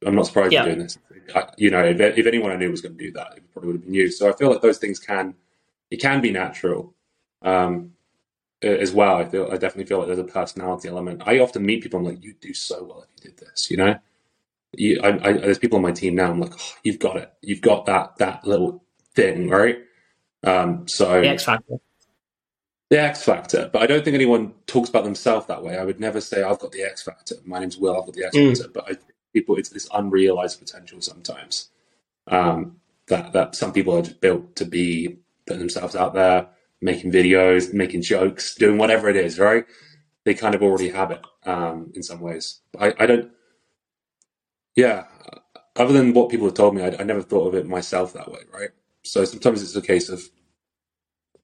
I'm 0.07 0.15
not 0.15 0.27
surprised 0.27 0.53
Yeah. 0.53 0.65
you're 0.65 0.75
doing 0.75 0.85
this. 0.85 0.99
I, 1.35 1.49
you 1.59 1.71
know, 1.71 1.85
if, 1.85 2.01
if 2.01 2.27
anyone 2.27 2.53
I 2.53 2.57
knew 2.57 2.71
was 2.71 2.81
going 2.81 2.97
to 2.97 3.05
do 3.05 3.13
that, 3.13 3.35
it 3.37 3.45
probably 3.53 3.69
would 3.69 3.77
have 3.77 3.85
been 3.85 3.95
you. 3.95 4.11
So 4.11 4.29
I 4.29 4.33
feel 4.33 4.51
like 4.51 4.63
those 4.63 4.79
things 4.79 4.99
can, 4.99 5.35
it 5.91 6.01
can 6.01 6.21
be 6.21 6.31
natural 6.31 6.95
um, 7.43 7.93
as 8.63 8.93
well. 8.93 9.17
I 9.17 9.25
feel, 9.27 9.47
I 9.51 9.57
definitely 9.57 9.85
feel 9.87 9.99
like 9.99 10.07
there's 10.09 10.19
a 10.19 10.25
personality 10.25 10.89
element. 10.89 11.23
I 11.27 11.39
often 11.41 11.65
meet 11.67 11.83
people, 11.83 12.01
I'm 12.01 12.07
like, 12.07 12.23
you 12.25 12.35
do 12.41 12.55
so 12.55 12.85
well 12.85 13.03
if 13.05 13.25
you 13.25 13.31
did 13.31 13.39
this, 13.41 13.71
you 13.71 13.77
know? 13.77 13.99
You, 14.77 15.01
I, 15.03 15.09
I, 15.29 15.33
there's 15.35 15.59
people 15.59 15.77
on 15.79 15.83
my 15.83 15.93
team 15.93 16.15
now. 16.15 16.31
I'm 16.31 16.41
like, 16.41 16.53
oh, 16.55 16.73
you've 16.85 16.99
got 16.99 17.17
it. 17.17 17.33
You've 17.41 17.63
got 17.63 17.87
that 17.87 18.19
that 18.19 18.47
little 18.47 18.85
thing, 19.15 19.49
right? 19.49 19.79
Um, 20.45 20.87
so 20.87 21.21
The 21.23 21.29
X 21.29 21.45
Factor. 21.45 21.77
the 22.91 23.01
X 23.01 23.23
factor, 23.25 23.71
but 23.73 23.83
I 23.83 23.87
don't 23.87 24.05
think 24.05 24.15
anyone 24.15 24.53
talks 24.67 24.91
about 24.91 25.05
themselves 25.05 25.47
that 25.47 25.65
way. 25.65 25.79
I 25.79 25.85
would 25.85 26.01
never 26.01 26.21
say 26.21 26.43
I've 26.43 26.59
got 26.59 26.73
the 26.73 26.83
X 26.83 27.03
factor. 27.03 27.37
My 27.47 27.59
name's 27.61 27.79
Will. 27.79 27.97
I've 27.99 28.07
got 28.07 28.15
the 28.15 28.25
X 28.27 28.37
Mm. 28.37 28.57
factor, 28.59 28.71
but 28.73 28.85
I 28.85 28.95
think 28.95 29.13
people 29.33 29.57
it's 29.57 29.69
this 29.71 29.89
unrealized 29.95 30.59
potential 30.59 31.01
sometimes. 31.01 31.71
Um, 32.27 32.77
that 33.09 33.33
that 33.33 33.55
some 33.55 33.73
people 33.73 33.97
are 33.97 34.03
just 34.03 34.21
built 34.21 34.57
to 34.57 34.65
be 34.65 35.19
putting 35.47 35.61
themselves 35.61 35.97
out 35.97 36.15
there, 36.15 36.49
making 36.81 37.13
videos, 37.13 37.73
making 37.73 38.03
jokes, 38.03 38.55
doing 38.55 38.79
whatever 38.79 39.09
it 39.09 39.17
is. 39.17 39.39
Right? 39.39 39.65
They 40.25 40.35
kind 40.35 40.55
of 40.55 40.63
already 40.63 40.91
have 40.91 41.11
it 41.11 41.23
um, 41.45 41.93
in 41.95 42.03
some 42.03 42.21
ways. 42.21 42.61
I, 42.79 42.95
I 42.99 43.07
don't. 43.07 43.31
Yeah. 44.77 45.05
Other 45.77 45.93
than 45.93 46.13
what 46.13 46.29
people 46.31 46.47
have 46.47 46.55
told 46.55 46.75
me, 46.75 46.83
I, 46.83 46.89
I 46.99 47.05
never 47.05 47.23
thought 47.23 47.49
of 47.49 47.55
it 47.55 47.67
myself 47.67 48.13
that 48.15 48.31
way. 48.31 48.41
Right? 48.53 48.71
So 49.05 49.25
sometimes 49.25 49.63
it's 49.63 49.77
a 49.77 49.83
case 49.83 50.09
of 50.09 50.23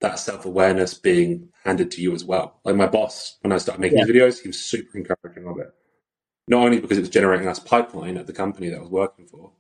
that 0.01 0.18
self 0.18 0.44
awareness 0.44 0.94
being 0.94 1.49
handed 1.64 1.90
to 1.92 2.03
you 2.03 2.14
as 2.14 2.25
well. 2.25 2.61
Like 2.64 2.77
my 2.77 2.87
boss, 2.87 3.38
when 3.40 3.53
I 3.53 3.59
started 3.59 3.81
making 3.81 3.99
Yeah. 3.99 4.05
videos, 4.05 4.40
he 4.40 4.49
was 4.49 4.61
super 4.61 4.99
encouraging 4.99 5.47
of 5.47 5.59
it. 5.59 5.75
Not 6.46 6.62
only 6.62 6.80
because 6.80 6.98
it 6.98 7.02
was 7.02 7.11
generating 7.11 7.48
us 7.48 7.59
pipeline 7.59 8.16
at 8.16 8.26
the 8.26 8.33
company 8.33 8.68
that 8.68 8.76
I 8.76 8.83
was 8.83 8.90
working 8.90 9.26
for, 9.26 9.52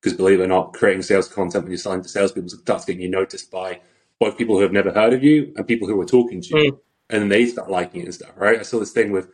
because 0.00 0.16
believe 0.16 0.40
it 0.40 0.44
or 0.44 0.48
not, 0.48 0.72
creating 0.72 1.02
sales 1.02 1.28
content 1.28 1.64
when 1.64 1.72
you're 1.72 1.78
selling 1.78 2.02
to 2.02 2.08
salespeople 2.08 2.50
starts 2.50 2.84
getting 2.84 3.02
you 3.02 3.10
noticed 3.10 3.50
by 3.50 3.80
both 4.20 4.38
people 4.38 4.56
who 4.56 4.62
have 4.62 4.72
never 4.72 4.92
heard 4.92 5.12
of 5.12 5.24
you 5.24 5.52
and 5.56 5.66
people 5.66 5.88
who 5.88 6.00
are 6.00 6.06
talking 6.06 6.40
to 6.40 6.48
you, 6.48 6.72
mm. 6.72 6.78
and 7.10 7.22
then 7.22 7.28
they 7.28 7.46
start 7.46 7.70
liking 7.70 8.02
it 8.02 8.04
and 8.04 8.14
stuff. 8.14 8.32
Right? 8.36 8.58
I 8.58 8.62
saw 8.62 8.78
this 8.78 8.92
thing 8.92 9.10
with 9.10 9.28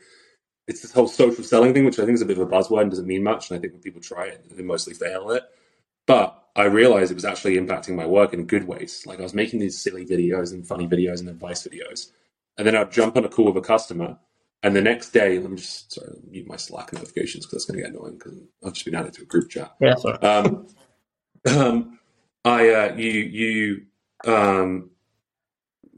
it's 0.66 0.80
this 0.80 0.92
whole 0.92 1.08
social 1.08 1.44
selling 1.44 1.74
thing, 1.74 1.84
which 1.84 1.98
I 1.98 2.04
think 2.04 2.14
is 2.14 2.22
a 2.22 2.26
bit 2.26 2.38
of 2.38 2.48
a 2.48 2.50
buzzword 2.50 2.82
and 2.82 2.90
doesn't 2.90 3.06
mean 3.06 3.22
much. 3.22 3.50
And 3.50 3.58
I 3.58 3.60
think 3.60 3.74
when 3.74 3.82
people 3.82 4.00
try 4.00 4.26
it, 4.26 4.44
they 4.56 4.62
mostly 4.62 4.94
fail 4.94 5.30
at 5.30 5.38
it. 5.38 5.42
But 6.06 6.42
I 6.56 6.64
realized 6.64 7.10
it 7.10 7.16
was 7.16 7.24
actually 7.24 7.56
impacting 7.56 7.94
my 7.94 8.06
work 8.06 8.32
in 8.32 8.46
good 8.46 8.66
ways. 8.66 9.04
Like 9.06 9.18
I 9.18 9.22
was 9.22 9.34
making 9.34 9.60
these 9.60 9.80
silly 9.80 10.06
videos 10.06 10.52
and 10.52 10.66
funny 10.66 10.86
videos 10.86 11.20
and 11.20 11.28
advice 11.28 11.66
videos. 11.66 12.10
And 12.56 12.66
then 12.66 12.76
I'd 12.76 12.92
jump 12.92 13.16
on 13.16 13.24
a 13.24 13.28
call 13.28 13.46
with 13.46 13.62
a 13.62 13.66
customer. 13.66 14.18
And 14.64 14.74
the 14.74 14.80
next 14.80 15.10
day, 15.10 15.38
let 15.38 15.50
me 15.50 15.58
just 15.58 15.92
sorry, 15.92 16.16
mute 16.30 16.46
my 16.46 16.56
Slack 16.56 16.90
notifications 16.94 17.44
because 17.44 17.52
that's 17.52 17.64
going 17.66 17.76
to 17.76 17.82
get 17.82 17.94
annoying 17.94 18.14
because 18.14 18.32
I've 18.64 18.72
just 18.72 18.86
been 18.86 18.94
added 18.94 19.12
to 19.12 19.22
a 19.22 19.26
group 19.26 19.50
chat. 19.50 19.74
Yeah, 19.78 19.94
sorry. 19.96 20.16
Um, 20.22 20.66
um, 21.46 21.98
I, 22.46 22.70
uh, 22.70 22.94
you, 22.96 23.10
you, 23.10 23.82
um, 24.24 24.88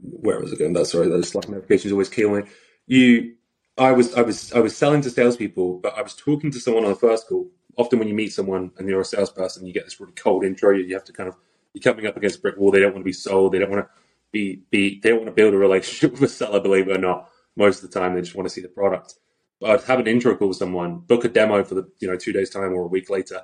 where 0.01 0.41
was 0.41 0.51
it 0.51 0.59
going? 0.59 0.73
That's 0.73 0.91
sorry, 0.91 1.07
those 1.07 1.29
Slack 1.29 1.47
notifications 1.47 1.93
always 1.93 2.09
kill 2.09 2.31
me. 2.31 2.43
You, 2.87 3.35
I 3.77 3.93
was, 3.93 4.13
I 4.15 4.21
was, 4.21 4.51
I 4.51 4.59
was 4.59 4.75
selling 4.75 4.99
to 5.03 5.09
salespeople, 5.09 5.79
but 5.79 5.97
I 5.97 6.01
was 6.01 6.13
talking 6.13 6.51
to 6.51 6.59
someone 6.59 6.83
on 6.83 6.89
the 6.89 6.97
first 6.97 7.29
call. 7.29 7.49
Often 7.77 7.99
when 7.99 8.09
you 8.09 8.15
meet 8.15 8.33
someone 8.33 8.71
and 8.77 8.89
you're 8.89 8.99
a 8.99 9.05
salesperson, 9.05 9.65
you 9.65 9.71
get 9.71 9.85
this 9.85 10.01
really 10.01 10.11
cold 10.11 10.43
intro. 10.43 10.71
You, 10.71 10.83
you 10.83 10.93
have 10.93 11.05
to 11.05 11.13
kind 11.13 11.29
of, 11.29 11.37
you're 11.73 11.81
coming 11.81 12.05
up 12.05 12.17
against 12.17 12.39
a 12.39 12.41
brick 12.41 12.57
wall. 12.57 12.71
They 12.71 12.81
don't 12.81 12.91
want 12.91 13.03
to 13.03 13.09
be 13.09 13.13
sold. 13.13 13.53
They 13.53 13.59
don't 13.59 13.71
want 13.71 13.85
to 13.85 13.89
be, 14.33 14.63
be, 14.71 14.99
they 14.99 15.09
don't 15.09 15.19
want 15.19 15.29
to 15.29 15.41
build 15.41 15.53
a 15.53 15.57
relationship 15.57 16.11
with 16.19 16.23
a 16.23 16.27
seller, 16.33 16.59
believe 16.59 16.89
it 16.89 16.97
or 16.97 16.99
not. 16.99 17.29
Most 17.57 17.83
of 17.83 17.91
the 17.91 17.99
time, 17.99 18.13
they 18.13 18.21
just 18.21 18.35
want 18.35 18.47
to 18.47 18.53
see 18.53 18.61
the 18.61 18.67
product. 18.69 19.15
But 19.59 19.71
I'd 19.71 19.83
have 19.85 19.99
an 19.99 20.07
intro 20.07 20.35
call 20.35 20.49
with 20.49 20.57
someone, 20.57 20.99
book 20.99 21.25
a 21.25 21.29
demo 21.29 21.63
for 21.63 21.75
the, 21.75 21.89
you 21.99 22.07
know, 22.07 22.15
two 22.15 22.31
days 22.31 22.49
time 22.51 22.71
or 22.73 22.83
a 22.83 22.87
week 22.87 23.09
later. 23.09 23.41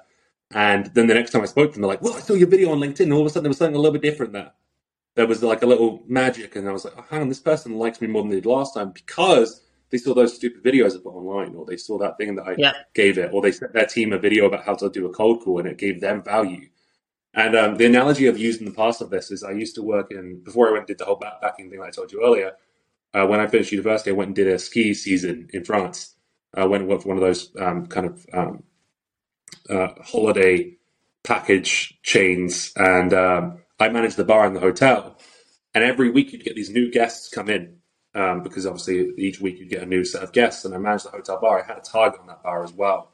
And 0.51 0.85
then 0.93 1.07
the 1.07 1.15
next 1.15 1.31
time 1.31 1.41
I 1.41 1.45
spoke 1.45 1.71
to 1.71 1.73
them, 1.73 1.81
they're 1.81 1.89
like, 1.89 2.03
well, 2.03 2.13
I 2.13 2.19
saw 2.19 2.35
your 2.35 2.47
video 2.47 2.71
on 2.71 2.79
LinkedIn. 2.79 3.01
And 3.01 3.13
all 3.13 3.21
of 3.21 3.25
a 3.25 3.29
sudden 3.29 3.43
there 3.43 3.49
was 3.49 3.57
something 3.57 3.75
a 3.75 3.79
little 3.79 3.93
bit 3.99 4.03
different 4.03 4.33
there. 4.33 4.51
There 5.15 5.25
was 5.27 5.41
like 5.41 5.63
a 5.63 5.65
little 5.65 6.03
magic. 6.07 6.55
And 6.55 6.69
I 6.69 6.71
was 6.71 6.85
like, 6.85 6.93
oh, 6.97 7.05
hang 7.09 7.21
on, 7.21 7.29
this 7.29 7.39
person 7.39 7.73
likes 7.79 7.99
me 8.01 8.07
more 8.07 8.21
than 8.21 8.29
they 8.29 8.37
did 8.37 8.45
last 8.45 8.75
time 8.75 8.91
because 8.91 9.63
they 9.89 9.97
saw 9.97 10.13
those 10.13 10.35
stupid 10.35 10.63
videos 10.63 10.95
I 10.95 11.01
put 11.01 11.15
online 11.15 11.55
or 11.55 11.65
they 11.65 11.77
saw 11.77 11.97
that 11.99 12.17
thing 12.17 12.35
that 12.35 12.47
I 12.47 12.55
Yeah. 12.57 12.73
gave 12.93 13.17
it 13.17 13.31
or 13.33 13.41
they 13.41 13.51
sent 13.51 13.73
their 13.73 13.85
team 13.87 14.13
a 14.13 14.19
video 14.19 14.45
about 14.45 14.63
how 14.65 14.75
to 14.75 14.89
do 14.89 15.07
a 15.07 15.13
cold 15.13 15.41
call 15.41 15.59
and 15.59 15.67
it 15.67 15.77
gave 15.79 15.99
them 15.99 16.21
value. 16.23 16.67
And 17.33 17.55
um, 17.55 17.77
the 17.77 17.85
analogy 17.87 18.27
I've 18.27 18.37
used 18.37 18.59
in 18.59 18.65
the 18.65 18.71
past 18.73 19.01
of 19.01 19.09
this 19.09 19.31
is 19.31 19.43
I 19.43 19.51
used 19.51 19.73
to 19.75 19.81
work 19.81 20.11
in, 20.11 20.43
before 20.43 20.67
I 20.67 20.71
went 20.71 20.81
and 20.81 20.87
did 20.87 20.99
the 20.99 21.05
whole 21.05 21.19
backpacking 21.19 21.69
thing 21.71 21.79
that 21.79 21.87
I 21.87 21.89
told 21.89 22.11
you 22.11 22.23
earlier, 22.23 22.51
uh, 23.13 23.25
when 23.27 23.39
I 23.39 23.47
finished 23.47 23.71
university, 23.71 24.09
I 24.09 24.13
went 24.13 24.29
and 24.29 24.35
did 24.35 24.47
a 24.47 24.59
ski 24.59 24.93
season 24.93 25.49
in 25.53 25.63
France. 25.63 26.15
I 26.55 26.65
went 26.65 26.87
for 26.87 27.07
one 27.07 27.17
of 27.17 27.23
those 27.23 27.51
um, 27.59 27.87
kind 27.87 28.07
of 28.07 28.25
um, 28.33 28.63
uh, 29.69 29.89
holiday 30.03 30.77
package 31.23 31.99
chains, 32.03 32.71
and 32.75 33.13
um, 33.13 33.59
I 33.79 33.89
managed 33.89 34.17
the 34.17 34.25
bar 34.25 34.45
in 34.45 34.53
the 34.53 34.59
hotel. 34.59 35.17
And 35.73 35.83
every 35.83 36.11
week 36.11 36.31
you'd 36.31 36.43
get 36.43 36.55
these 36.55 36.69
new 36.69 36.91
guests 36.91 37.29
come 37.29 37.49
in 37.49 37.77
um, 38.13 38.43
because 38.43 38.65
obviously 38.65 39.11
each 39.17 39.39
week 39.41 39.59
you'd 39.59 39.69
get 39.69 39.81
a 39.81 39.87
new 39.87 40.05
set 40.05 40.23
of 40.23 40.31
guests. 40.31 40.65
And 40.65 40.75
I 40.75 40.77
managed 40.77 41.05
the 41.05 41.09
hotel 41.09 41.39
bar. 41.39 41.61
I 41.61 41.65
had 41.65 41.77
a 41.77 41.81
target 41.81 42.21
on 42.21 42.27
that 42.27 42.43
bar 42.43 42.63
as 42.63 42.71
well. 42.71 43.11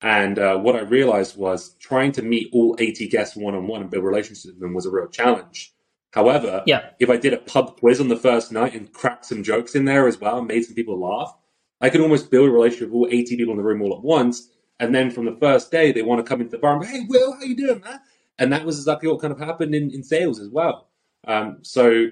And 0.00 0.38
uh, 0.38 0.58
what 0.58 0.76
I 0.76 0.80
realized 0.80 1.36
was 1.36 1.74
trying 1.78 2.12
to 2.12 2.22
meet 2.22 2.50
all 2.52 2.76
80 2.78 3.08
guests 3.08 3.36
one 3.36 3.54
on 3.54 3.66
one 3.66 3.80
and 3.82 3.90
build 3.90 4.04
relationships 4.04 4.46
with 4.46 4.60
them 4.60 4.74
was 4.74 4.86
a 4.86 4.90
real 4.90 5.08
challenge. 5.08 5.74
However, 6.14 6.62
Yeah. 6.64 6.90
if 7.00 7.10
I 7.10 7.16
did 7.16 7.32
a 7.32 7.38
pub 7.38 7.80
quiz 7.80 8.00
on 8.00 8.06
the 8.06 8.16
first 8.16 8.52
night 8.52 8.72
and 8.72 8.92
cracked 8.92 9.26
some 9.26 9.42
jokes 9.42 9.74
in 9.74 9.84
there 9.84 10.06
as 10.06 10.20
well 10.20 10.38
and 10.38 10.46
made 10.46 10.64
some 10.64 10.76
people 10.76 10.96
laugh, 11.00 11.36
I 11.80 11.90
could 11.90 12.00
almost 12.00 12.30
build 12.30 12.48
a 12.48 12.52
relationship 12.52 12.90
with 12.90 12.94
all 12.94 13.08
80 13.10 13.36
people 13.36 13.50
in 13.52 13.58
the 13.58 13.64
room 13.64 13.82
all 13.82 13.96
at 13.96 14.02
once. 14.04 14.48
And 14.78 14.94
then 14.94 15.10
from 15.10 15.24
the 15.24 15.36
first 15.36 15.72
day, 15.72 15.90
they 15.90 16.02
want 16.02 16.24
to 16.24 16.28
come 16.28 16.40
into 16.40 16.52
the 16.52 16.58
bar 16.58 16.74
and 16.74 16.82
go, 16.82 16.88
hey, 16.88 17.04
Will, 17.08 17.32
how 17.34 17.42
you 17.42 17.56
doing, 17.56 17.80
man? 17.80 18.00
And 18.38 18.52
that 18.52 18.64
was 18.64 18.78
exactly 18.78 19.08
what 19.08 19.20
kind 19.20 19.32
of 19.32 19.40
happened 19.40 19.74
in, 19.74 19.90
in 19.90 20.04
sales 20.04 20.38
as 20.38 20.48
well. 20.48 20.88
Um, 21.26 21.58
so 21.62 22.06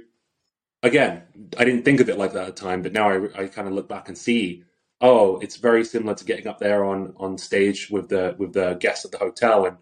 again, 0.83 1.23
I 1.57 1.65
didn't 1.65 1.85
think 1.85 2.01
of 2.01 2.09
it 2.09 2.19
like 2.19 2.33
that 2.33 2.49
at 2.49 2.57
the 2.57 2.63
time, 2.63 2.83
but 2.83 2.93
now 2.93 3.09
I, 3.09 3.43
I 3.43 3.47
kind 3.47 3.69
of 3.69 3.75
look 3.75 3.89
back 3.89 4.09
and 4.09 4.19
see, 4.19 4.65
oh, 5.01 5.39
it's 5.39 5.57
very 5.57 5.85
similar 5.85 6.15
to 6.17 6.25
getting 6.25 6.49
up 6.49 6.59
there 6.59 6.85
on, 6.85 7.15
on 7.19 7.39
stage 7.39 7.89
with 7.89 8.09
the 8.09 8.35
with 8.37 8.53
the 8.53 8.75
guests 8.75 9.05
at 9.05 9.13
the 9.13 9.19
hotel 9.19 9.67
and, 9.67 9.77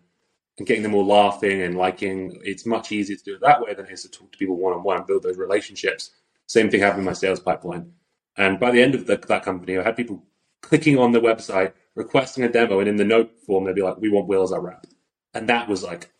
and 0.58 0.66
getting 0.66 0.82
them 0.82 0.94
all 0.94 1.06
laughing 1.06 1.62
and 1.62 1.76
liking. 1.76 2.38
It's 2.44 2.66
much 2.66 2.92
easier 2.92 3.16
to 3.16 3.24
do 3.24 3.34
it 3.34 3.40
that 3.42 3.60
way 3.62 3.74
than 3.74 3.86
it 3.86 3.92
is 3.92 4.02
to 4.02 4.10
talk 4.10 4.32
to 4.32 4.38
people 4.38 4.56
one 4.56 4.74
on 4.74 4.82
one 4.82 4.98
and 4.98 5.06
build 5.06 5.22
those 5.22 5.38
relationships. 5.38 6.10
Same 6.46 6.70
thing 6.70 6.80
happened 6.80 7.00
in 7.00 7.06
my 7.06 7.12
sales 7.12 7.40
pipeline. 7.40 7.92
And 8.36 8.60
by 8.60 8.70
the 8.70 8.82
end 8.82 8.94
of 8.94 9.06
the, 9.06 9.16
that 9.16 9.44
company, 9.44 9.78
I 9.78 9.82
had 9.82 9.96
people 9.96 10.24
clicking 10.62 10.98
on 10.98 11.12
the 11.12 11.20
website, 11.20 11.72
requesting 11.94 12.44
a 12.44 12.48
demo, 12.48 12.80
and 12.80 12.88
in 12.88 12.96
the 12.96 13.04
note 13.04 13.32
form, 13.46 13.64
they'd 13.64 13.74
be 13.74 13.82
like, 13.82 13.98
"We 13.98 14.10
want 14.10 14.28
Will 14.28 14.42
as 14.42 14.52
our 14.52 14.60
rep," 14.60 14.86
and 15.34 15.48
that 15.48 15.68
was 15.68 15.82
like, 15.82 16.10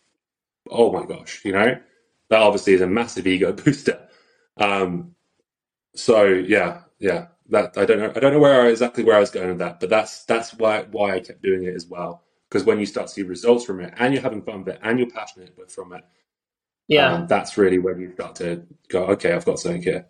oh 0.69 0.91
my 0.91 1.05
gosh, 1.05 1.41
you 1.45 1.51
know, 1.53 1.77
that 2.29 2.41
obviously 2.41 2.73
is 2.73 2.81
a 2.81 2.87
massive 2.87 3.27
ego 3.27 3.53
booster. 3.65 4.07
Um, 4.57 5.15
so 5.95 6.25
yeah, 6.25 6.83
yeah, 6.99 7.27
that 7.49 7.77
I 7.77 7.85
don't 7.85 7.99
know, 7.99 8.13
I 8.15 8.19
don't 8.19 8.33
know 8.33 8.39
where 8.39 8.63
I, 8.63 8.69
exactly 8.69 9.03
where 9.03 9.17
I 9.17 9.21
was 9.21 9.31
going 9.31 9.49
with 9.49 9.59
that, 9.59 9.79
but 9.79 9.89
that's 9.89 10.25
that's 10.25 10.53
why 10.55 10.83
why 10.91 11.15
I 11.15 11.19
kept 11.19 11.41
doing 11.43 11.63
it 11.63 11.75
as 11.75 11.87
well. 11.87 12.23
Because 12.51 12.65
when 12.65 12.81
you 12.81 12.85
start 12.85 13.07
to 13.07 13.13
see 13.13 13.21
results 13.23 13.63
from 13.63 13.79
it, 13.79 13.93
and 13.97 14.13
you're 14.13 14.21
having 14.21 14.41
fun 14.41 14.65
with 14.65 14.75
it, 14.75 14.81
and 14.83 14.99
you're 14.99 15.09
passionate 15.09 15.53
with 15.57 15.71
from 15.71 15.93
it, 15.93 16.03
Yeah. 16.89 17.13
um, 17.13 17.27
that's 17.27 17.57
really 17.57 17.77
when 17.79 17.97
you 18.01 18.11
start 18.11 18.35
to 18.35 18.63
go, 18.89 19.05
okay, 19.05 19.31
I've 19.31 19.45
got 19.45 19.57
something 19.57 19.81
here. 19.81 20.07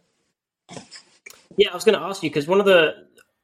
Yeah, 1.55 1.69
I 1.71 1.75
was 1.75 1.83
going 1.83 1.99
to 1.99 2.03
ask 2.03 2.23
you 2.23 2.29
because 2.31 2.47
one 2.47 2.59
of 2.59 2.65
the 2.65 2.95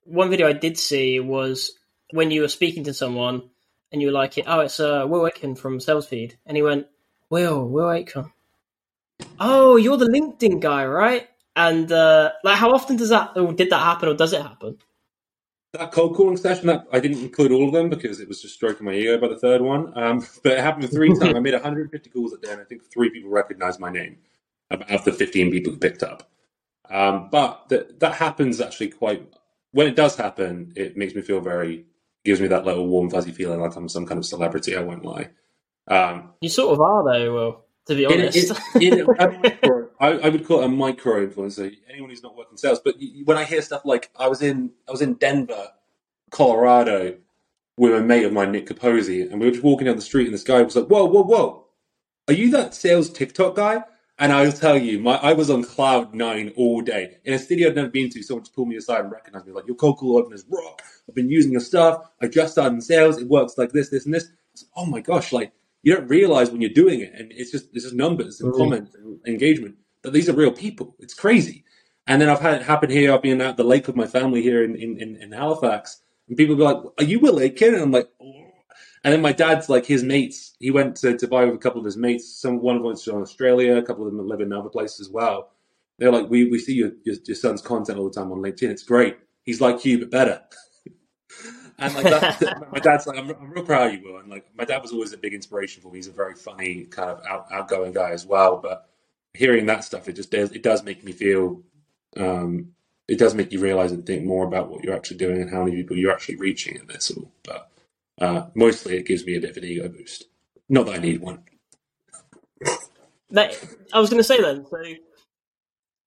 one 0.06 0.32
video 0.32 0.48
I 0.48 0.54
did 0.54 0.80
see 0.80 1.20
was 1.20 1.78
when 2.12 2.32
you 2.32 2.42
were 2.42 2.48
speaking 2.48 2.86
to 2.86 2.94
someone 2.94 3.50
and 3.92 4.02
you 4.02 4.08
were 4.08 4.14
like, 4.14 4.40
"Oh, 4.48 4.62
it's 4.62 4.80
uh, 4.80 5.06
Will 5.08 5.28
Aitken 5.28 5.56
from 5.56 5.80
SalesFeed," 5.80 6.34
and 6.46 6.58
he 6.58 6.64
went, 6.64 6.88
"Will, 7.30 7.68
Will 7.68 7.92
Aitken. 7.92 8.32
Oh, 9.40 9.76
you're 9.76 9.98
the 9.98 10.06
LinkedIn 10.06 10.60
guy, 10.62 10.86
right?" 10.86 11.28
And 11.56 11.92
uh, 11.92 12.32
like, 12.44 12.58
how 12.58 12.72
often 12.72 12.96
does 12.96 13.10
that 13.10 13.38
or 13.38 13.52
did 13.54 13.70
that 13.70 13.80
happen 13.80 14.10
or 14.10 14.14
does 14.14 14.34
it 14.34 14.42
happen? 14.42 14.78
That 15.78 15.92
cold 15.92 16.16
calling 16.16 16.38
session, 16.38 16.68
that 16.68 16.88
I 16.92 17.00
didn't 17.00 17.20
include 17.20 17.52
all 17.52 17.68
of 17.68 17.74
them 17.74 17.90
because 17.90 18.20
it 18.20 18.28
was 18.28 18.42
just 18.42 18.56
stroking 18.56 18.86
my 18.86 18.94
ego 18.94 19.18
by 19.20 19.28
the 19.28 19.38
third 19.38 19.62
one. 19.62 19.92
Um, 19.98 20.26
but 20.44 20.54
it 20.54 20.60
happened 20.60 20.90
three 20.90 21.10
times. 21.20 21.36
I 21.36 21.40
made 21.40 21.54
150 21.54 22.10
calls 22.10 22.34
a 22.34 22.38
day, 22.38 22.52
and 22.52 22.62
I 22.62 22.64
think 22.64 22.84
three 22.92 23.10
people 23.10 23.30
recognized 23.30 23.80
my 23.80 23.92
name 23.92 24.18
out 24.72 24.90
of 24.90 25.06
the 25.06 25.14
15 25.14 25.52
people 25.52 25.74
who 25.74 25.80
picked 25.80 26.04
up. 26.04 26.30
Um, 26.90 27.30
but 27.30 27.70
that 27.70 28.00
that 28.00 28.14
happens 28.14 28.62
actually 28.62 28.90
quite. 28.90 29.28
When 29.72 29.88
it 29.88 29.96
does 29.96 30.16
happen, 30.16 30.74
it 30.76 30.98
makes 30.98 31.14
me 31.16 31.22
feel 31.22 31.42
very. 31.42 31.86
Gives 32.26 32.42
me 32.42 32.48
that 32.48 32.66
little 32.66 32.88
warm 32.88 33.10
fuzzy 33.10 33.32
feeling 33.32 33.62
like 33.62 33.76
I'm 33.76 33.88
some 33.88 34.06
kind 34.06 34.18
of 34.18 34.26
celebrity. 34.26 34.76
I 34.76 34.82
won't 34.82 35.06
lie. 35.06 35.30
Um, 35.88 36.34
You 36.42 36.50
sort 36.50 36.74
of 36.74 36.82
are, 36.82 37.04
though. 37.04 37.34
Will 37.34 37.66
to 37.88 37.96
be 37.96 38.04
in, 38.04 38.12
honest. 38.12 38.52
in, 38.76 38.84
in 38.84 39.00
a 39.02 39.06
micro, 39.06 39.87
I, 40.00 40.10
I 40.10 40.30
would 40.30 40.46
call 40.46 40.62
it 40.62 40.66
a 40.66 40.70
micro 40.70 41.26
influencer. 41.26 41.76
Anyone 41.90 42.10
who's 42.10 42.24
not 42.24 42.36
working 42.36 42.58
sales, 42.58 42.80
but 42.84 43.02
you- 43.02 43.26
when 43.26 43.38
I 43.38 43.44
hear 43.44 43.62
stuff 43.62 43.84
like 43.86 44.12
I 44.16 44.28
was 44.28 44.42
in 44.42 44.72
I 44.88 44.92
was 44.92 45.02
in 45.02 45.14
Denver, 45.16 45.70
Colorado, 46.30 47.18
with 47.78 47.94
a 47.94 48.02
mate 48.02 48.26
of 48.26 48.34
mine, 48.34 48.52
Nick 48.52 48.68
Capozzi, 48.68 49.30
and 49.30 49.40
we 49.40 49.48
were 49.48 49.52
just 49.52 49.64
walking 49.64 49.86
down 49.86 49.96
the 49.96 50.02
street, 50.02 50.26
and 50.26 50.34
this 50.34 50.44
guy 50.44 50.62
was 50.62 50.76
like, 50.76 50.88
"Whoa, 50.88 51.06
whoa, 51.06 51.24
whoa! 51.24 51.68
Are 52.28 52.34
you 52.34 52.52
that 52.52 52.74
sales 52.74 53.10
TikTok 53.10 53.56
guy?" 53.56 53.84
And 54.20 54.34
I'll 54.34 54.52
tell 54.52 54.78
you, 54.78 55.00
my 55.00 55.16
I 55.18 55.34
was 55.34 55.50
on 55.50 55.64
cloud 55.64 56.16
nine 56.16 56.52
all 56.58 56.82
day 56.82 57.18
in 57.26 57.34
a 57.34 57.40
city 57.40 57.66
I'd 57.66 57.76
never 57.76 57.90
been 57.90 58.10
to. 58.10 58.24
Someone 58.24 58.44
just 58.44 58.56
pulled 58.56 58.68
me 58.68 58.76
aside 58.76 59.02
and 59.02 59.12
recognized 59.12 59.46
me, 59.46 59.54
like 59.54 59.68
your 59.68 59.76
cold 59.76 59.98
call 59.98 60.32
is 60.34 60.46
rock. 60.50 60.82
I've 61.08 61.16
been 61.16 61.30
using 61.30 61.52
your 61.52 61.62
stuff. 61.62 62.10
I 62.22 62.28
just 62.28 62.54
started 62.54 62.76
in 62.76 62.82
sales. 62.82 63.20
It 63.20 63.28
works 63.28 63.58
like 63.58 63.72
this, 63.72 63.90
this, 63.90 64.06
and 64.06 64.14
this. 64.14 64.30
oh 64.76 64.86
my 64.86 65.02
gosh, 65.02 65.32
like 65.32 65.52
you 65.84 65.96
don't 65.96 66.08
realize 66.08 66.50
when 66.50 66.62
you're 66.62 66.72
doing 66.72 67.02
it, 67.02 67.14
and 67.14 67.32
it's 67.32 67.52
just 67.52 67.68
it's 67.74 67.84
just 67.84 67.96
numbers 67.96 68.42
and 68.42 68.52
mm. 68.52 68.58
comments 68.58 68.96
and 68.96 69.20
engagement 69.28 69.76
that 70.08 70.14
these 70.14 70.30
are 70.30 70.34
real 70.34 70.54
people. 70.54 70.96
It's 71.00 71.14
crazy. 71.14 71.66
And 72.08 72.22
then 72.22 72.30
I've 72.30 72.40
had 72.40 72.62
it 72.62 72.64
happen 72.64 72.90
here. 72.90 73.14
I've 73.14 73.22
been 73.22 73.42
at 73.42 73.58
the 73.58 73.66
lake 73.66 73.88
with 73.88 73.98
my 73.98 74.08
family 74.08 74.42
here 74.42 74.64
in 74.64 74.76
in, 74.76 75.18
in 75.18 75.32
Halifax, 75.34 76.02
and 76.30 76.38
people 76.38 76.56
be 76.56 76.64
like, 76.64 76.78
"Are 76.98 77.04
you 77.04 77.20
Will 77.20 77.40
Aitken?" 77.40 77.74
And 77.74 77.84
I'm 77.84 77.92
like, 77.92 78.10
oh. 78.22 78.46
and 79.04 79.14
then 79.14 79.22
my 79.22 79.34
dad's 79.34 79.68
like 79.68 79.86
his 79.86 80.04
mates. 80.04 80.56
He 80.60 80.72
went 80.72 80.96
to, 80.98 81.28
buy 81.28 81.44
with 81.44 81.56
a 81.56 81.60
couple 81.60 81.80
of 81.80 81.86
his 81.86 81.98
mates. 81.98 82.40
Some 82.42 82.62
one 82.62 82.78
of 82.78 82.82
them 82.82 82.88
went 82.88 83.00
to 83.00 83.16
Australia. 83.16 83.76
A 83.76 83.84
couple 83.84 84.08
of 84.08 84.14
them 84.16 84.26
live 84.26 84.40
in 84.40 84.54
other 84.54 84.70
places 84.70 85.02
as 85.02 85.10
well. 85.10 85.52
They're 86.00 86.12
like, 86.12 86.30
"We 86.30 86.50
we 86.50 86.60
see 86.60 86.76
your, 86.76 86.92
your, 87.04 87.18
your 87.26 87.36
son's 87.36 87.62
content 87.62 88.00
all 88.00 88.10
the 88.10 88.16
time 88.16 88.32
on 88.32 88.40
LinkedIn. 88.40 88.70
It's 88.70 88.84
great. 88.84 89.18
He's 89.44 89.60
like 89.60 89.84
you, 89.84 90.00
but 90.00 90.12
better." 90.12 90.42
And 91.80 91.94
like 91.94 92.06
that's, 92.06 92.42
my 92.72 92.80
dad's 92.80 93.06
like, 93.06 93.18
I'm, 93.18 93.30
I'm 93.30 93.52
real 93.52 93.64
proud 93.64 93.88
of 93.88 93.94
you, 93.94 94.02
Will. 94.04 94.20
And 94.20 94.30
like 94.30 94.48
my 94.58 94.66
dad 94.66 94.82
was 94.82 94.92
always 94.92 95.14
a 95.14 95.18
big 95.18 95.34
inspiration 95.34 95.82
for 95.82 95.92
me. 95.92 96.00
He's 96.00 96.08
a 96.08 96.12
very 96.12 96.34
funny, 96.34 96.86
kind 96.86 97.10
of 97.10 97.22
out, 97.28 97.46
outgoing 97.52 97.94
guy 97.94 98.12
as 98.12 98.26
well. 98.26 98.58
But 98.58 98.90
hearing 99.38 99.68
that 99.68 99.84
stuff, 99.84 100.10
it 100.10 100.16
just 100.16 100.32
does 100.32 100.52
it 100.52 100.64
does 100.64 100.84
make 100.84 101.04
me 101.04 101.12
feel. 101.12 101.62
Um, 102.16 102.74
it 103.08 103.20
does 103.20 103.34
make 103.36 103.52
you 103.54 103.60
realize 103.60 103.92
and 103.92 104.06
think 104.06 104.26
more 104.26 104.46
about 104.46 104.70
what 104.70 104.84
you're 104.84 104.96
actually 104.96 105.18
doing 105.18 105.42
and 105.42 105.50
how 105.50 105.64
many 105.64 105.78
people 105.78 105.96
you're 105.96 106.12
actually 106.12 106.36
reaching 106.36 106.76
in 106.76 106.88
this 106.88 107.12
all. 107.12 107.32
But 107.44 107.70
uh, 108.20 108.48
mostly, 108.54 108.98
it 108.98 109.06
gives 109.06 109.26
me 109.26 109.36
a 109.36 109.40
bit 109.40 109.52
of 109.52 109.58
an 109.58 109.64
ego 109.64 109.88
boost. 109.88 110.26
Not 110.68 110.88
that 110.88 110.96
I 110.96 110.98
need 110.98 111.22
one. 111.22 111.44
That, 113.30 113.58
I 113.94 114.00
was 114.00 114.10
going 114.10 114.20
to 114.20 114.24
say 114.24 114.42
then. 114.42 114.66
So 114.70 114.78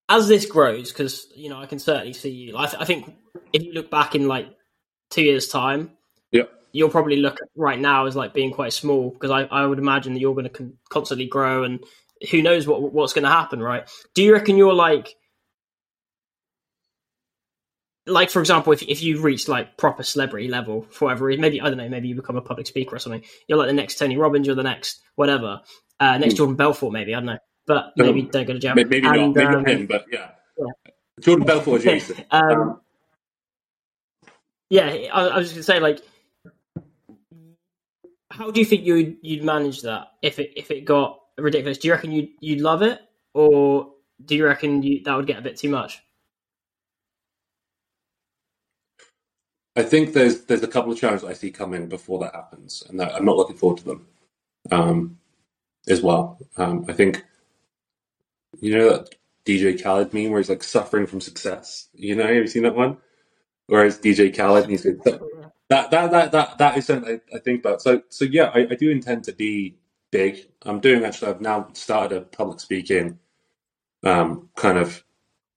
as 0.09 0.28
this 0.28 0.45
grows, 0.45 0.93
because 0.93 1.26
you 1.35 1.49
know, 1.49 1.59
I 1.59 1.66
can 1.66 1.78
certainly 1.78 2.12
see 2.12 2.31
you. 2.31 2.59
I, 2.59 2.66
th- 2.66 2.83
I 2.83 2.85
think 2.85 3.14
if 3.53 3.62
you 3.62 3.72
look 3.72 3.91
back 3.91 4.14
in 4.14 4.28
like 4.28 4.49
two 5.11 5.22
years' 5.22 5.49
time, 5.49 5.93
yeah, 6.33 6.45
you'll 6.72 6.91
probably 6.91 7.16
look 7.16 7.35
at 7.41 7.49
right 7.57 7.78
now 7.78 8.07
as 8.07 8.16
like 8.16 8.35
being 8.35 8.51
quite 8.53 8.72
small 8.72 9.11
because 9.11 9.31
I, 9.31 9.43
I 9.45 9.64
would 9.64 9.78
imagine 9.78 10.12
that 10.14 10.20
you're 10.20 10.35
going 10.35 10.45
to 10.45 10.51
con- 10.51 10.78
constantly 10.89 11.26
grow 11.26 11.64
and 11.64 11.81
who 12.31 12.43
knows 12.43 12.66
what 12.66 12.93
what's 12.93 13.12
going 13.12 13.25
to 13.25 13.31
happen, 13.31 13.62
right? 13.62 13.89
Do 14.14 14.23
you 14.23 14.33
reckon 14.33 14.57
you're 14.57 14.75
like 14.75 15.14
like 18.07 18.31
for 18.31 18.41
example, 18.41 18.73
if 18.73 18.83
if 18.83 19.03
you 19.03 19.21
reach 19.21 19.49
like 19.49 19.77
proper 19.77 20.03
celebrity 20.03 20.49
level 20.49 20.87
for 20.91 21.07
whatever 21.07 21.27
reason, 21.27 21.41
maybe 21.41 21.61
I 21.61 21.68
don't 21.68 21.79
know, 21.79 21.89
maybe 21.89 22.09
you 22.09 22.14
become 22.14 22.37
a 22.37 22.43
public 22.43 22.66
speaker 22.66 22.97
or 22.97 22.99
something. 22.99 23.23
You're 23.47 23.59
like 23.59 23.68
the 23.68 23.75
next 23.75 23.99
Tony 23.99 24.16
Robbins, 24.16 24.47
you're 24.47 24.57
the 24.57 24.62
next 24.62 25.01
whatever, 25.14 25.61
uh, 25.99 26.18
next 26.18 26.35
mm. 26.35 26.39
Jordan 26.39 26.57
Belfort, 26.57 26.93
maybe 26.93 27.14
I 27.14 27.18
don't 27.18 27.27
know, 27.27 27.39
but 27.66 27.93
maybe 27.97 28.23
don't 28.23 28.47
go 28.47 28.53
to 28.53 28.59
jail. 28.59 28.75
Maybe, 28.75 28.97
and, 28.99 29.05
not, 29.05 29.35
maybe 29.35 29.55
um, 29.55 29.64
him, 29.66 29.87
but 29.87 30.07
yeah, 30.11 30.31
yeah. 30.59 30.93
Jordan 31.21 31.47
Belfort, 31.47 31.83
Jason. 31.83 32.25
um, 32.31 32.51
um, 32.51 32.81
yeah, 34.68 34.87
I, 35.12 35.29
I 35.29 35.39
was 35.39 35.53
just 35.53 35.55
gonna 35.55 35.62
say, 35.62 35.81
like, 35.81 36.01
how 38.31 38.51
do 38.51 38.61
you 38.61 38.66
think 38.66 38.85
you'd 38.85 39.16
you'd 39.23 39.45
manage 39.45 39.83
that 39.83 40.09
if 40.23 40.39
it 40.39 40.53
if 40.57 40.71
it 40.71 40.85
got 40.85 41.20
ridiculous? 41.43 41.78
Do 41.78 41.88
you 41.88 41.95
reckon 41.95 42.12
you'd 42.12 42.30
you'd 42.41 42.61
love 42.61 42.82
it, 42.82 43.01
or 43.34 43.93
do 44.24 44.36
you 44.36 44.45
reckon 44.47 44.82
you, 44.82 45.03
that 45.05 45.16
would 45.16 45.26
get 45.26 45.38
a 45.38 45.43
bit 45.43 45.57
too 45.57 45.70
much? 45.70 46.03
I 49.76 49.82
think 49.82 50.12
there's 50.12 50.43
there's 50.43 50.62
a 50.62 50.68
couple 50.68 50.93
of 50.93 50.99
challenges 50.99 51.28
I 51.28 51.32
see 51.32 51.51
coming 51.51 51.88
before 51.88 52.18
that 52.20 52.34
happens, 52.34 52.82
and 52.88 52.99
that 53.01 53.14
I'm 53.14 53.24
not 53.24 53.36
looking 53.36 53.57
forward 53.57 53.78
to 53.78 53.84
them 53.84 54.07
um, 54.70 55.18
as 55.88 56.03
well. 56.03 56.38
Um, 56.57 56.84
I 56.88 56.93
think 56.93 57.24
you 58.61 58.76
know 58.76 58.91
that 58.91 59.14
DJ 59.47 59.82
Khaled 59.82 60.12
meme 60.12 60.30
where 60.30 60.41
he's 60.41 60.51
like 60.51 60.62
suffering 60.62 61.07
from 61.07 61.20
success. 61.20 61.88
You 61.95 62.16
know, 62.16 62.24
have 62.26 62.34
you 62.34 62.47
seen 62.47 62.64
that 62.64 62.76
one? 62.76 62.99
whereas 63.70 63.99
DJ 63.99 64.36
Khaled 64.36 64.68
needs 64.68 64.82
to. 64.82 65.01
That 65.68 65.91
that 65.93 66.11
that 66.11 66.32
that 66.32 66.59
that 66.59 66.76
is 66.76 66.86
something 66.86 67.20
I, 67.32 67.36
I 67.36 67.38
think 67.38 67.61
about. 67.61 67.80
So 67.80 68.03
so 68.09 68.24
yeah, 68.24 68.51
I, 68.53 68.66
I 68.70 68.74
do 68.74 68.91
intend 68.91 69.24
to 69.24 69.32
be 69.32 69.76
big. 70.11 70.49
I'm 70.63 70.81
doing 70.81 71.05
actually. 71.05 71.29
I've 71.29 71.41
now 71.41 71.69
started 71.73 72.17
a 72.17 72.21
public 72.23 72.61
speaking. 72.61 73.19
Um, 74.03 74.49
kind 74.57 74.79
of, 74.79 75.05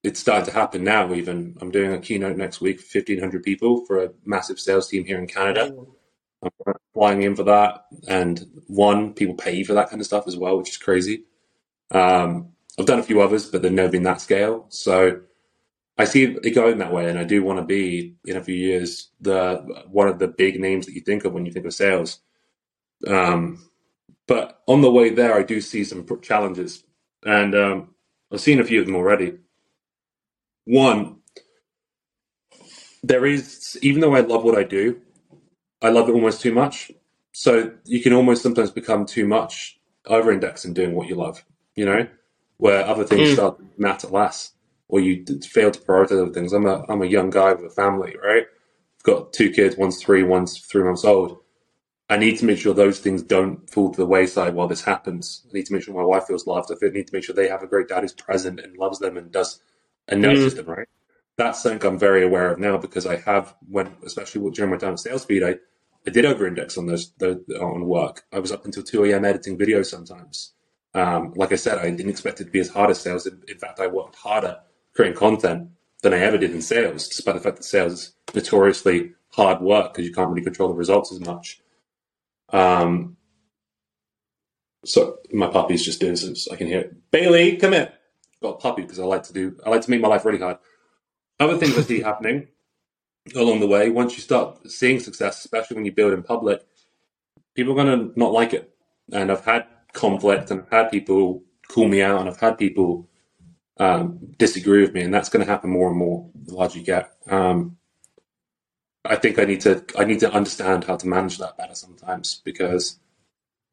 it's 0.02 0.20
starting 0.20 0.46
to 0.46 0.52
happen 0.52 0.84
now. 0.84 1.12
Even 1.14 1.56
I'm 1.60 1.70
doing 1.70 1.92
a 1.92 1.98
keynote 1.98 2.36
next 2.36 2.60
week 2.60 2.80
for 2.80 2.98
1,500 2.98 3.42
people 3.42 3.84
for 3.86 4.04
a 4.04 4.10
massive 4.24 4.60
sales 4.60 4.88
team 4.88 5.04
here 5.04 5.18
in 5.18 5.26
Canada. 5.26 5.74
I'm 6.42 6.74
flying 6.92 7.22
in 7.22 7.36
for 7.36 7.44
that, 7.44 7.86
and 8.06 8.46
one 8.66 9.14
people 9.14 9.34
pay 9.34 9.64
for 9.64 9.74
that 9.74 9.88
kind 9.88 10.00
of 10.00 10.06
stuff 10.06 10.26
as 10.26 10.36
well, 10.36 10.58
which 10.58 10.70
is 10.70 10.76
crazy. 10.76 11.24
Um, 11.90 12.50
I've 12.78 12.86
done 12.86 12.98
a 12.98 13.04
few 13.04 13.20
others, 13.22 13.46
but 13.46 13.62
they've 13.62 13.72
never 13.72 13.92
been 13.92 14.02
that 14.02 14.20
scale. 14.20 14.66
So 14.68 15.20
I 15.96 16.04
see 16.04 16.24
it 16.24 16.54
going 16.54 16.78
that 16.78 16.92
way, 16.92 17.08
and 17.08 17.18
I 17.18 17.24
do 17.24 17.42
want 17.42 17.60
to 17.60 17.64
be 17.64 18.16
in 18.26 18.36
a 18.36 18.42
few 18.42 18.54
years 18.54 19.10
the 19.20 19.84
one 19.88 20.08
of 20.08 20.18
the 20.18 20.28
big 20.28 20.60
names 20.60 20.86
that 20.86 20.94
you 20.94 21.00
think 21.00 21.24
of 21.24 21.32
when 21.32 21.46
you 21.46 21.52
think 21.52 21.66
of 21.66 21.74
sales. 21.74 22.20
Um, 23.06 23.70
but 24.26 24.62
on 24.66 24.80
the 24.80 24.90
way 24.90 25.10
there, 25.10 25.34
I 25.34 25.42
do 25.42 25.60
see 25.60 25.84
some 25.84 26.06
challenges, 26.22 26.84
and 27.24 27.54
um, 27.54 27.94
I've 28.32 28.40
seen 28.40 28.60
a 28.60 28.64
few 28.64 28.80
of 28.80 28.86
them 28.86 28.96
already. 28.96 29.38
One, 30.64 31.16
there 33.02 33.26
is 33.26 33.78
even 33.82 34.00
though 34.00 34.14
I 34.14 34.20
love 34.20 34.44
what 34.44 34.58
I 34.58 34.64
do, 34.64 35.00
I 35.82 35.90
love 35.90 36.08
it 36.08 36.12
almost 36.12 36.40
too 36.40 36.52
much. 36.52 36.90
So 37.32 37.72
you 37.84 38.00
can 38.00 38.12
almost 38.12 38.42
sometimes 38.42 38.70
become 38.70 39.06
too 39.06 39.26
much 39.26 39.78
over-index 40.06 40.64
in 40.64 40.72
doing 40.72 40.94
what 40.94 41.08
you 41.08 41.16
love. 41.16 41.44
You 41.74 41.86
know, 41.86 42.06
where 42.58 42.86
other 42.86 43.04
things 43.04 43.30
mm. 43.30 43.34
start 43.34 43.58
to 43.58 43.64
matter 43.76 44.08
less 44.08 44.52
or 44.88 45.00
you 45.00 45.24
fail 45.42 45.70
to 45.70 45.80
prioritize 45.80 46.22
other 46.22 46.32
things. 46.32 46.52
I'm 46.52 46.66
a 46.66 46.84
I'm 46.88 47.02
a 47.02 47.06
young 47.06 47.30
guy 47.30 47.52
with 47.52 47.64
a 47.64 47.74
family, 47.74 48.16
right? 48.22 48.44
I've 48.98 49.02
got 49.02 49.32
two 49.32 49.50
kids, 49.50 49.76
one's 49.76 50.02
three, 50.02 50.22
one's 50.22 50.58
three 50.58 50.84
months 50.84 51.04
old. 51.04 51.38
I 52.08 52.18
need 52.18 52.38
to 52.38 52.44
make 52.44 52.58
sure 52.58 52.74
those 52.74 52.98
things 52.98 53.22
don't 53.22 53.68
fall 53.70 53.90
to 53.90 53.96
the 53.96 54.06
wayside 54.06 54.54
while 54.54 54.68
this 54.68 54.84
happens. 54.84 55.46
I 55.48 55.54
need 55.54 55.66
to 55.66 55.72
make 55.72 55.82
sure 55.82 55.94
my 55.94 56.04
wife 56.04 56.26
feels 56.26 56.46
loved. 56.46 56.70
I 56.70 56.88
need 56.88 57.06
to 57.06 57.14
make 57.14 57.24
sure 57.24 57.34
they 57.34 57.48
have 57.48 57.62
a 57.62 57.66
great 57.66 57.88
dad 57.88 58.02
who's 58.02 58.12
present 58.12 58.60
and 58.60 58.76
loves 58.76 58.98
them 58.98 59.16
and 59.16 59.32
does 59.32 59.60
and 60.06 60.20
nurtures 60.20 60.52
mm. 60.52 60.58
them, 60.58 60.66
right? 60.66 60.88
That's 61.36 61.62
something 61.62 61.84
I'm 61.86 61.98
very 61.98 62.22
aware 62.22 62.52
of 62.52 62.58
now 62.58 62.76
because 62.76 63.06
I 63.06 63.16
have 63.16 63.54
when 63.68 63.96
especially 64.04 64.48
during 64.50 64.70
my 64.70 64.76
time 64.76 64.92
at 64.92 64.98
SalesFeed, 64.98 65.46
I, 65.46 65.58
I 66.06 66.10
did 66.10 66.26
over 66.26 66.46
index 66.46 66.76
on 66.76 66.86
those 66.86 67.10
on 67.22 67.86
work. 67.86 68.24
I 68.32 68.38
was 68.38 68.52
up 68.52 68.66
until 68.66 68.82
two 68.82 69.04
AM 69.04 69.24
editing 69.24 69.58
videos 69.58 69.86
sometimes. 69.86 70.52
Um, 70.92 71.32
like 71.34 71.52
I 71.52 71.56
said, 71.56 71.78
I 71.78 71.90
didn't 71.90 72.10
expect 72.10 72.40
it 72.40 72.44
to 72.44 72.50
be 72.50 72.60
as 72.60 72.68
hard 72.68 72.90
as 72.90 73.00
sales. 73.00 73.26
In, 73.26 73.42
in 73.48 73.58
fact, 73.58 73.80
I 73.80 73.88
worked 73.88 74.14
harder 74.14 74.58
creating 74.94 75.18
content 75.18 75.70
than 76.02 76.14
I 76.14 76.18
ever 76.18 76.38
did 76.38 76.52
in 76.52 76.62
sales, 76.62 77.08
despite 77.08 77.34
the 77.34 77.40
fact 77.40 77.56
that 77.56 77.64
sales 77.64 77.92
is 77.92 78.12
notoriously 78.34 79.14
hard 79.30 79.60
work 79.60 79.92
because 79.92 80.06
you 80.06 80.14
can't 80.14 80.28
really 80.28 80.44
control 80.44 80.68
the 80.68 80.74
results 80.74 81.10
as 81.10 81.18
much. 81.18 81.60
Um, 82.50 83.16
so 84.84 85.18
my 85.32 85.48
puppy's 85.48 85.84
just 85.84 86.00
doing 86.00 86.12
this. 86.12 86.48
I 86.50 86.56
can 86.56 86.66
hear 86.66 86.80
it. 86.80 87.10
Bailey, 87.10 87.56
come 87.56 87.72
here. 87.72 87.92
Got 88.42 88.50
a 88.50 88.58
puppy 88.58 88.82
because 88.82 88.98
I 88.98 89.04
like 89.04 89.22
to 89.24 89.32
do. 89.32 89.56
I 89.64 89.70
like 89.70 89.82
to 89.82 89.90
make 89.90 90.00
my 90.00 90.08
life 90.08 90.24
really 90.24 90.38
hard. 90.38 90.58
Other 91.40 91.56
things 91.56 91.76
I 91.76 91.82
see 91.82 92.00
happening 92.02 92.48
along 93.34 93.60
the 93.60 93.66
way. 93.66 93.90
Once 93.90 94.14
you 94.14 94.20
start 94.20 94.70
seeing 94.70 95.00
success, 95.00 95.38
especially 95.44 95.76
when 95.76 95.84
you 95.86 95.92
build 95.92 96.12
in 96.12 96.22
public, 96.22 96.60
people 97.54 97.72
are 97.72 97.84
going 97.84 98.10
to 98.12 98.18
not 98.18 98.32
like 98.32 98.52
it. 98.52 98.74
And 99.12 99.30
I've 99.30 99.44
had 99.44 99.66
conflict, 99.92 100.50
and 100.50 100.62
I've 100.62 100.70
had 100.70 100.90
people 100.90 101.42
call 101.68 101.88
me 101.88 102.02
out, 102.02 102.20
and 102.20 102.28
I've 102.28 102.40
had 102.40 102.58
people 102.58 103.08
um, 103.78 104.18
disagree 104.38 104.82
with 104.82 104.92
me, 104.92 105.02
and 105.02 105.12
that's 105.12 105.28
going 105.28 105.44
to 105.44 105.50
happen 105.50 105.70
more 105.70 105.88
and 105.88 105.98
more 105.98 106.30
the 106.34 106.54
larger 106.54 106.78
you 106.78 106.84
get. 106.84 107.12
Um, 107.26 107.76
I 109.04 109.16
think 109.16 109.38
I 109.38 109.44
need 109.44 109.60
to 109.62 109.84
I 109.98 110.04
need 110.04 110.20
to 110.20 110.32
understand 110.32 110.84
how 110.84 110.96
to 110.96 111.06
manage 111.06 111.38
that 111.38 111.56
better 111.56 111.74
sometimes 111.74 112.40
because 112.44 112.98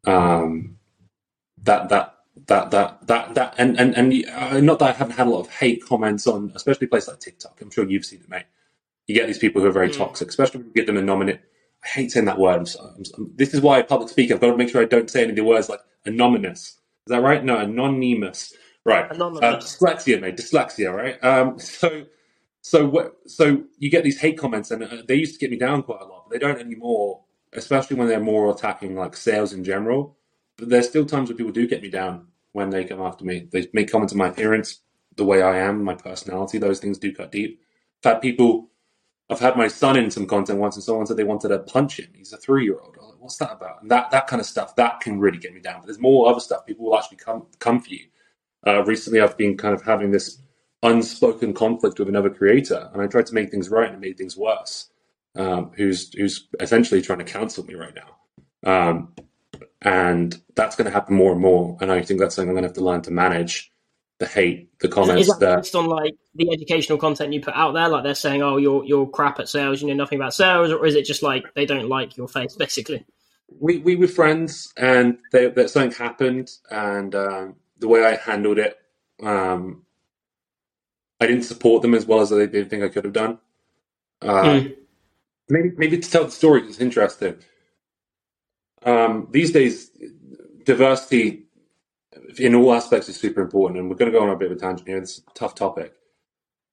um, 0.05 0.77
that 1.63 1.89
that 1.89 2.15
that 2.47 2.71
that 2.71 3.07
that 3.07 3.35
that 3.35 3.55
and 3.57 3.79
and 3.79 3.95
and 3.95 4.25
uh, 4.29 4.59
not 4.59 4.79
that 4.79 4.89
I 4.89 4.91
haven't 4.97 5.15
had 5.15 5.27
a 5.27 5.29
lot 5.29 5.41
of 5.41 5.49
hate 5.49 5.85
comments 5.85 6.27
on 6.27 6.51
especially 6.55 6.87
places 6.87 7.09
like 7.09 7.19
TikTok. 7.19 7.59
I'm 7.61 7.71
sure 7.71 7.89
you've 7.89 8.05
seen 8.05 8.19
it, 8.19 8.29
mate. 8.29 8.45
You 9.07 9.15
get 9.15 9.27
these 9.27 9.37
people 9.37 9.61
who 9.61 9.67
are 9.67 9.71
very 9.71 9.89
mm. 9.89 9.97
toxic, 9.97 10.29
especially 10.29 10.59
when 10.59 10.67
you 10.67 10.73
get 10.73 10.85
them 10.85 10.97
a 10.97 10.99
anonymous. 10.99 11.39
I 11.83 11.87
hate 11.87 12.11
saying 12.11 12.25
that 12.25 12.37
word. 12.37 12.59
I'm, 12.59 12.65
so, 12.65 12.79
I'm, 12.79 13.03
I'm, 13.17 13.31
this 13.35 13.53
is 13.53 13.61
why 13.61 13.79
I 13.79 13.81
public 13.81 14.09
speak. 14.09 14.31
I've 14.31 14.39
got 14.39 14.51
to 14.51 14.57
make 14.57 14.69
sure 14.69 14.81
I 14.81 14.85
don't 14.85 15.09
say 15.09 15.21
any 15.21 15.31
of 15.31 15.35
the 15.35 15.43
words 15.43 15.67
like 15.67 15.79
anonymous. 16.05 16.61
Is 16.61 16.77
that 17.07 17.23
right? 17.23 17.43
No, 17.43 17.57
anonymous. 17.57 18.53
Right. 18.85 19.09
Uh, 19.11 19.15
dyslexia, 19.15 20.21
mate. 20.21 20.37
Dyslexia, 20.37 20.93
right? 20.93 21.23
Um, 21.23 21.57
so, 21.59 22.05
so, 22.61 22.87
what? 22.87 23.15
so 23.27 23.63
you 23.79 23.91
get 23.91 24.03
these 24.03 24.19
hate 24.21 24.37
comments, 24.39 24.71
and 24.71 24.83
uh, 24.83 24.97
they 25.07 25.15
used 25.15 25.35
to 25.35 25.39
get 25.39 25.51
me 25.51 25.57
down 25.57 25.83
quite 25.83 26.01
a 26.01 26.05
lot, 26.05 26.25
but 26.27 26.33
they 26.33 26.39
don't 26.45 26.59
anymore. 26.59 27.23
Especially 27.53 27.97
when 27.97 28.07
they're 28.09 28.19
more 28.21 28.51
attacking 28.51 28.95
like 28.95 29.15
sales 29.17 29.53
in 29.53 29.63
general. 29.63 30.17
But 30.57 30.69
there's 30.69 30.87
still 30.89 31.05
times 31.05 31.29
where 31.29 31.37
people 31.37 31.53
do 31.53 31.67
get 31.67 31.81
me 31.81 31.89
down 31.89 32.27
when 32.53 32.69
they 32.71 32.85
come 32.85 33.01
after 33.01 33.25
me. 33.25 33.47
They 33.51 33.67
make 33.73 33.91
comments 33.91 34.13
on 34.13 34.19
my 34.19 34.29
appearance, 34.29 34.81
the 35.17 35.25
way 35.25 35.41
I 35.41 35.57
am, 35.59 35.83
my 35.83 35.95
personality. 35.95 36.59
Those 36.59 36.79
things 36.79 36.99
do 36.99 37.13
cut 37.15 37.31
deep. 37.31 37.61
I've 38.05 38.13
had 38.15 38.21
people. 38.21 38.69
I've 39.29 39.39
had 39.39 39.57
my 39.57 39.67
son 39.69 39.97
in 39.97 40.11
some 40.11 40.27
content 40.27 40.59
once, 40.59 40.75
and 40.77 40.83
someone 40.83 41.07
said 41.07 41.17
they 41.17 41.23
wanted 41.25 41.49
to 41.49 41.59
punch 41.59 41.99
him. 41.99 42.09
He's 42.15 42.33
a 42.33 42.37
three-year-old. 42.37 42.97
Like, 42.97 43.21
What's 43.21 43.37
that 43.37 43.53
about? 43.53 43.81
And 43.83 43.91
that 43.91 44.11
that 44.11 44.27
kind 44.27 44.39
of 44.41 44.45
stuff 44.47 44.75
that 44.77 45.01
can 45.01 45.19
really 45.19 45.39
get 45.39 45.53
me 45.53 45.61
down. 45.61 45.81
But 45.81 45.87
there's 45.87 45.99
more 45.99 46.29
other 46.29 46.41
stuff. 46.41 46.65
People 46.65 46.85
will 46.87 46.97
actually 46.97 47.17
come 47.17 47.47
come 47.59 47.81
for 47.81 47.89
you 47.91 48.01
Uh, 48.67 48.83
recently, 48.85 49.21
I've 49.21 49.37
been 49.37 49.57
kind 49.57 49.73
of 49.73 49.83
having 49.83 50.11
this 50.11 50.39
unspoken 50.83 51.53
conflict 51.53 51.99
with 51.99 52.09
another 52.09 52.29
creator, 52.29 52.89
and 52.93 53.01
I 53.01 53.07
tried 53.07 53.27
to 53.27 53.33
make 53.33 53.51
things 53.51 53.69
right 53.69 53.87
and 53.87 53.95
it 53.95 54.07
made 54.07 54.17
things 54.17 54.37
worse. 54.37 54.89
Um, 55.35 55.71
who's 55.77 56.13
who's 56.13 56.49
essentially 56.59 57.01
trying 57.01 57.19
to 57.19 57.25
cancel 57.25 57.65
me 57.65 57.75
right 57.75 57.93
now, 57.95 58.69
um, 58.69 59.13
and 59.81 60.37
that's 60.55 60.75
going 60.75 60.85
to 60.85 60.91
happen 60.91 61.15
more 61.15 61.31
and 61.31 61.39
more. 61.39 61.77
And 61.79 61.89
I 61.89 62.01
think 62.01 62.19
that's 62.19 62.35
something 62.35 62.49
I'm 62.49 62.55
going 62.55 62.63
to 62.63 62.67
have 62.67 62.75
to 62.75 62.83
learn 62.83 63.01
to 63.03 63.11
manage 63.11 63.71
the 64.21 64.27
hate, 64.27 64.69
the 64.79 64.87
comments. 64.87 65.27
Is 65.27 65.37
that 65.39 65.61
based 65.63 65.75
on 65.75 65.87
like 65.87 66.15
the 66.35 66.51
educational 66.53 66.97
content 66.97 67.33
you 67.33 67.41
put 67.41 67.55
out 67.55 67.73
there? 67.73 67.89
Like 67.89 68.03
they're 68.03 68.13
saying, 68.13 68.41
"Oh, 68.43 68.57
you're 68.57 68.85
you're 68.85 69.07
crap 69.07 69.39
at 69.39 69.49
sales. 69.49 69.81
You 69.81 69.87
know 69.87 69.95
nothing 69.95 70.19
about 70.19 70.33
sales," 70.33 70.71
or 70.71 70.85
is 70.85 70.95
it 70.95 71.05
just 71.05 71.23
like 71.23 71.53
they 71.55 71.65
don't 71.65 71.89
like 71.89 72.15
your 72.17 72.27
face, 72.27 72.55
basically? 72.55 73.03
We 73.59 73.79
we 73.79 73.95
were 73.95 74.07
friends, 74.07 74.71
and 74.77 75.17
they, 75.31 75.47
that 75.47 75.69
something 75.71 75.97
happened, 75.97 76.51
and 76.69 77.15
um, 77.15 77.55
the 77.79 77.87
way 77.87 78.05
I 78.05 78.15
handled 78.15 78.59
it, 78.59 78.77
um, 79.23 79.83
I 81.21 81.27
didn't 81.27 81.43
support 81.43 81.83
them 81.83 81.93
as 81.93 82.05
well 82.07 82.19
as 82.19 82.33
I 82.33 82.47
didn't 82.47 82.69
think 82.69 82.83
I 82.83 82.89
could 82.89 83.05
have 83.05 83.13
done. 83.13 83.37
Uh, 84.21 84.43
mm. 84.43 84.75
Maybe 85.49 85.71
maybe 85.77 85.97
to 85.99 86.09
tell 86.09 86.25
the 86.25 86.31
story 86.31 86.63
is 86.67 86.79
interesting. 86.79 87.35
Um, 88.83 89.27
these 89.29 89.51
days, 89.51 89.91
diversity 90.65 91.43
in 92.37 92.55
all 92.55 92.73
aspects 92.73 93.07
is 93.07 93.17
super 93.17 93.41
important, 93.41 93.79
and 93.79 93.89
we're 93.89 93.97
going 93.97 94.11
to 94.11 94.17
go 94.17 94.23
on 94.23 94.31
a 94.31 94.35
bit 94.35 94.51
of 94.51 94.57
a 94.57 94.59
tangent 94.59 94.87
here. 94.87 94.97
It's 94.97 95.19
a 95.19 95.33
tough 95.35 95.53
topic, 95.53 95.93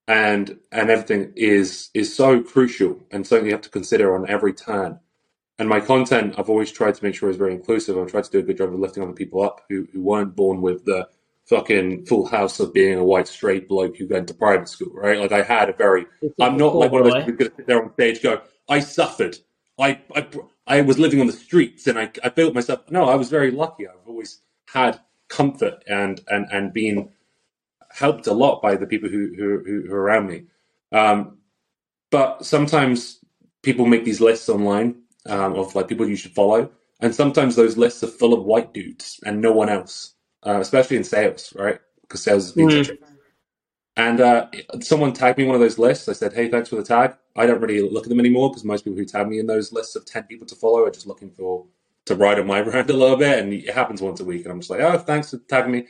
and 0.07 0.57
and 0.71 0.89
everything 0.89 1.31
is 1.35 1.91
is 1.93 2.15
so 2.15 2.41
crucial 2.41 2.99
and 3.11 3.27
something 3.27 3.45
you 3.45 3.51
have 3.51 3.61
to 3.61 3.69
consider 3.69 4.15
on 4.15 4.27
every 4.27 4.53
turn. 4.53 4.99
And 5.59 5.69
my 5.69 5.81
content, 5.81 6.35
I've 6.37 6.49
always 6.49 6.71
tried 6.71 6.95
to 6.95 7.03
make 7.03 7.13
sure 7.13 7.29
is 7.29 7.35
very 7.35 7.53
inclusive. 7.53 7.97
I've 7.97 8.09
tried 8.09 8.23
to 8.23 8.31
do 8.31 8.39
a 8.39 8.43
good 8.43 8.57
job 8.57 8.73
of 8.73 8.79
lifting 8.79 9.03
other 9.03 9.11
people 9.11 9.43
up 9.43 9.61
who, 9.69 9.87
who 9.91 10.01
weren't 10.01 10.35
born 10.35 10.61
with 10.61 10.85
the 10.85 11.09
fucking 11.49 12.05
full 12.05 12.27
house 12.27 12.59
of 12.59 12.73
being 12.73 12.99
a 12.99 13.03
white 13.03 13.27
straight 13.27 13.67
bloke 13.67 13.97
who 13.97 14.07
went 14.07 14.27
to 14.27 14.33
private 14.35 14.69
school, 14.69 14.93
right? 14.93 15.19
Like 15.19 15.31
I 15.31 15.41
had 15.41 15.67
a 15.67 15.73
very, 15.73 16.05
I'm 16.39 16.57
not 16.57 16.75
like 16.75 16.91
one 16.91 17.05
of 17.05 17.11
those 17.11 17.25
people 17.25 17.45
sit 17.45 17.65
there 17.65 17.83
on 17.83 17.91
stage 17.93 18.21
go, 18.21 18.41
I 18.69 18.79
suffered. 18.79 19.35
I, 19.79 19.99
I, 20.15 20.27
I 20.67 20.81
was 20.81 20.99
living 20.99 21.19
on 21.19 21.27
the 21.27 21.33
streets 21.33 21.87
and 21.87 21.97
I, 21.97 22.11
I 22.23 22.29
built 22.29 22.53
myself. 22.53 22.81
No, 22.91 23.09
I 23.09 23.15
was 23.15 23.29
very 23.29 23.49
lucky. 23.49 23.87
I've 23.87 24.07
always 24.07 24.41
had 24.67 24.99
comfort 25.27 25.83
and, 25.87 26.21
and, 26.27 26.45
and 26.51 26.71
been 26.71 27.09
helped 27.89 28.27
a 28.27 28.33
lot 28.33 28.61
by 28.61 28.75
the 28.75 28.85
people 28.85 29.09
who, 29.09 29.33
who, 29.35 29.63
who 29.87 29.91
are 29.91 30.01
around 30.01 30.27
me. 30.27 30.43
Um, 30.91 31.39
but 32.11 32.45
sometimes 32.45 33.19
people 33.63 33.87
make 33.87 34.05
these 34.05 34.21
lists 34.21 34.49
online 34.49 35.01
um, 35.25 35.55
of 35.55 35.73
like 35.73 35.87
people 35.87 36.07
you 36.07 36.15
should 36.15 36.35
follow. 36.35 36.69
And 36.99 37.15
sometimes 37.15 37.55
those 37.55 37.77
lists 37.77 38.03
are 38.03 38.07
full 38.07 38.33
of 38.33 38.43
white 38.43 38.71
dudes 38.71 39.19
and 39.25 39.41
no 39.41 39.51
one 39.51 39.69
else 39.69 40.13
uh, 40.45 40.59
especially 40.59 40.97
in 40.97 41.03
sales, 41.03 41.53
right? 41.55 41.79
Because 42.01 42.23
sales 42.23 42.45
has 42.45 42.51
been 42.53 42.67
mm. 42.67 42.85
such 42.85 42.95
a 42.95 42.99
and 43.99 44.21
uh, 44.21 44.47
someone 44.79 45.11
tagged 45.11 45.37
me 45.37 45.43
in 45.43 45.49
one 45.49 45.55
of 45.55 45.61
those 45.61 45.77
lists. 45.77 46.07
I 46.07 46.13
said, 46.13 46.31
"Hey, 46.31 46.47
thanks 46.47 46.69
for 46.69 46.77
the 46.77 46.83
tag." 46.83 47.17
I 47.35 47.45
don't 47.45 47.59
really 47.59 47.81
look 47.81 48.05
at 48.05 48.09
them 48.09 48.21
anymore 48.21 48.49
because 48.49 48.63
most 48.63 48.85
people 48.85 48.97
who 48.97 49.03
tag 49.03 49.27
me 49.27 49.39
in 49.39 49.47
those 49.47 49.73
lists 49.73 49.95
of 49.97 50.05
ten 50.05 50.23
people 50.23 50.47
to 50.47 50.55
follow 50.55 50.85
are 50.85 50.91
just 50.91 51.05
looking 51.05 51.31
for 51.31 51.65
to 52.05 52.15
ride 52.15 52.39
on 52.39 52.47
my 52.47 52.61
brand 52.65 52.89
a 52.89 52.93
little 52.93 53.17
bit, 53.17 53.39
and 53.39 53.53
it 53.53 53.73
happens 53.73 54.01
once 54.01 54.21
a 54.21 54.25
week. 54.25 54.43
And 54.43 54.53
I'm 54.53 54.61
just 54.61 54.69
like, 54.69 54.79
"Oh, 54.79 54.97
thanks 54.97 55.31
for 55.31 55.37
tagging 55.37 55.73
me." 55.73 55.87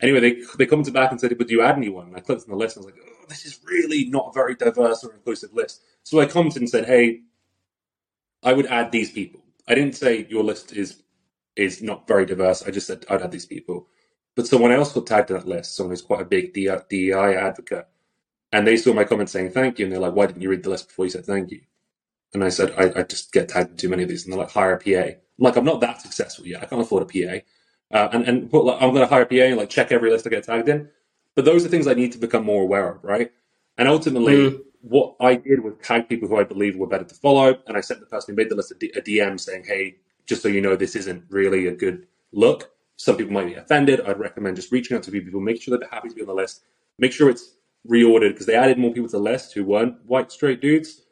Anyway, 0.00 0.18
they 0.18 0.42
they 0.58 0.66
come 0.66 0.82
to 0.82 0.90
back 0.90 1.12
and 1.12 1.20
said, 1.20 1.38
"But 1.38 1.46
do 1.46 1.54
you 1.54 1.62
add 1.62 1.76
anyone?" 1.76 2.08
And 2.08 2.16
I 2.16 2.20
clicked 2.20 2.42
on 2.42 2.50
the 2.50 2.56
list. 2.56 2.76
and 2.76 2.84
I 2.84 2.86
was 2.86 2.94
like, 2.94 3.04
"Oh, 3.06 3.24
this 3.28 3.46
is 3.46 3.60
really 3.64 4.06
not 4.06 4.30
a 4.30 4.32
very 4.32 4.56
diverse 4.56 5.04
or 5.04 5.12
inclusive 5.12 5.54
list." 5.54 5.82
So 6.02 6.18
I 6.18 6.26
commented 6.26 6.62
and 6.62 6.70
said, 6.70 6.86
"Hey, 6.86 7.20
I 8.42 8.52
would 8.52 8.66
add 8.66 8.90
these 8.90 9.12
people." 9.12 9.44
I 9.68 9.76
didn't 9.76 9.94
say 9.94 10.26
your 10.28 10.42
list 10.42 10.72
is 10.72 11.03
is 11.56 11.82
not 11.82 12.08
very 12.08 12.26
diverse. 12.26 12.62
I 12.62 12.70
just 12.70 12.86
said 12.86 13.04
I'd 13.08 13.20
have 13.20 13.30
these 13.30 13.46
people. 13.46 13.88
But 14.36 14.46
someone 14.46 14.72
else 14.72 14.92
got 14.92 15.06
tagged 15.06 15.30
in 15.30 15.36
that 15.36 15.46
list, 15.46 15.76
someone 15.76 15.92
who's 15.92 16.02
quite 16.02 16.20
a 16.20 16.24
big 16.24 16.52
DEI 16.52 17.36
advocate. 17.36 17.86
And 18.52 18.66
they 18.66 18.76
saw 18.76 18.92
my 18.92 19.04
comment 19.04 19.30
saying 19.30 19.50
thank 19.50 19.78
you. 19.78 19.86
And 19.86 19.92
they're 19.92 20.00
like, 20.00 20.14
why 20.14 20.26
didn't 20.26 20.42
you 20.42 20.50
read 20.50 20.64
the 20.64 20.70
list 20.70 20.88
before 20.88 21.04
you 21.04 21.10
said 21.10 21.24
thank 21.24 21.50
you? 21.50 21.60
And 22.32 22.42
I 22.42 22.48
said, 22.48 22.74
I, 22.76 23.00
I 23.00 23.02
just 23.04 23.32
get 23.32 23.48
tagged 23.48 23.70
in 23.70 23.76
too 23.76 23.88
many 23.88 24.02
of 24.02 24.08
these. 24.08 24.24
And 24.24 24.32
they're 24.32 24.40
like, 24.40 24.50
hire 24.50 24.74
a 24.74 24.78
PA. 24.78 25.10
I'm 25.10 25.18
like, 25.38 25.56
I'm 25.56 25.64
not 25.64 25.80
that 25.80 26.00
successful 26.00 26.46
yet. 26.46 26.62
I 26.62 26.66
can't 26.66 26.82
afford 26.82 27.02
a 27.02 27.06
PA. 27.06 27.44
Uh, 27.96 28.08
and 28.12 28.28
and 28.28 28.50
put, 28.50 28.64
like, 28.64 28.82
I'm 28.82 28.90
going 28.90 29.06
to 29.06 29.12
hire 29.12 29.22
a 29.22 29.26
PA 29.26 29.36
and 29.36 29.56
like 29.56 29.70
check 29.70 29.92
every 29.92 30.10
list 30.10 30.26
I 30.26 30.30
get 30.30 30.44
tagged 30.44 30.68
in. 30.68 30.88
But 31.36 31.44
those 31.44 31.64
are 31.64 31.68
things 31.68 31.86
I 31.86 31.94
need 31.94 32.12
to 32.12 32.18
become 32.18 32.44
more 32.44 32.62
aware 32.62 32.90
of, 32.90 33.04
right? 33.04 33.30
And 33.78 33.88
ultimately, 33.88 34.34
mm. 34.34 34.60
what 34.80 35.16
I 35.20 35.36
did 35.36 35.62
was 35.62 35.74
tag 35.82 36.08
people 36.08 36.28
who 36.28 36.38
I 36.38 36.44
believe 36.44 36.76
were 36.76 36.86
better 36.86 37.04
to 37.04 37.14
follow. 37.14 37.58
And 37.66 37.76
I 37.76 37.80
sent 37.80 38.00
the 38.00 38.06
person 38.06 38.32
who 38.32 38.36
made 38.36 38.50
the 38.50 38.56
list 38.56 38.72
a, 38.72 38.74
D- 38.74 38.92
a 38.96 39.00
DM 39.00 39.38
saying, 39.38 39.64
hey, 39.66 39.96
just 40.26 40.42
so 40.42 40.48
you 40.48 40.60
know, 40.60 40.76
this 40.76 40.96
isn't 40.96 41.24
really 41.30 41.66
a 41.66 41.74
good 41.74 42.06
look. 42.32 42.70
Some 42.96 43.16
people 43.16 43.32
might 43.32 43.46
be 43.46 43.54
offended. 43.54 44.00
I'd 44.00 44.18
recommend 44.18 44.56
just 44.56 44.72
reaching 44.72 44.96
out 44.96 45.02
to 45.04 45.10
people, 45.10 45.40
make 45.40 45.60
sure 45.60 45.72
that 45.72 45.80
they're 45.80 45.90
happy 45.90 46.08
to 46.08 46.14
be 46.14 46.20
on 46.20 46.28
the 46.28 46.34
list, 46.34 46.62
make 46.98 47.12
sure 47.12 47.28
it's 47.28 47.54
reordered 47.88 48.30
because 48.30 48.46
they 48.46 48.54
added 48.54 48.78
more 48.78 48.92
people 48.92 49.08
to 49.08 49.16
the 49.16 49.22
list 49.22 49.52
who 49.52 49.64
weren't 49.64 49.96
white 50.06 50.32
straight 50.32 50.60
dudes, 50.60 51.02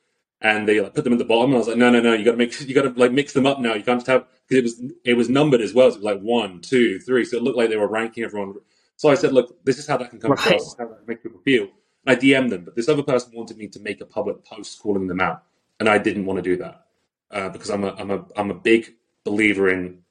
and 0.40 0.68
they 0.68 0.80
like 0.80 0.94
put 0.94 1.04
them 1.04 1.12
at 1.12 1.18
the 1.18 1.24
bottom. 1.24 1.50
And 1.50 1.56
I 1.56 1.58
was 1.58 1.68
like, 1.68 1.76
no, 1.76 1.90
no, 1.90 2.00
no, 2.00 2.12
you 2.12 2.24
got 2.24 2.32
to 2.32 2.36
make, 2.36 2.58
you 2.60 2.74
got 2.74 2.82
to 2.82 3.00
like 3.00 3.12
mix 3.12 3.32
them 3.32 3.46
up 3.46 3.60
now. 3.60 3.74
You 3.74 3.82
can't 3.82 4.00
just 4.00 4.06
have 4.06 4.26
because 4.48 4.58
it 4.58 4.62
was 4.62 4.92
it 5.04 5.14
was 5.14 5.28
numbered 5.28 5.60
as 5.60 5.74
well. 5.74 5.90
So 5.90 5.96
it 5.96 6.02
was 6.02 6.04
like 6.04 6.20
one, 6.20 6.60
two, 6.60 6.98
three. 7.00 7.24
So 7.24 7.36
it 7.36 7.42
looked 7.42 7.56
like 7.56 7.70
they 7.70 7.76
were 7.76 7.88
ranking 7.88 8.24
everyone. 8.24 8.54
So 8.96 9.08
I 9.08 9.14
said, 9.14 9.32
look, 9.32 9.64
this 9.64 9.78
is 9.78 9.86
how 9.86 9.96
that 9.96 10.10
can 10.10 10.20
come 10.20 10.32
right. 10.32 10.46
across. 10.46 10.76
How 10.78 10.86
that 10.86 10.98
can 10.98 11.06
make 11.06 11.22
people 11.22 11.40
feel. 11.40 11.68
And 12.06 12.16
I 12.16 12.20
DM'd 12.20 12.50
them, 12.50 12.64
but 12.64 12.74
this 12.74 12.88
other 12.88 13.02
person 13.02 13.32
wanted 13.34 13.56
me 13.56 13.68
to 13.68 13.80
make 13.80 14.00
a 14.00 14.06
public 14.06 14.44
post 14.44 14.80
calling 14.80 15.06
them 15.06 15.20
out, 15.20 15.44
and 15.78 15.88
I 15.88 15.98
didn't 15.98 16.26
want 16.26 16.38
to 16.38 16.42
do 16.42 16.56
that 16.56 16.86
uh, 17.30 17.48
because 17.48 17.70
I'm 17.70 17.84
a 17.84 17.94
I'm 17.98 18.10
a 18.10 18.24
I'm 18.36 18.50
a 18.50 18.54
big 18.54 18.94
believer 19.24 19.68
in 19.68 20.02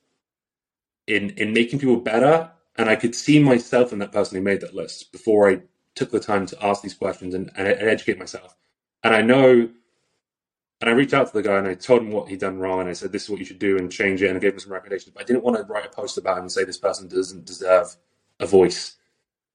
in 1.07 1.31
in 1.31 1.53
making 1.53 1.79
people 1.79 1.97
better. 1.97 2.51
And 2.77 2.89
I 2.89 2.95
could 2.95 3.13
see 3.13 3.39
myself 3.39 3.91
in 3.91 3.99
that 3.99 4.13
person 4.13 4.37
who 4.37 4.43
made 4.43 4.61
that 4.61 4.73
list 4.73 5.11
before 5.11 5.49
I 5.49 5.61
took 5.95 6.11
the 6.11 6.19
time 6.19 6.45
to 6.47 6.65
ask 6.65 6.81
these 6.81 6.93
questions 6.93 7.33
and, 7.33 7.51
and, 7.55 7.67
and 7.67 7.89
educate 7.89 8.17
myself. 8.17 8.55
And 9.03 9.13
I 9.13 9.21
know, 9.21 9.69
and 10.79 10.89
I 10.89 10.93
reached 10.93 11.13
out 11.13 11.27
to 11.27 11.33
the 11.33 11.41
guy 11.41 11.57
and 11.57 11.67
I 11.67 11.73
told 11.73 12.01
him 12.01 12.11
what 12.11 12.29
he'd 12.29 12.39
done 12.39 12.59
wrong. 12.59 12.79
And 12.79 12.89
I 12.89 12.93
said, 12.93 13.11
this 13.11 13.23
is 13.23 13.29
what 13.29 13.39
you 13.39 13.45
should 13.45 13.59
do 13.59 13.77
and 13.77 13.91
change 13.91 14.21
it. 14.21 14.27
And 14.27 14.37
I 14.37 14.39
gave 14.39 14.53
him 14.53 14.59
some 14.59 14.71
recommendations. 14.71 15.13
But 15.13 15.23
I 15.23 15.25
didn't 15.25 15.43
want 15.43 15.57
to 15.57 15.63
write 15.63 15.85
a 15.85 15.89
post 15.89 16.17
about 16.17 16.37
him 16.37 16.43
and 16.43 16.51
say 16.51 16.63
this 16.63 16.77
person 16.77 17.07
doesn't 17.07 17.45
deserve 17.45 17.95
a 18.39 18.45
voice. 18.45 18.95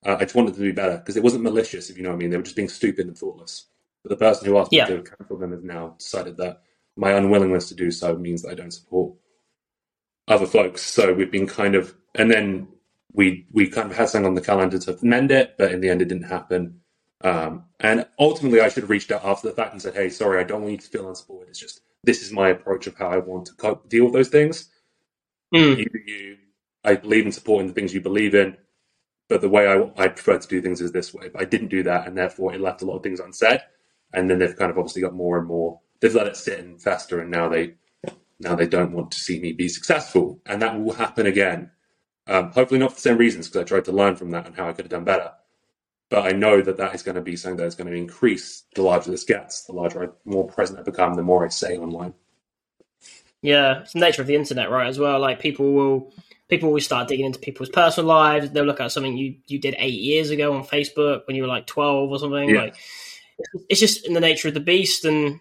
Uh, 0.04 0.16
I 0.20 0.24
just 0.24 0.34
wanted 0.34 0.54
to 0.54 0.60
be 0.60 0.72
better 0.72 0.98
because 0.98 1.16
it 1.16 1.22
wasn't 1.22 1.42
malicious, 1.42 1.88
if 1.88 1.96
you 1.96 2.02
know 2.02 2.10
what 2.10 2.16
I 2.16 2.18
mean. 2.18 2.30
They 2.30 2.36
were 2.36 2.42
just 2.42 2.56
being 2.56 2.68
stupid 2.68 3.06
and 3.06 3.16
thoughtless. 3.16 3.64
But 4.02 4.10
the 4.10 4.16
person 4.16 4.46
who 4.46 4.58
asked 4.58 4.72
yeah. 4.72 4.84
me 4.84 4.90
to 4.90 4.96
do 4.96 5.02
a 5.02 5.16
cancel 5.16 5.38
them 5.38 5.52
has 5.52 5.64
now 5.64 5.94
decided 5.98 6.36
that 6.36 6.62
my 6.96 7.12
unwillingness 7.12 7.68
to 7.70 7.74
do 7.74 7.90
so 7.90 8.16
means 8.16 8.42
that 8.42 8.50
I 8.50 8.54
don't 8.54 8.70
support 8.70 9.14
other 10.28 10.46
folks. 10.46 10.82
So 10.82 11.12
we've 11.12 11.30
been 11.30 11.46
kind 11.46 11.74
of, 11.74 11.94
and 12.14 12.30
then 12.30 12.68
we 13.12 13.46
we 13.52 13.68
kind 13.68 13.90
of 13.90 13.96
had 13.96 14.08
something 14.08 14.26
on 14.26 14.34
the 14.34 14.40
calendar 14.40 14.78
to 14.78 14.98
mend 15.02 15.30
it, 15.30 15.56
but 15.58 15.72
in 15.72 15.80
the 15.80 15.88
end, 15.88 16.02
it 16.02 16.08
didn't 16.08 16.24
happen. 16.28 16.80
Um, 17.22 17.64
and 17.80 18.06
ultimately, 18.18 18.60
I 18.60 18.68
should 18.68 18.82
have 18.82 18.90
reached 18.90 19.10
out 19.10 19.24
after 19.24 19.48
the 19.48 19.54
fact 19.54 19.72
and 19.72 19.80
said, 19.80 19.94
"Hey, 19.94 20.10
sorry, 20.10 20.40
I 20.40 20.44
don't 20.44 20.62
want 20.62 20.72
you 20.72 20.78
to 20.78 20.88
feel 20.88 21.08
unsupported. 21.08 21.48
It's 21.50 21.60
just 21.60 21.80
this 22.04 22.22
is 22.22 22.32
my 22.32 22.50
approach 22.50 22.86
of 22.86 22.96
how 22.96 23.08
I 23.08 23.18
want 23.18 23.46
to 23.46 23.54
cope, 23.54 23.88
deal 23.88 24.04
with 24.04 24.14
those 24.14 24.28
things. 24.28 24.70
Mm. 25.54 25.78
You, 25.78 25.86
you, 26.06 26.36
I 26.84 26.94
believe 26.96 27.26
in 27.26 27.32
supporting 27.32 27.68
the 27.68 27.74
things 27.74 27.94
you 27.94 28.00
believe 28.00 28.34
in, 28.34 28.56
but 29.28 29.40
the 29.40 29.48
way 29.48 29.66
I, 29.66 30.04
I 30.04 30.08
prefer 30.08 30.38
to 30.38 30.48
do 30.48 30.62
things 30.62 30.80
is 30.80 30.92
this 30.92 31.12
way. 31.12 31.28
But 31.28 31.42
I 31.42 31.44
didn't 31.44 31.68
do 31.68 31.82
that, 31.84 32.06
and 32.06 32.16
therefore 32.16 32.54
it 32.54 32.60
left 32.60 32.82
a 32.82 32.84
lot 32.84 32.96
of 32.96 33.02
things 33.02 33.20
unsaid. 33.20 33.60
And 34.12 34.30
then 34.30 34.38
they've 34.38 34.56
kind 34.56 34.70
of 34.70 34.78
obviously 34.78 35.02
got 35.02 35.14
more 35.14 35.38
and 35.38 35.48
more. 35.48 35.80
They've 36.00 36.14
let 36.14 36.28
it 36.28 36.36
sit 36.36 36.60
and 36.60 36.80
fester, 36.80 37.20
and 37.20 37.30
now 37.30 37.48
they 37.48 37.74
now 38.38 38.54
they 38.54 38.66
don't 38.66 38.92
want 38.92 39.10
to 39.12 39.18
see 39.18 39.40
me 39.40 39.52
be 39.52 39.68
successful, 39.68 40.40
and 40.46 40.60
that 40.62 40.80
will 40.80 40.94
happen 40.94 41.26
again. 41.26 41.70
Um, 42.26 42.50
hopefully, 42.50 42.80
not 42.80 42.90
for 42.90 42.96
the 42.96 43.02
same 43.02 43.18
reasons, 43.18 43.48
because 43.48 43.62
I 43.62 43.64
tried 43.64 43.84
to 43.86 43.92
learn 43.92 44.16
from 44.16 44.30
that 44.32 44.46
and 44.46 44.54
how 44.54 44.68
I 44.68 44.72
could 44.72 44.84
have 44.84 44.90
done 44.90 45.04
better. 45.04 45.32
But 46.08 46.26
I 46.26 46.32
know 46.32 46.60
that 46.62 46.76
that 46.76 46.94
is 46.94 47.02
going 47.02 47.16
to 47.16 47.20
be 47.20 47.36
something 47.36 47.56
that 47.56 47.66
is 47.66 47.74
going 47.74 47.90
to 47.90 47.96
increase 47.96 48.64
the 48.74 48.82
larger 48.82 49.10
this 49.10 49.24
gets, 49.24 49.64
the 49.64 49.72
larger, 49.72 50.04
I, 50.04 50.08
more 50.24 50.46
present 50.46 50.78
I 50.78 50.82
become, 50.82 51.14
the 51.14 51.22
more 51.22 51.44
I 51.44 51.48
say 51.48 51.76
online. 51.76 52.14
Yeah, 53.42 53.80
it's 53.80 53.92
the 53.92 54.00
nature 54.00 54.22
of 54.22 54.28
the 54.28 54.34
internet, 54.34 54.70
right? 54.70 54.86
As 54.86 54.98
well, 54.98 55.20
like 55.20 55.40
people 55.40 55.72
will 55.72 56.12
people 56.48 56.70
will 56.70 56.80
start 56.80 57.08
digging 57.08 57.26
into 57.26 57.38
people's 57.38 57.68
personal 57.68 58.08
lives. 58.08 58.50
They'll 58.50 58.64
look 58.64 58.80
at 58.80 58.92
something 58.92 59.16
you 59.16 59.36
you 59.46 59.58
did 59.58 59.74
eight 59.78 60.00
years 60.00 60.30
ago 60.30 60.52
on 60.54 60.64
Facebook 60.64 61.26
when 61.26 61.36
you 61.36 61.42
were 61.42 61.48
like 61.48 61.66
twelve 61.66 62.10
or 62.10 62.18
something. 62.18 62.50
Yeah. 62.50 62.62
Like 62.62 62.76
it's 63.68 63.80
just 63.80 64.06
in 64.06 64.14
the 64.14 64.20
nature 64.20 64.48
of 64.48 64.54
the 64.54 64.60
beast, 64.60 65.04
and 65.04 65.40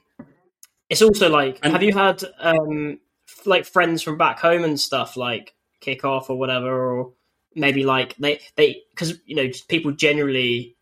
it's 0.90 1.02
also 1.02 1.30
like, 1.30 1.60
and, 1.64 1.74
have 1.74 1.84
you 1.84 1.94
had 1.94 2.24
um, 2.40 3.00
like 3.46 3.66
friends 3.66 4.02
from 4.02 4.18
back 4.18 4.40
home 4.40 4.64
and 4.64 4.80
stuff 4.80 5.18
like 5.18 5.54
kick 5.82 6.06
off 6.06 6.30
or 6.30 6.38
whatever, 6.38 6.98
or 6.98 7.14
maybe 7.56 7.84
like 7.84 8.16
they 8.18 8.40
they 8.56 8.82
because 8.92 9.20
you 9.26 9.36
know 9.36 9.50
people 9.68 9.92
generally 9.92 10.76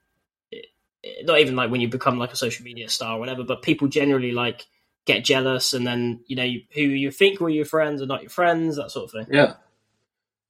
not 1.24 1.40
even 1.40 1.56
like 1.56 1.70
when 1.70 1.82
you 1.82 1.88
become 1.88 2.18
like 2.18 2.32
a 2.32 2.38
social 2.38 2.64
media 2.64 2.90
star 2.90 3.16
or 3.16 3.20
whatever, 3.20 3.44
but 3.44 3.62
people 3.62 3.88
generally 3.88 4.32
like 4.32 4.66
get 5.06 5.24
jealous 5.24 5.74
and 5.74 5.86
then 5.86 6.22
you 6.28 6.36
know 6.36 6.48
who 6.74 6.82
you 6.82 7.12
think 7.12 7.40
were 7.40 7.50
your 7.50 7.66
friends 7.66 8.02
are 8.02 8.06
not 8.06 8.22
your 8.22 8.30
friends, 8.30 8.78
that 8.78 8.92
sort 8.92 9.06
of 9.06 9.12
thing. 9.12 9.36
Yeah, 9.36 9.56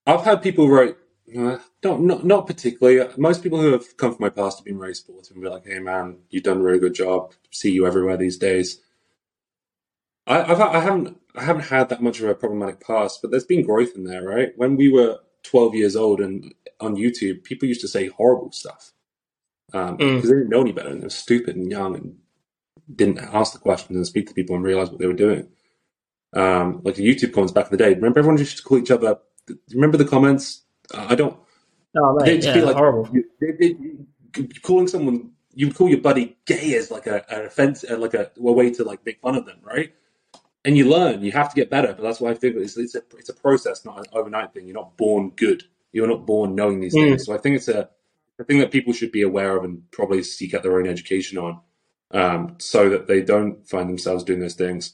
I've 0.06 0.24
had 0.24 0.42
people 0.42 0.70
write. 0.70 0.98
Uh, 1.36 1.58
not, 1.84 2.02
not 2.02 2.26
not 2.26 2.48
particularly. 2.48 3.10
Most 3.18 3.42
people 3.42 3.60
who 3.60 3.72
have 3.72 3.98
come 3.98 4.12
from 4.14 4.22
my 4.22 4.30
past 4.30 4.60
have 4.60 4.66
been 4.66 4.78
very 4.78 4.94
supportive 4.94 5.36
and 5.36 5.44
be 5.44 5.50
like, 5.50 5.66
"Hey, 5.66 5.80
man, 5.80 6.18
you've 6.30 6.44
done 6.44 6.58
a 6.58 6.64
really 6.64 6.80
good 6.80 6.94
job. 6.94 7.32
See 7.50 7.72
you 7.72 7.88
everywhere 7.88 8.18
these 8.18 8.38
days." 8.38 8.82
I, 10.28 10.42
I've, 10.44 10.62
I 10.62 10.80
haven't 10.80 11.18
I 11.36 11.44
haven't 11.44 11.66
had 11.66 11.90
that 11.90 12.02
much 12.02 12.20
of 12.20 12.30
a 12.30 12.36
problematic 12.36 12.86
past, 12.86 13.22
but 13.22 13.32
there's 13.32 13.46
been 13.46 13.66
growth 13.66 13.96
in 13.96 14.04
there, 14.04 14.24
right? 14.24 14.54
When 14.56 14.76
we 14.78 14.92
were 14.92 15.20
12 15.44 15.76
years 15.76 15.96
old 15.96 16.22
and 16.22 16.54
on 16.80 16.96
YouTube, 16.96 17.44
people 17.44 17.68
used 17.68 17.82
to 17.82 17.88
say 17.88 18.08
horrible 18.08 18.52
stuff 18.52 18.92
because 19.68 19.90
um, 19.90 19.98
mm. 19.98 20.22
they 20.22 20.28
didn't 20.28 20.50
know 20.50 20.62
any 20.62 20.72
better 20.72 20.90
and 20.90 21.02
they 21.02 21.06
were 21.06 21.10
stupid 21.10 21.56
and 21.56 21.72
young 21.72 21.96
and 21.96 22.18
didn't 22.96 23.20
ask 23.20 23.54
the 23.54 23.60
questions 23.60 23.96
and 23.96 24.06
speak 24.06 24.28
to 24.28 24.34
people 24.34 24.56
and 24.56 24.64
realize 24.64 24.90
what 24.90 25.00
they 25.00 25.08
were 25.08 25.14
doing. 25.14 25.48
Um, 26.34 26.82
like 26.84 26.96
the 26.96 27.08
YouTube 27.08 27.34
comments 27.34 27.54
back 27.54 27.66
in 27.66 27.72
the 27.72 27.84
day. 27.84 27.94
Remember, 27.94 28.20
everyone 28.20 28.38
used 28.38 28.58
to 28.58 28.64
call 28.64 28.78
each 28.78 28.92
other. 28.92 29.18
Remember 29.74 29.98
the 29.98 30.06
comments? 30.06 30.62
I 30.94 31.16
don't. 31.16 31.38
Oh, 31.98 32.16
mate, 32.16 32.44
yeah, 32.44 32.56
like, 32.56 32.76
horrible. 32.76 33.10
You, 33.14 33.24
they, 33.40 33.52
they, 33.52 34.50
calling 34.62 34.88
someone, 34.88 35.32
you 35.54 35.68
would 35.68 35.76
call 35.76 35.90
your 35.90 36.02
buddy 36.02 36.38
gay 36.46 36.76
as 36.76 36.90
like 36.90 37.06
a, 37.06 37.24
an 37.32 37.46
offense, 37.46 37.86
uh, 37.90 37.98
like 37.98 38.16
a, 38.16 38.32
a 38.36 38.52
way 38.52 38.72
to 38.72 38.84
like 38.84 39.06
make 39.06 39.22
fun 39.22 39.36
of 39.36 39.46
them, 39.46 39.60
right? 39.62 39.94
And 40.66 40.78
you 40.78 40.90
learn. 40.90 41.24
You 41.24 41.32
have 41.32 41.50
to 41.50 41.56
get 41.56 41.70
better, 41.70 41.94
but 41.94 42.02
that's 42.02 42.20
why 42.20 42.32
I 42.32 42.34
think 42.34 42.56
it's, 42.56 42.78
it's 42.78 42.96
a 42.96 43.04
it's 43.18 43.30
a 43.30 43.34
process, 43.34 43.86
not 43.86 44.00
an 44.00 44.06
overnight 44.14 44.54
thing. 44.54 44.66
You're 44.66 44.76
not 44.76 44.98
born 44.98 45.32
good. 45.36 45.64
You're 45.92 46.08
not 46.08 46.26
born 46.26 46.56
knowing 46.56 46.80
these 46.80 46.96
mm. 46.96 47.10
things. 47.10 47.26
So 47.26 47.34
I 47.34 47.38
think 47.38 47.56
it's 47.56 47.68
a, 47.68 47.90
a 48.40 48.44
thing 48.44 48.60
that 48.60 48.72
people 48.72 48.94
should 48.94 49.12
be 49.12 49.22
aware 49.22 49.56
of 49.56 49.64
and 49.64 49.90
probably 49.92 50.24
seek 50.24 50.54
out 50.54 50.64
their 50.64 50.80
own 50.80 50.88
education 50.88 51.38
on, 51.38 51.60
um, 52.12 52.56
so 52.60 52.90
that 52.90 53.08
they 53.08 53.22
don't 53.22 53.68
find 53.68 53.90
themselves 53.90 54.24
doing 54.24 54.40
those 54.40 54.56
things. 54.56 54.94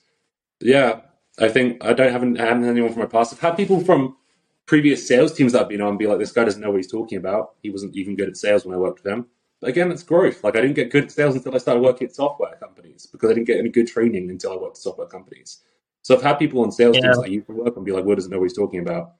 But 0.59 0.67
yeah, 0.69 0.99
I 1.39 1.49
think 1.49 1.83
I 1.83 1.93
don't 1.93 2.11
haven't 2.11 2.35
had 2.35 2.63
anyone 2.63 2.91
from 2.91 3.01
my 3.01 3.07
past. 3.07 3.33
I've 3.33 3.39
had 3.39 3.55
people 3.55 3.79
from 3.81 4.17
previous 4.65 5.07
sales 5.07 5.33
teams 5.33 5.53
that 5.53 5.63
I've 5.63 5.69
been 5.69 5.81
on 5.81 5.97
be 5.97 6.05
like, 6.05 6.19
this 6.19 6.31
guy 6.31 6.43
doesn't 6.43 6.61
know 6.61 6.69
what 6.69 6.77
he's 6.77 6.91
talking 6.91 7.17
about. 7.17 7.55
He 7.63 7.69
wasn't 7.69 7.95
even 7.95 8.15
good 8.15 8.29
at 8.29 8.37
sales 8.37 8.65
when 8.65 8.75
I 8.75 8.77
worked 8.77 9.03
with 9.03 9.11
him. 9.11 9.25
Again, 9.61 9.91
it's 9.91 10.03
growth. 10.03 10.43
Like 10.43 10.55
I 10.55 10.61
didn't 10.61 10.75
get 10.75 10.91
good 10.91 11.05
at 11.05 11.11
sales 11.11 11.35
until 11.35 11.53
I 11.53 11.57
started 11.57 11.81
working 11.81 12.07
at 12.07 12.15
software 12.15 12.55
companies 12.59 13.05
because 13.05 13.29
I 13.29 13.33
didn't 13.33 13.47
get 13.47 13.59
any 13.59 13.69
good 13.69 13.87
training 13.87 14.29
until 14.29 14.53
I 14.53 14.55
worked 14.55 14.77
at 14.77 14.83
software 14.83 15.07
companies. 15.07 15.61
So 16.01 16.15
I've 16.15 16.21
had 16.21 16.39
people 16.39 16.61
on 16.61 16.71
sales 16.71 16.95
yeah. 16.95 17.01
teams 17.01 17.19
I 17.19 17.25
used 17.25 17.47
to 17.47 17.53
work 17.53 17.75
and 17.75 17.85
be 17.85 17.91
like, 17.91 18.05
"What 18.05 18.15
doesn't 18.15 18.31
know 18.31 18.39
what 18.39 18.45
he's 18.45 18.57
talking 18.57 18.79
about?" 18.79 19.15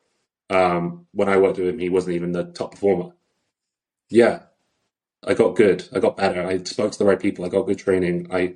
Um, 0.50 1.08
when 1.12 1.30
I 1.30 1.38
worked 1.38 1.58
with 1.58 1.68
him, 1.68 1.80
he 1.80 1.90
wasn't 1.90 2.16
even 2.16 2.32
the 2.32 2.46
top 2.46 2.72
performer. 2.72 3.12
Yeah, 4.10 4.44
I 5.26 5.34
got 5.34 5.56
good. 5.56 5.88
I 5.94 6.00
got 6.00 6.18
better. 6.18 6.46
I 6.46 6.64
spoke 6.64 6.94
to 6.94 6.98
the 6.98 7.06
right 7.06 7.20
people. 7.20 7.46
I 7.46 7.50
got 7.50 7.68
good 7.68 7.78
training. 7.78 8.28
I 8.32 8.56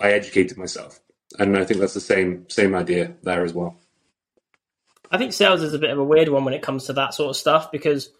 I 0.00 0.12
educated 0.12 0.58
myself, 0.58 1.00
and 1.38 1.56
I 1.56 1.64
think 1.64 1.80
that's 1.80 1.94
the 1.94 2.00
same 2.00 2.48
same 2.50 2.74
idea 2.74 3.14
there 3.22 3.44
as 3.44 3.54
well. 3.54 3.78
I 5.10 5.18
think 5.18 5.32
sales 5.32 5.62
is 5.62 5.74
a 5.74 5.78
bit 5.78 5.90
of 5.90 5.98
a 5.98 6.04
weird 6.04 6.28
one 6.28 6.44
when 6.44 6.54
it 6.54 6.62
comes 6.62 6.86
to 6.86 6.92
that 6.94 7.14
sort 7.14 7.30
of 7.30 7.36
stuff 7.36 7.70
because 7.70 8.10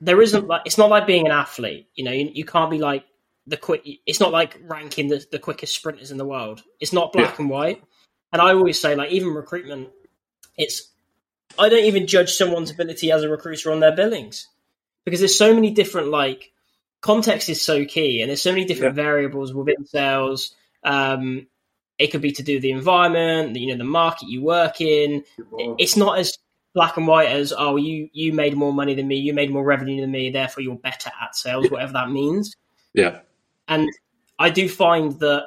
there 0.00 0.20
isn't 0.22 0.46
like 0.46 0.62
it's 0.64 0.78
not 0.78 0.90
like 0.90 1.06
being 1.06 1.26
an 1.26 1.32
athlete. 1.32 1.88
You 1.94 2.04
know, 2.04 2.12
you, 2.12 2.30
you 2.32 2.44
can't 2.44 2.70
be 2.70 2.78
like 2.78 3.04
the 3.46 3.56
quick. 3.56 3.82
It's 4.06 4.20
not 4.20 4.32
like 4.32 4.58
ranking 4.66 5.08
the, 5.08 5.24
the 5.30 5.38
quickest 5.38 5.74
sprinters 5.74 6.10
in 6.10 6.18
the 6.18 6.24
world. 6.24 6.62
It's 6.80 6.92
not 6.92 7.12
black 7.12 7.34
yeah. 7.34 7.42
and 7.42 7.50
white. 7.50 7.82
And 8.32 8.40
I 8.40 8.52
always 8.52 8.80
say, 8.80 8.94
like, 8.94 9.10
even 9.10 9.34
recruitment, 9.34 9.88
it's 10.56 10.88
I 11.58 11.68
don't 11.68 11.84
even 11.84 12.06
judge 12.06 12.32
someone's 12.32 12.70
ability 12.70 13.10
as 13.12 13.22
a 13.22 13.28
recruiter 13.28 13.72
on 13.72 13.80
their 13.80 13.94
billings 13.94 14.48
because 15.04 15.20
there's 15.20 15.36
so 15.36 15.54
many 15.54 15.70
different 15.70 16.08
like 16.08 16.52
context 17.00 17.48
is 17.48 17.60
so 17.62 17.84
key, 17.84 18.22
and 18.22 18.30
there's 18.30 18.42
so 18.42 18.52
many 18.52 18.64
different 18.64 18.96
yeah. 18.96 19.02
variables 19.02 19.52
within 19.52 19.84
sales. 19.86 20.54
Um, 20.84 21.46
it 21.98 22.10
could 22.10 22.22
be 22.22 22.32
to 22.32 22.42
do 22.42 22.60
the 22.60 22.70
environment, 22.70 23.56
you 23.56 23.66
know, 23.66 23.76
the 23.76 23.84
market 23.84 24.28
you 24.28 24.42
work 24.42 24.80
in. 24.80 25.24
It's 25.78 25.96
not 25.96 26.18
as 26.18 26.38
black 26.74 26.96
and 26.96 27.06
white 27.06 27.28
as 27.28 27.52
oh 27.56 27.76
you 27.76 28.08
you 28.12 28.32
made 28.32 28.56
more 28.56 28.72
money 28.72 28.94
than 28.94 29.08
me 29.08 29.16
you 29.16 29.34
made 29.34 29.50
more 29.50 29.64
revenue 29.64 30.00
than 30.00 30.10
me 30.10 30.30
therefore 30.30 30.62
you're 30.62 30.76
better 30.76 31.10
at 31.20 31.34
sales 31.34 31.70
whatever 31.70 31.92
that 31.92 32.10
means. 32.10 32.54
Yeah. 32.94 33.20
And 33.68 33.88
i 34.38 34.50
do 34.50 34.68
find 34.68 35.18
that 35.20 35.46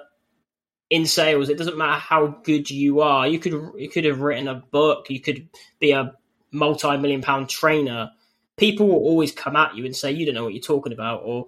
in 0.90 1.06
sales 1.06 1.50
it 1.50 1.58
doesn't 1.58 1.78
matter 1.78 2.00
how 2.00 2.28
good 2.44 2.70
you 2.70 3.02
are 3.02 3.28
you 3.28 3.40
could 3.40 3.54
you 3.78 3.90
could 3.90 4.06
have 4.06 4.22
written 4.22 4.48
a 4.48 4.56
book 4.56 5.10
you 5.10 5.20
could 5.20 5.48
be 5.80 5.92
a 5.92 6.14
multi-million 6.54 7.22
pound 7.22 7.50
trainer. 7.50 8.12
People 8.58 8.88
will 8.88 8.98
always 8.98 9.32
come 9.32 9.56
at 9.56 9.76
you 9.76 9.86
and 9.86 9.96
say 9.96 10.12
you 10.12 10.26
don't 10.26 10.36
know 10.36 10.44
what 10.44 10.54
you're 10.54 10.62
talking 10.62 10.94
about 10.94 11.22
or 11.26 11.48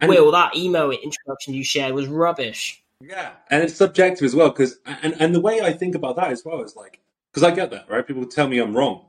and, 0.00 0.08
will 0.08 0.32
that 0.32 0.56
email 0.56 0.90
introduction 0.90 1.54
you 1.54 1.62
shared 1.62 1.94
was 1.94 2.06
rubbish. 2.06 2.82
Yeah. 3.00 3.32
And 3.50 3.62
it's 3.62 3.76
subjective 3.76 4.24
as 4.24 4.34
well 4.34 4.48
because 4.48 4.78
and, 4.86 5.14
and 5.20 5.34
the 5.34 5.40
way 5.40 5.60
i 5.60 5.72
think 5.72 5.94
about 5.94 6.16
that 6.16 6.32
as 6.32 6.44
well 6.44 6.62
is 6.62 6.74
like 6.74 7.00
because 7.32 7.42
i 7.42 7.54
get 7.54 7.70
that 7.70 7.88
right 7.88 8.06
people 8.06 8.24
tell 8.26 8.48
me 8.48 8.58
i'm 8.58 8.76
wrong 8.76 9.08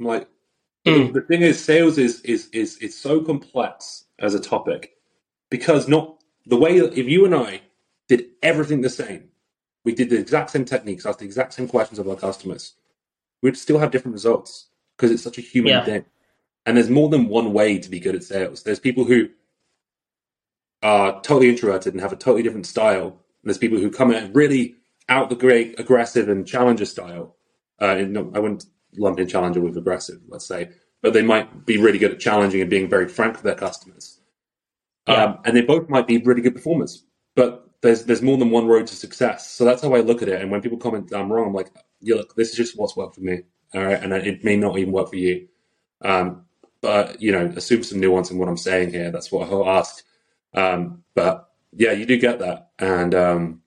I'm 0.00 0.06
like, 0.06 0.28
mm. 0.86 1.12
the 1.12 1.20
thing 1.22 1.42
is, 1.42 1.62
sales 1.62 1.98
is 1.98 2.20
is 2.22 2.48
is 2.52 2.78
it's 2.80 2.96
so 2.96 3.20
complex 3.20 4.04
as 4.18 4.34
a 4.34 4.40
topic 4.40 4.94
because 5.50 5.88
not 5.88 6.22
the 6.46 6.56
way 6.56 6.80
that 6.80 6.98
if 6.98 7.08
you 7.08 7.24
and 7.24 7.34
I 7.34 7.62
did 8.08 8.26
everything 8.42 8.80
the 8.80 8.90
same, 8.90 9.28
we 9.84 9.94
did 9.94 10.10
the 10.10 10.18
exact 10.18 10.50
same 10.50 10.64
techniques, 10.64 11.06
asked 11.06 11.20
the 11.20 11.24
exact 11.24 11.54
same 11.54 11.68
questions 11.68 11.98
of 11.98 12.08
our 12.08 12.16
customers, 12.16 12.74
we'd 13.42 13.56
still 13.56 13.78
have 13.78 13.90
different 13.90 14.14
results 14.14 14.66
because 14.96 15.10
it's 15.10 15.22
such 15.22 15.38
a 15.38 15.42
human 15.42 15.72
yeah. 15.72 15.84
thing. 15.84 16.04
And 16.66 16.76
there's 16.76 16.90
more 16.90 17.08
than 17.08 17.28
one 17.28 17.52
way 17.52 17.78
to 17.78 17.90
be 17.90 18.00
good 18.00 18.14
at 18.14 18.24
sales. 18.24 18.62
There's 18.62 18.80
people 18.80 19.04
who 19.04 19.28
are 20.82 21.20
totally 21.22 21.50
introverted 21.50 21.92
and 21.92 22.00
have 22.00 22.12
a 22.12 22.16
totally 22.16 22.42
different 22.42 22.66
style. 22.66 23.06
And 23.08 23.50
there's 23.50 23.58
people 23.58 23.78
who 23.78 23.90
come 23.90 24.12
in 24.12 24.32
really 24.32 24.76
out 25.10 25.28
the 25.28 25.36
great 25.36 25.78
aggressive 25.78 26.28
and 26.30 26.46
challenger 26.46 26.86
style. 26.86 27.36
Uh, 27.78 27.94
no, 28.08 28.30
I 28.34 28.38
wouldn't 28.38 28.66
lump 28.96 29.18
in 29.18 29.26
challenger 29.26 29.60
with 29.60 29.76
aggressive, 29.76 30.20
let's 30.28 30.46
say, 30.46 30.70
but 31.02 31.12
they 31.12 31.22
might 31.22 31.66
be 31.66 31.78
really 31.78 31.98
good 31.98 32.12
at 32.12 32.20
challenging 32.20 32.60
and 32.60 32.70
being 32.70 32.88
very 32.88 33.08
frank 33.08 33.34
with 33.34 33.42
their 33.42 33.54
customers. 33.54 34.20
Yeah. 35.06 35.24
Um, 35.24 35.38
and 35.44 35.56
they 35.56 35.62
both 35.62 35.88
might 35.88 36.06
be 36.06 36.18
really 36.18 36.40
good 36.40 36.54
performers, 36.54 37.04
but 37.36 37.68
there's 37.82 38.04
there's 38.04 38.22
more 38.22 38.38
than 38.38 38.50
one 38.50 38.66
road 38.66 38.86
to 38.86 38.96
success. 38.96 39.50
So 39.50 39.64
that's 39.64 39.82
how 39.82 39.94
I 39.94 40.00
look 40.00 40.22
at 40.22 40.28
it. 40.28 40.40
And 40.40 40.50
when 40.50 40.62
people 40.62 40.78
comment 40.78 41.12
I'm 41.12 41.30
wrong, 41.30 41.48
I'm 41.48 41.54
like, 41.54 41.70
yeah, 42.00 42.16
look, 42.16 42.34
this 42.34 42.50
is 42.50 42.56
just 42.56 42.78
what's 42.78 42.96
worked 42.96 43.16
for 43.16 43.20
me, 43.20 43.42
all 43.74 43.84
right, 43.84 44.02
and 44.02 44.12
it 44.12 44.44
may 44.44 44.56
not 44.56 44.78
even 44.78 44.92
work 44.92 45.10
for 45.10 45.16
you. 45.16 45.48
Um, 46.02 46.46
but 46.80 47.20
you 47.20 47.32
know, 47.32 47.52
assume 47.56 47.82
some 47.82 48.00
nuance 48.00 48.30
in 48.30 48.38
what 48.38 48.48
I'm 48.48 48.56
saying 48.56 48.92
here. 48.92 49.10
That's 49.10 49.30
what 49.30 49.50
I'll 49.50 49.68
ask. 49.68 50.04
Um, 50.54 51.02
but 51.14 51.50
yeah, 51.72 51.92
you 51.92 52.06
do 52.06 52.18
get 52.18 52.38
that, 52.38 52.70
and 52.78 53.14
um, 53.14 53.62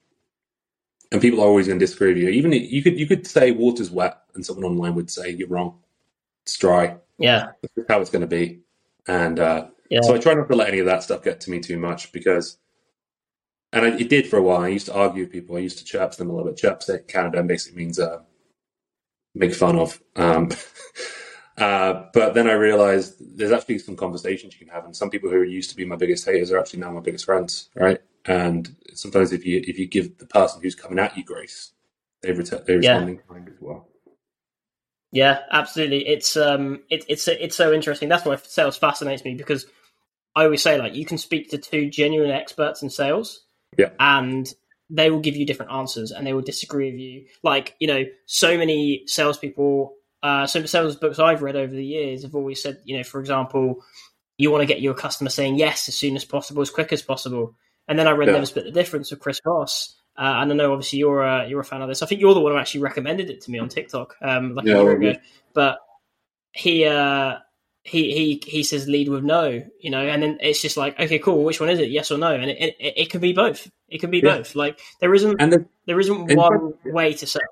and 1.10 1.20
people 1.20 1.40
are 1.40 1.46
always 1.46 1.66
going 1.66 1.78
to 1.78 1.84
disagree 1.84 2.14
with 2.14 2.22
you. 2.22 2.28
Even 2.28 2.52
you 2.52 2.82
could 2.82 2.98
you 2.98 3.06
could 3.06 3.26
say 3.26 3.50
water's 3.50 3.90
wet, 3.90 4.18
and 4.34 4.44
someone 4.44 4.64
online 4.64 4.94
would 4.94 5.10
say 5.10 5.30
you're 5.30 5.48
wrong. 5.48 5.78
It's 6.42 6.56
dry. 6.58 6.96
Yeah, 7.18 7.52
that's 7.62 7.88
how 7.88 8.00
it's 8.00 8.10
going 8.10 8.22
to 8.22 8.26
be. 8.26 8.60
And 9.06 9.40
uh, 9.40 9.68
yeah. 9.90 10.02
so 10.02 10.14
I 10.14 10.18
try 10.18 10.34
not 10.34 10.48
to 10.48 10.56
let 10.56 10.68
any 10.68 10.78
of 10.80 10.86
that 10.86 11.02
stuff 11.02 11.24
get 11.24 11.40
to 11.42 11.50
me 11.50 11.60
too 11.60 11.78
much 11.78 12.12
because, 12.12 12.58
and 13.72 13.86
I, 13.86 13.88
it 13.96 14.10
did 14.10 14.26
for 14.26 14.36
a 14.36 14.42
while. 14.42 14.60
I 14.60 14.68
used 14.68 14.86
to 14.86 14.94
argue 14.94 15.24
with 15.24 15.32
people. 15.32 15.56
I 15.56 15.60
used 15.60 15.78
to 15.78 15.84
chirp 15.84 16.14
them 16.14 16.28
a 16.28 16.32
little 16.34 16.50
bit. 16.50 16.58
Chirp 16.58 16.82
in 16.88 17.00
Canada 17.08 17.42
basically 17.42 17.82
means 17.82 17.98
uh, 17.98 18.20
make 19.34 19.54
fun 19.54 19.78
of. 19.78 20.00
Um, 20.14 20.50
uh, 21.56 22.04
but 22.12 22.34
then 22.34 22.48
I 22.48 22.52
realized 22.52 23.14
there's 23.38 23.52
actually 23.52 23.78
some 23.78 23.96
conversations 23.96 24.52
you 24.54 24.66
can 24.66 24.74
have, 24.74 24.84
and 24.84 24.94
some 24.94 25.08
people 25.08 25.30
who 25.30 25.42
used 25.42 25.70
to 25.70 25.76
be 25.76 25.86
my 25.86 25.96
biggest 25.96 26.26
haters 26.26 26.52
are 26.52 26.58
actually 26.58 26.80
now 26.80 26.92
my 26.92 27.00
biggest 27.00 27.24
friends, 27.24 27.70
right? 27.74 28.00
And 28.28 28.76
sometimes 28.92 29.32
if 29.32 29.46
you 29.46 29.62
if 29.66 29.78
you 29.78 29.86
give 29.86 30.18
the 30.18 30.26
person 30.26 30.60
who's 30.62 30.74
coming 30.74 30.98
at 30.98 31.16
you 31.16 31.24
grace, 31.24 31.72
they 32.22 32.32
return 32.32 32.62
they 32.66 32.76
respond 32.76 33.08
yeah. 33.08 33.12
in 33.14 33.18
kind 33.28 33.48
as 33.48 33.54
well. 33.58 33.88
Yeah, 35.10 35.38
absolutely. 35.50 36.06
It's 36.06 36.36
um, 36.36 36.82
it, 36.90 37.04
it's 37.08 37.26
it's 37.26 37.56
so 37.56 37.72
interesting. 37.72 38.10
That's 38.10 38.26
why 38.26 38.36
sales 38.36 38.76
fascinates 38.76 39.24
me 39.24 39.34
because 39.34 39.64
I 40.36 40.44
always 40.44 40.62
say 40.62 40.78
like 40.78 40.94
you 40.94 41.06
can 41.06 41.16
speak 41.16 41.50
to 41.50 41.58
two 41.58 41.88
genuine 41.88 42.30
experts 42.30 42.82
in 42.82 42.90
sales, 42.90 43.46
yeah, 43.78 43.90
and 43.98 44.52
they 44.90 45.10
will 45.10 45.20
give 45.20 45.36
you 45.36 45.46
different 45.46 45.72
answers 45.72 46.10
and 46.10 46.26
they 46.26 46.34
will 46.34 46.42
disagree 46.42 46.90
with 46.90 47.00
you. 47.00 47.26
Like 47.42 47.76
you 47.80 47.88
know, 47.88 48.04
so 48.26 48.58
many 48.58 49.04
salespeople, 49.06 49.94
uh, 50.22 50.46
so 50.46 50.60
the 50.60 50.68
sales 50.68 50.96
books 50.96 51.18
I've 51.18 51.42
read 51.42 51.56
over 51.56 51.74
the 51.74 51.84
years 51.84 52.24
have 52.24 52.34
always 52.34 52.62
said, 52.62 52.78
you 52.84 52.98
know, 52.98 53.04
for 53.04 53.20
example, 53.20 53.82
you 54.36 54.50
want 54.50 54.60
to 54.60 54.66
get 54.66 54.82
your 54.82 54.94
customer 54.94 55.30
saying 55.30 55.56
yes 55.56 55.88
as 55.88 55.94
soon 55.94 56.14
as 56.14 56.26
possible, 56.26 56.60
as 56.60 56.70
quick 56.70 56.92
as 56.92 57.00
possible. 57.00 57.54
And 57.88 57.98
then 57.98 58.06
I 58.06 58.12
read 58.12 58.28
yeah. 58.28 58.34
Never 58.34 58.46
Split 58.46 58.66
the 58.66 58.70
Difference 58.70 59.10
with 59.10 59.20
Chris 59.20 59.40
Voss. 59.42 59.96
Uh, 60.16 60.42
and 60.42 60.52
I 60.52 60.54
know 60.54 60.72
obviously 60.72 60.98
you're 60.98 61.22
a, 61.22 61.48
you're 61.48 61.60
a 61.60 61.64
fan 61.64 61.80
of 61.80 61.88
this. 61.88 62.02
I 62.02 62.06
think 62.06 62.20
you're 62.20 62.34
the 62.34 62.40
one 62.40 62.52
who 62.52 62.58
actually 62.58 62.82
recommended 62.82 63.30
it 63.30 63.40
to 63.42 63.50
me 63.50 63.58
on 63.58 63.68
TikTok 63.68 64.16
um, 64.20 64.54
like 64.54 64.66
yeah, 64.66 64.74
a 64.74 64.82
year 64.82 64.96
ago. 64.96 65.12
But 65.54 65.78
he 66.52 66.84
uh, 66.84 67.36
he 67.82 68.12
he 68.12 68.42
he 68.44 68.62
says 68.62 68.88
lead 68.88 69.08
with 69.08 69.24
no, 69.24 69.62
you 69.80 69.90
know, 69.90 70.00
and 70.00 70.22
then 70.22 70.38
it's 70.40 70.60
just 70.60 70.76
like 70.76 70.98
okay, 70.98 71.18
cool. 71.18 71.44
Which 71.44 71.60
one 71.60 71.70
is 71.70 71.78
it? 71.78 71.90
Yes 71.90 72.10
or 72.10 72.18
no? 72.18 72.34
And 72.34 72.50
it 72.50 72.76
it, 72.78 72.92
it 72.96 73.10
can 73.10 73.20
be 73.20 73.32
both. 73.32 73.70
It 73.88 74.00
can 74.00 74.10
be 74.10 74.18
yeah. 74.18 74.38
both. 74.38 74.54
Like 74.54 74.80
there 75.00 75.14
isn't 75.14 75.40
and 75.40 75.52
the, 75.52 75.66
there 75.86 76.00
isn't 76.00 76.34
one 76.34 76.74
way 76.84 77.14
to 77.14 77.26
sell. 77.26 77.42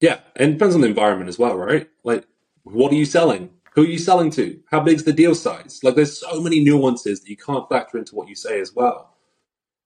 Yeah, 0.00 0.20
and 0.36 0.50
it 0.50 0.52
depends 0.54 0.74
on 0.74 0.80
the 0.80 0.88
environment 0.88 1.28
as 1.28 1.38
well, 1.38 1.56
right? 1.56 1.88
Like, 2.02 2.26
what 2.64 2.92
are 2.92 2.96
you 2.96 3.04
selling? 3.04 3.50
Who 3.74 3.82
are 3.82 3.86
you 3.86 3.98
selling 3.98 4.30
to? 4.32 4.60
How 4.70 4.80
big's 4.80 5.04
the 5.04 5.12
deal 5.12 5.34
size? 5.34 5.80
Like, 5.82 5.94
there's 5.94 6.18
so 6.18 6.40
many 6.40 6.62
nuances 6.62 7.20
that 7.20 7.30
you 7.30 7.36
can't 7.36 7.68
factor 7.68 7.98
into 7.98 8.14
what 8.14 8.28
you 8.28 8.34
say 8.34 8.60
as 8.60 8.74
well. 8.74 9.14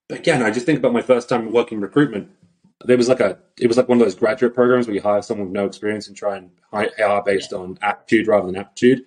But 0.09 0.19
again, 0.19 0.41
I 0.41 0.51
just 0.51 0.65
think 0.65 0.79
about 0.79 0.93
my 0.93 1.01
first 1.01 1.29
time 1.29 1.51
working 1.51 1.79
recruitment. 1.79 2.29
There 2.85 2.97
was 2.97 3.09
like 3.09 3.19
a, 3.19 3.39
it 3.57 3.67
was 3.67 3.77
like 3.77 3.89
one 3.89 3.99
of 3.99 4.05
those 4.05 4.15
graduate 4.15 4.53
programs 4.53 4.87
where 4.87 4.95
you 4.95 5.01
hire 5.01 5.21
someone 5.21 5.47
with 5.47 5.55
no 5.55 5.65
experience 5.65 6.07
and 6.07 6.15
try 6.15 6.37
and 6.37 6.51
hire 6.71 7.21
based 7.25 7.53
on 7.53 7.77
aptitude 7.81 8.27
rather 8.27 8.45
than 8.45 8.55
aptitude. 8.55 9.05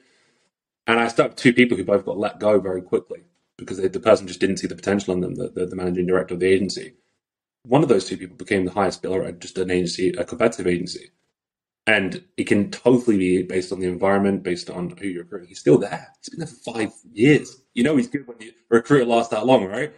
And 0.86 0.98
I 0.98 1.08
stuck 1.08 1.36
two 1.36 1.52
people 1.52 1.76
who 1.76 1.84
both 1.84 2.04
got 2.04 2.18
let 2.18 2.40
go 2.40 2.58
very 2.58 2.82
quickly 2.82 3.22
because 3.56 3.78
they, 3.78 3.88
the 3.88 4.00
person 4.00 4.26
just 4.26 4.40
didn't 4.40 4.56
see 4.56 4.66
the 4.66 4.74
potential 4.74 5.14
in 5.14 5.20
them, 5.20 5.36
the, 5.36 5.48
the, 5.50 5.66
the, 5.66 5.76
managing 5.76 6.06
director 6.06 6.34
of 6.34 6.40
the 6.40 6.46
agency. 6.46 6.94
One 7.64 7.82
of 7.82 7.88
those 7.88 8.06
two 8.06 8.16
people 8.16 8.36
became 8.36 8.64
the 8.64 8.72
highest 8.72 9.02
biller 9.02 9.28
at 9.28 9.38
just 9.38 9.58
an 9.58 9.70
agency, 9.70 10.08
a 10.10 10.24
competitive 10.24 10.66
agency. 10.66 11.10
And 11.86 12.22
it 12.36 12.44
can 12.44 12.70
totally 12.70 13.16
be 13.16 13.42
based 13.42 13.72
on 13.72 13.80
the 13.80 13.88
environment, 13.88 14.42
based 14.42 14.70
on 14.70 14.90
who 14.90 15.08
you're 15.08 15.22
recruiting. 15.22 15.48
He's 15.48 15.60
still 15.60 15.78
there. 15.78 16.08
He's 16.20 16.28
been 16.28 16.38
there 16.40 16.46
for 16.46 16.72
five 16.72 16.92
years. 17.12 17.60
You 17.74 17.82
know 17.82 17.96
he's 17.96 18.08
good 18.08 18.26
when 18.26 18.36
you 18.40 18.52
recruit 18.68 19.08
lasts 19.08 19.30
that 19.30 19.46
long, 19.46 19.64
right? 19.66 19.92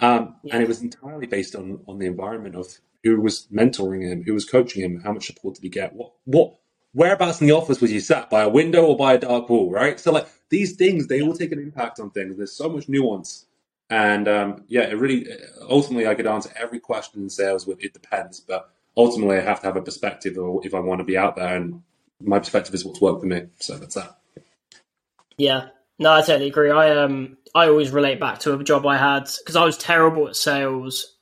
Um, 0.00 0.36
yeah. 0.42 0.54
And 0.54 0.62
it 0.62 0.68
was 0.68 0.82
entirely 0.82 1.26
based 1.26 1.54
on 1.54 1.80
on 1.86 1.98
the 1.98 2.06
environment 2.06 2.56
of 2.56 2.66
who 3.04 3.20
was 3.20 3.46
mentoring 3.52 4.02
him, 4.02 4.22
who 4.24 4.34
was 4.34 4.44
coaching 4.44 4.82
him, 4.82 5.00
how 5.00 5.12
much 5.12 5.26
support 5.26 5.54
did 5.54 5.62
he 5.62 5.68
get, 5.68 5.94
what 5.94 6.12
what 6.24 6.54
whereabouts 6.94 7.40
in 7.40 7.46
the 7.46 7.52
office 7.52 7.80
was 7.80 7.92
you 7.92 8.00
sat 8.00 8.30
by 8.30 8.42
a 8.42 8.48
window 8.48 8.86
or 8.86 8.96
by 8.96 9.14
a 9.14 9.18
dark 9.18 9.48
wall, 9.48 9.70
right? 9.70 10.00
So 10.00 10.10
like 10.12 10.26
these 10.48 10.74
things, 10.76 11.06
they 11.06 11.22
all 11.22 11.34
take 11.34 11.52
an 11.52 11.58
impact 11.58 12.00
on 12.00 12.10
things. 12.10 12.36
There's 12.36 12.56
so 12.56 12.68
much 12.68 12.88
nuance, 12.88 13.46
and 13.90 14.26
um, 14.26 14.64
yeah, 14.68 14.82
it 14.82 14.98
really 14.98 15.28
ultimately 15.68 16.08
I 16.08 16.14
could 16.14 16.26
answer 16.26 16.50
every 16.56 16.80
question 16.80 17.22
in 17.22 17.30
sales 17.30 17.66
with 17.66 17.82
it 17.84 17.92
depends, 17.92 18.40
but 18.40 18.70
ultimately 18.96 19.36
I 19.36 19.42
have 19.42 19.60
to 19.60 19.66
have 19.66 19.76
a 19.76 19.82
perspective 19.82 20.38
or 20.38 20.64
if 20.64 20.74
I 20.74 20.80
want 20.80 21.00
to 21.00 21.04
be 21.04 21.16
out 21.16 21.36
there, 21.36 21.56
and 21.56 21.82
my 22.20 22.38
perspective 22.38 22.74
is 22.74 22.84
what's 22.84 23.00
worked 23.00 23.20
for 23.20 23.26
me. 23.26 23.46
So 23.58 23.78
that's 23.78 23.94
that. 23.94 24.16
Yeah, 25.36 25.68
no, 25.98 26.12
I 26.12 26.20
totally 26.20 26.48
agree. 26.48 26.70
I 26.70 26.90
um 27.02 27.36
I 27.54 27.68
always 27.68 27.90
relate 27.90 28.20
back 28.20 28.40
to 28.40 28.54
a 28.54 28.64
job 28.64 28.86
I 28.86 28.96
had 28.96 29.28
because 29.38 29.56
I 29.56 29.64
was 29.64 29.76
terrible 29.76 30.28
at 30.28 30.36
sales 30.36 31.14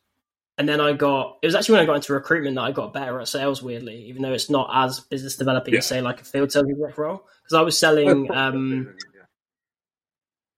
and 0.59 0.69
then 0.69 0.81
I 0.81 0.93
got 0.93 1.39
it 1.43 1.47
was 1.47 1.55
actually 1.55 1.75
when 1.75 1.83
I 1.83 1.87
got 1.87 1.97
into 1.97 2.13
recruitment 2.13 2.57
that 2.57 2.63
I 2.63 2.73
got 2.73 2.93
better 2.93 3.21
at 3.21 3.29
sales. 3.29 3.63
Weirdly, 3.63 4.05
even 4.07 4.23
though 4.23 4.33
it's 4.33 4.51
not 4.51 4.71
as 4.73 5.01
business 5.01 5.37
developing 5.37 5.75
yeah. 5.75 5.79
as 5.79 5.87
say 5.87 6.01
like 6.01 6.21
a 6.21 6.25
field 6.25 6.53
sales 6.53 6.69
exec 6.69 6.99
role, 6.99 7.25
because 7.43 7.55
I 7.59 7.63
was 7.63 7.79
selling. 7.79 8.31
Um, 8.33 8.95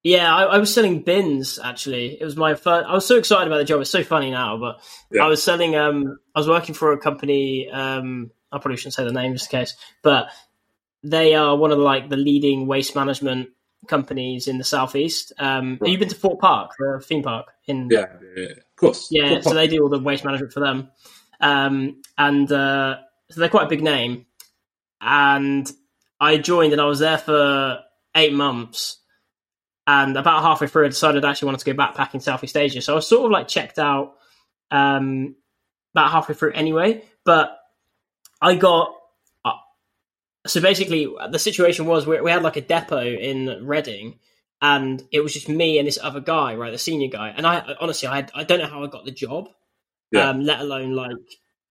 yeah, 0.04 0.32
I, 0.32 0.42
I, 0.44 0.58
was 0.58 0.72
selling 0.72 1.00
bins. 1.00 1.58
Actually, 1.58 2.20
it 2.20 2.24
was 2.24 2.36
my 2.36 2.54
first. 2.54 2.86
I 2.86 2.92
was 2.92 3.06
so 3.06 3.16
excited 3.16 3.46
about 3.46 3.56
the 3.56 3.64
job. 3.64 3.80
It's 3.80 3.88
so 3.88 4.04
funny 4.04 4.30
now, 4.30 4.58
but 4.58 4.80
yeah. 5.10 5.24
I 5.24 5.28
was 5.28 5.42
selling. 5.42 5.74
Um, 5.74 6.18
I 6.34 6.40
was 6.40 6.46
working 6.46 6.74
for 6.74 6.92
a 6.92 6.98
company. 6.98 7.70
Um, 7.70 8.30
I 8.52 8.58
probably 8.58 8.76
shouldn't 8.76 8.94
say 8.94 9.04
the 9.04 9.12
name 9.12 9.32
just 9.32 9.52
in 9.52 9.60
case, 9.60 9.74
but 10.02 10.28
they 11.02 11.34
are 11.34 11.56
one 11.56 11.72
of 11.72 11.78
the, 11.78 11.84
like 11.84 12.10
the 12.10 12.18
leading 12.18 12.66
waste 12.66 12.94
management 12.94 13.48
companies 13.88 14.46
in 14.46 14.58
the 14.58 14.64
southeast. 14.64 15.32
Um, 15.38 15.78
right. 15.80 15.90
Have 15.90 16.00
been 16.00 16.08
to 16.10 16.14
Thorpe 16.14 16.40
Park, 16.40 16.72
the 16.78 17.02
theme 17.02 17.22
park 17.22 17.52
in? 17.66 17.88
Yeah, 17.90 18.06
yeah, 18.36 18.44
of 18.50 18.76
course. 18.76 19.08
Yeah, 19.10 19.40
so 19.40 19.54
they 19.54 19.68
do 19.68 19.82
all 19.82 19.88
the 19.88 19.98
waste 19.98 20.24
management 20.24 20.52
for 20.52 20.60
them, 20.60 20.90
um, 21.40 22.02
and 22.18 22.52
uh, 22.52 22.98
so 23.30 23.40
they're 23.40 23.48
quite 23.48 23.66
a 23.66 23.70
big 23.70 23.82
name. 23.82 24.26
And 25.00 25.70
I 26.20 26.36
joined, 26.36 26.72
and 26.72 26.80
I 26.80 26.84
was 26.84 26.98
there 26.98 27.18
for 27.18 27.78
eight 28.14 28.34
months. 28.34 28.98
And 29.86 30.16
about 30.16 30.42
halfway 30.42 30.66
through, 30.66 30.86
I 30.86 30.88
decided 30.88 31.24
I 31.24 31.30
actually 31.30 31.46
wanted 31.46 31.60
to 31.60 31.72
go 31.72 31.82
backpacking 31.82 32.22
Southeast 32.22 32.56
Asia. 32.56 32.80
So 32.80 32.94
I 32.94 32.96
was 32.96 33.06
sort 33.06 33.26
of 33.26 33.30
like 33.30 33.48
checked 33.48 33.78
out 33.78 34.14
um, 34.70 35.36
about 35.94 36.10
halfway 36.10 36.34
through 36.34 36.52
anyway. 36.52 37.04
But 37.24 37.58
I 38.40 38.56
got 38.56 38.94
so 40.46 40.60
basically, 40.60 41.08
the 41.30 41.38
situation 41.38 41.86
was 41.86 42.06
we, 42.06 42.20
we 42.20 42.30
had 42.30 42.42
like 42.42 42.56
a 42.56 42.60
depot 42.60 43.06
in 43.06 43.66
Reading, 43.66 44.18
and 44.60 45.02
it 45.10 45.20
was 45.20 45.32
just 45.32 45.48
me 45.48 45.78
and 45.78 45.88
this 45.88 45.98
other 46.00 46.20
guy, 46.20 46.54
right, 46.54 46.70
the 46.70 46.78
senior 46.78 47.08
guy. 47.08 47.30
And 47.30 47.46
I 47.46 47.74
honestly, 47.80 48.08
I 48.08 48.26
I 48.34 48.44
don't 48.44 48.58
know 48.58 48.66
how 48.66 48.84
I 48.84 48.88
got 48.88 49.04
the 49.04 49.10
job, 49.10 49.48
yeah. 50.10 50.28
um, 50.28 50.42
let 50.42 50.60
alone 50.60 50.92
like 50.92 51.16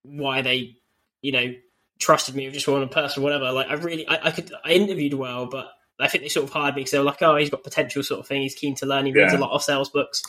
why 0.02 0.42
they, 0.42 0.76
you 1.22 1.32
know, 1.32 1.54
trusted 2.00 2.34
me 2.34 2.46
with 2.46 2.54
just 2.54 2.66
one 2.66 2.88
person, 2.88 3.22
whatever. 3.22 3.52
Like 3.52 3.68
I 3.68 3.74
really, 3.74 4.08
I, 4.08 4.26
I 4.26 4.30
could, 4.32 4.50
I 4.64 4.70
interviewed 4.72 5.14
well, 5.14 5.46
but 5.46 5.68
I 6.00 6.08
think 6.08 6.24
they 6.24 6.28
sort 6.28 6.44
of 6.44 6.52
hired 6.52 6.74
me 6.74 6.80
because 6.80 6.92
they 6.92 6.98
were 6.98 7.04
like, 7.04 7.22
oh, 7.22 7.36
he's 7.36 7.50
got 7.50 7.62
potential, 7.62 8.02
sort 8.02 8.20
of 8.20 8.26
thing. 8.26 8.42
He's 8.42 8.54
keen 8.54 8.74
to 8.76 8.86
learn. 8.86 9.06
He 9.06 9.12
reads 9.12 9.32
yeah. 9.32 9.38
a 9.38 9.40
lot 9.40 9.52
of 9.52 9.62
sales 9.62 9.90
books. 9.90 10.22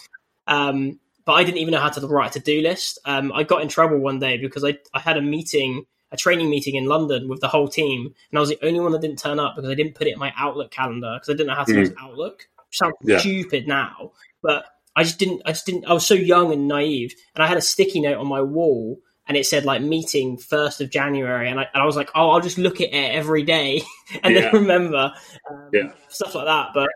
Um, 0.48 1.00
but 1.26 1.34
I 1.34 1.44
didn't 1.44 1.58
even 1.58 1.72
know 1.72 1.80
how 1.80 1.90
to 1.90 2.08
write 2.08 2.36
a 2.36 2.40
to 2.40 2.46
do 2.46 2.62
list. 2.62 3.00
Um, 3.06 3.32
I 3.34 3.44
got 3.44 3.62
in 3.62 3.68
trouble 3.68 3.98
one 3.98 4.20
day 4.20 4.38
because 4.38 4.64
I 4.64 4.78
I 4.94 5.00
had 5.00 5.18
a 5.18 5.22
meeting 5.22 5.86
a 6.12 6.18
training 6.18 6.50
meeting 6.50 6.76
in 6.76 6.86
London 6.86 7.28
with 7.28 7.42
the 7.42 7.48
whole 7.48 7.68
team, 7.68 8.14
and 8.32 8.38
I 8.38 8.40
was 8.40 8.50
the 8.50 8.64
only 8.64 8.80
one 8.80 8.92
that 8.92 9.02
didn't 9.02 9.20
turn 9.20 9.40
up 9.40 9.56
because 9.56 9.70
I 9.70 9.76
didn't 9.76 9.96
put 9.96 10.08
it 10.08 10.14
in 10.14 10.20
my 10.20 10.34
Outlook 10.38 10.72
calendar 10.72 11.16
because 11.16 11.30
I 11.30 11.34
didn't 11.34 11.48
know 11.48 11.56
how 11.56 11.64
to 11.64 11.74
mm. 11.74 11.80
use 11.80 11.92
Outlook. 12.00 12.48
sounds 12.72 12.96
yeah. 13.04 13.18
stupid 13.18 13.68
now, 13.68 14.12
but 14.42 14.66
I 14.96 15.04
just 15.04 15.20
didn't. 15.20 15.42
I 15.46 15.52
just 15.52 15.66
didn't. 15.66 15.86
I 15.86 15.94
was 15.94 16.06
so 16.06 16.14
young 16.14 16.54
and 16.54 16.68
naive, 16.68 17.14
and 17.36 17.44
I 17.44 17.48
had 17.48 17.58
a 17.58 17.62
sticky 17.62 18.02
note 18.02 18.18
on 18.18 18.28
my 18.28 18.42
wall, 18.42 19.00
and 19.28 19.36
it 19.38 19.46
said 19.46 19.66
like 19.66 19.82
meeting 19.82 20.38
first 20.38 20.82
of 20.82 20.90
January, 20.90 21.50
and 21.50 21.60
I, 21.60 21.68
and 21.74 21.82
I 21.82 21.86
was 21.86 21.96
like, 21.96 22.12
oh, 22.16 22.32
I'll 22.32 22.42
just 22.42 22.58
look 22.58 22.82
at 22.82 22.90
it 22.90 23.16
every 23.16 23.44
day 23.44 23.82
and 24.24 24.34
yeah. 24.36 24.42
then 24.42 24.54
remember 24.54 25.14
um, 25.50 25.70
yeah. 25.74 25.92
stuff 26.10 26.36
like 26.36 26.46
that. 26.46 26.70
But 26.74 26.90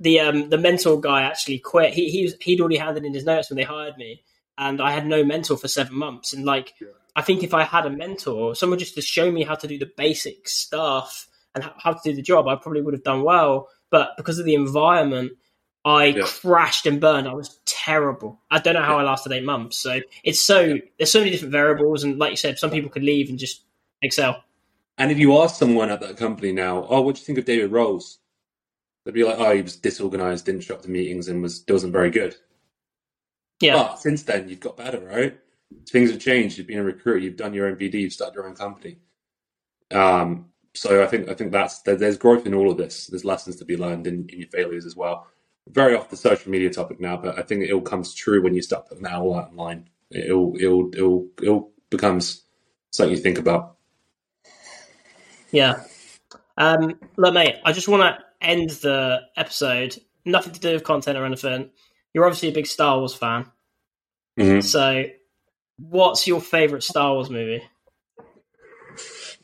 the 0.00 0.20
um, 0.20 0.50
the 0.50 0.58
mentor 0.58 1.00
guy 1.00 1.22
actually 1.22 1.58
quit. 1.58 1.94
He 1.94 2.10
he 2.10 2.22
was, 2.24 2.34
he'd 2.40 2.60
already 2.60 2.76
handed 2.76 3.04
in 3.04 3.14
his 3.14 3.24
notes 3.24 3.50
when 3.50 3.56
they 3.56 3.64
hired 3.64 3.96
me, 3.96 4.22
and 4.58 4.80
I 4.80 4.92
had 4.92 5.06
no 5.06 5.24
mentor 5.24 5.56
for 5.56 5.68
seven 5.68 5.96
months, 5.96 6.32
and 6.32 6.44
like. 6.44 6.74
Yeah 6.80 6.88
I 7.16 7.22
think 7.22 7.42
if 7.42 7.54
I 7.54 7.62
had 7.62 7.86
a 7.86 7.90
mentor, 7.90 8.54
someone 8.54 8.78
just 8.78 8.96
to 8.96 9.02
show 9.02 9.30
me 9.30 9.44
how 9.44 9.54
to 9.54 9.68
do 9.68 9.78
the 9.78 9.90
basic 9.96 10.48
stuff 10.48 11.28
and 11.54 11.64
how 11.78 11.92
to 11.92 12.00
do 12.02 12.14
the 12.14 12.22
job, 12.22 12.48
I 12.48 12.56
probably 12.56 12.82
would 12.82 12.94
have 12.94 13.04
done 13.04 13.22
well. 13.22 13.68
But 13.90 14.16
because 14.16 14.40
of 14.40 14.44
the 14.44 14.54
environment, 14.54 15.32
I 15.84 16.06
yeah. 16.06 16.24
crashed 16.24 16.86
and 16.86 17.00
burned. 17.00 17.28
I 17.28 17.34
was 17.34 17.60
terrible. 17.66 18.40
I 18.50 18.58
don't 18.58 18.74
know 18.74 18.82
how 18.82 18.96
yeah. 18.96 19.02
I 19.02 19.10
lasted 19.10 19.32
eight 19.32 19.44
months. 19.44 19.78
So 19.78 20.00
it's 20.22 20.40
so 20.40 20.78
there's 20.98 21.10
so 21.10 21.18
many 21.18 21.30
different 21.30 21.52
variables, 21.52 22.04
and 22.04 22.18
like 22.18 22.30
you 22.30 22.36
said, 22.36 22.58
some 22.58 22.70
people 22.70 22.90
could 22.90 23.04
leave 23.04 23.28
and 23.28 23.38
just 23.38 23.64
excel. 24.02 24.42
And 24.96 25.10
if 25.10 25.18
you 25.18 25.36
ask 25.38 25.56
someone 25.56 25.90
at 25.90 26.00
that 26.00 26.16
company 26.16 26.52
now, 26.52 26.86
oh, 26.88 27.00
what 27.00 27.16
do 27.16 27.20
you 27.20 27.24
think 27.24 27.38
of 27.38 27.44
David 27.44 27.72
Rolls? 27.72 28.18
They'd 29.04 29.12
be 29.12 29.24
like, 29.24 29.38
oh, 29.38 29.54
he 29.54 29.60
was 29.60 29.76
disorganized, 29.76 30.46
didn't 30.46 30.62
show 30.62 30.74
up 30.74 30.82
to 30.82 30.90
meetings, 30.90 31.28
and 31.28 31.42
was 31.42 31.64
wasn't 31.68 31.92
very 31.92 32.10
good. 32.10 32.36
Yeah. 33.60 33.74
But 33.74 34.00
since 34.00 34.22
then, 34.22 34.48
you've 34.48 34.60
got 34.60 34.76
better, 34.76 35.00
right? 35.00 35.38
things 35.88 36.10
have 36.10 36.20
changed. 36.20 36.58
You've 36.58 36.66
been 36.66 36.78
a 36.78 36.84
recruiter. 36.84 37.18
You've 37.18 37.36
done 37.36 37.54
your 37.54 37.66
own 37.66 37.76
BD. 37.76 37.94
You've 37.94 38.12
started 38.12 38.34
your 38.34 38.48
own 38.48 38.54
company. 38.54 38.98
Um, 39.90 40.46
so 40.74 41.02
I 41.02 41.06
think 41.06 41.28
I 41.28 41.34
think 41.34 41.52
that's 41.52 41.80
there's 41.82 42.18
growth 42.18 42.46
in 42.46 42.54
all 42.54 42.70
of 42.70 42.76
this. 42.76 43.06
There's 43.06 43.24
lessons 43.24 43.56
to 43.56 43.64
be 43.64 43.76
learned 43.76 44.06
in, 44.06 44.28
in 44.30 44.40
your 44.40 44.48
failures 44.48 44.86
as 44.86 44.96
well. 44.96 45.26
Very 45.68 45.96
off 45.96 46.10
the 46.10 46.16
social 46.16 46.50
media 46.50 46.70
topic 46.70 47.00
now, 47.00 47.16
but 47.16 47.38
I 47.38 47.42
think 47.42 47.62
it 47.62 47.72
all 47.72 47.80
comes 47.80 48.14
true 48.14 48.42
when 48.42 48.54
you 48.54 48.62
start 48.62 48.88
putting 48.88 49.04
that 49.04 49.14
all 49.14 49.34
out 49.34 49.50
online. 49.50 49.88
It'll 50.10 50.54
it'll 50.56 50.90
it'll 50.94 51.26
it'll 51.40 51.70
becomes 51.90 52.42
something 52.90 53.16
you 53.16 53.22
think 53.22 53.38
about. 53.38 53.76
Yeah. 55.50 55.84
Um, 56.56 56.98
look, 57.16 57.34
mate, 57.34 57.56
I 57.64 57.72
just 57.72 57.88
want 57.88 58.02
to 58.02 58.24
end 58.46 58.70
the 58.70 59.22
episode. 59.36 59.96
Nothing 60.24 60.52
to 60.52 60.60
do 60.60 60.72
with 60.74 60.84
content 60.84 61.18
or 61.18 61.24
anything. 61.24 61.70
You're 62.12 62.26
obviously 62.26 62.50
a 62.50 62.52
big 62.52 62.66
Star 62.66 62.98
Wars 62.98 63.14
fan. 63.14 63.46
Mm-hmm. 64.38 64.60
So 64.60 65.04
What's 65.76 66.26
your 66.26 66.40
favorite 66.40 66.84
Star 66.84 67.14
Wars 67.14 67.30
movie? 67.30 67.62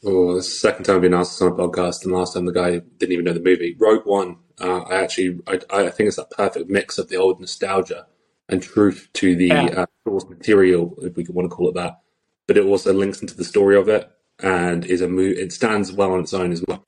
Oh, 0.05 0.37
the 0.37 0.43
second 0.43 0.85
time 0.85 0.97
I've 0.97 1.03
been 1.03 1.15
asked 1.15 1.43
on 1.43 1.53
a 1.53 1.55
podcast, 1.55 2.05
and 2.05 2.13
last 2.13 2.35
time 2.35 2.47
the 2.47 2.53
guy 2.53 2.79
didn't 2.99 3.13
even 3.13 3.25
know 3.25 3.33
the 3.33 3.41
movie. 3.41 3.77
Rogue 3.79 4.07
One. 4.07 4.37
Uh, 4.61 4.81
I 4.81 5.03
actually, 5.03 5.41
I, 5.47 5.61
I, 5.71 5.91
think 5.91 6.09
it's 6.09 6.17
that 6.17 6.31
perfect 6.31 6.69
mix 6.69 6.99
of 6.99 7.09
the 7.09 7.17
old 7.17 7.41
nostalgia 7.41 8.07
and 8.49 8.63
truth 8.63 9.09
to 9.15 9.35
the 9.35 9.47
yeah. 9.47 9.65
uh, 9.65 9.87
source 10.07 10.29
material, 10.29 10.95
if 11.03 11.17
we 11.17 11.25
want 11.31 11.51
to 11.51 11.55
call 11.55 11.69
it 11.69 11.75
that. 11.75 12.01
But 12.47 12.59
it 12.59 12.65
also 12.65 12.93
links 12.93 13.23
into 13.23 13.37
the 13.37 13.45
story 13.45 13.77
of 13.77 13.89
it, 13.89 14.11
and 14.41 14.85
is 14.85 15.01
a 15.01 15.09
movie. 15.09 15.41
It 15.41 15.53
stands 15.53 15.93
well 15.93 16.13
on 16.13 16.21
its 16.21 16.35
own 16.35 16.53
as 16.53 16.63
well. 16.67 16.85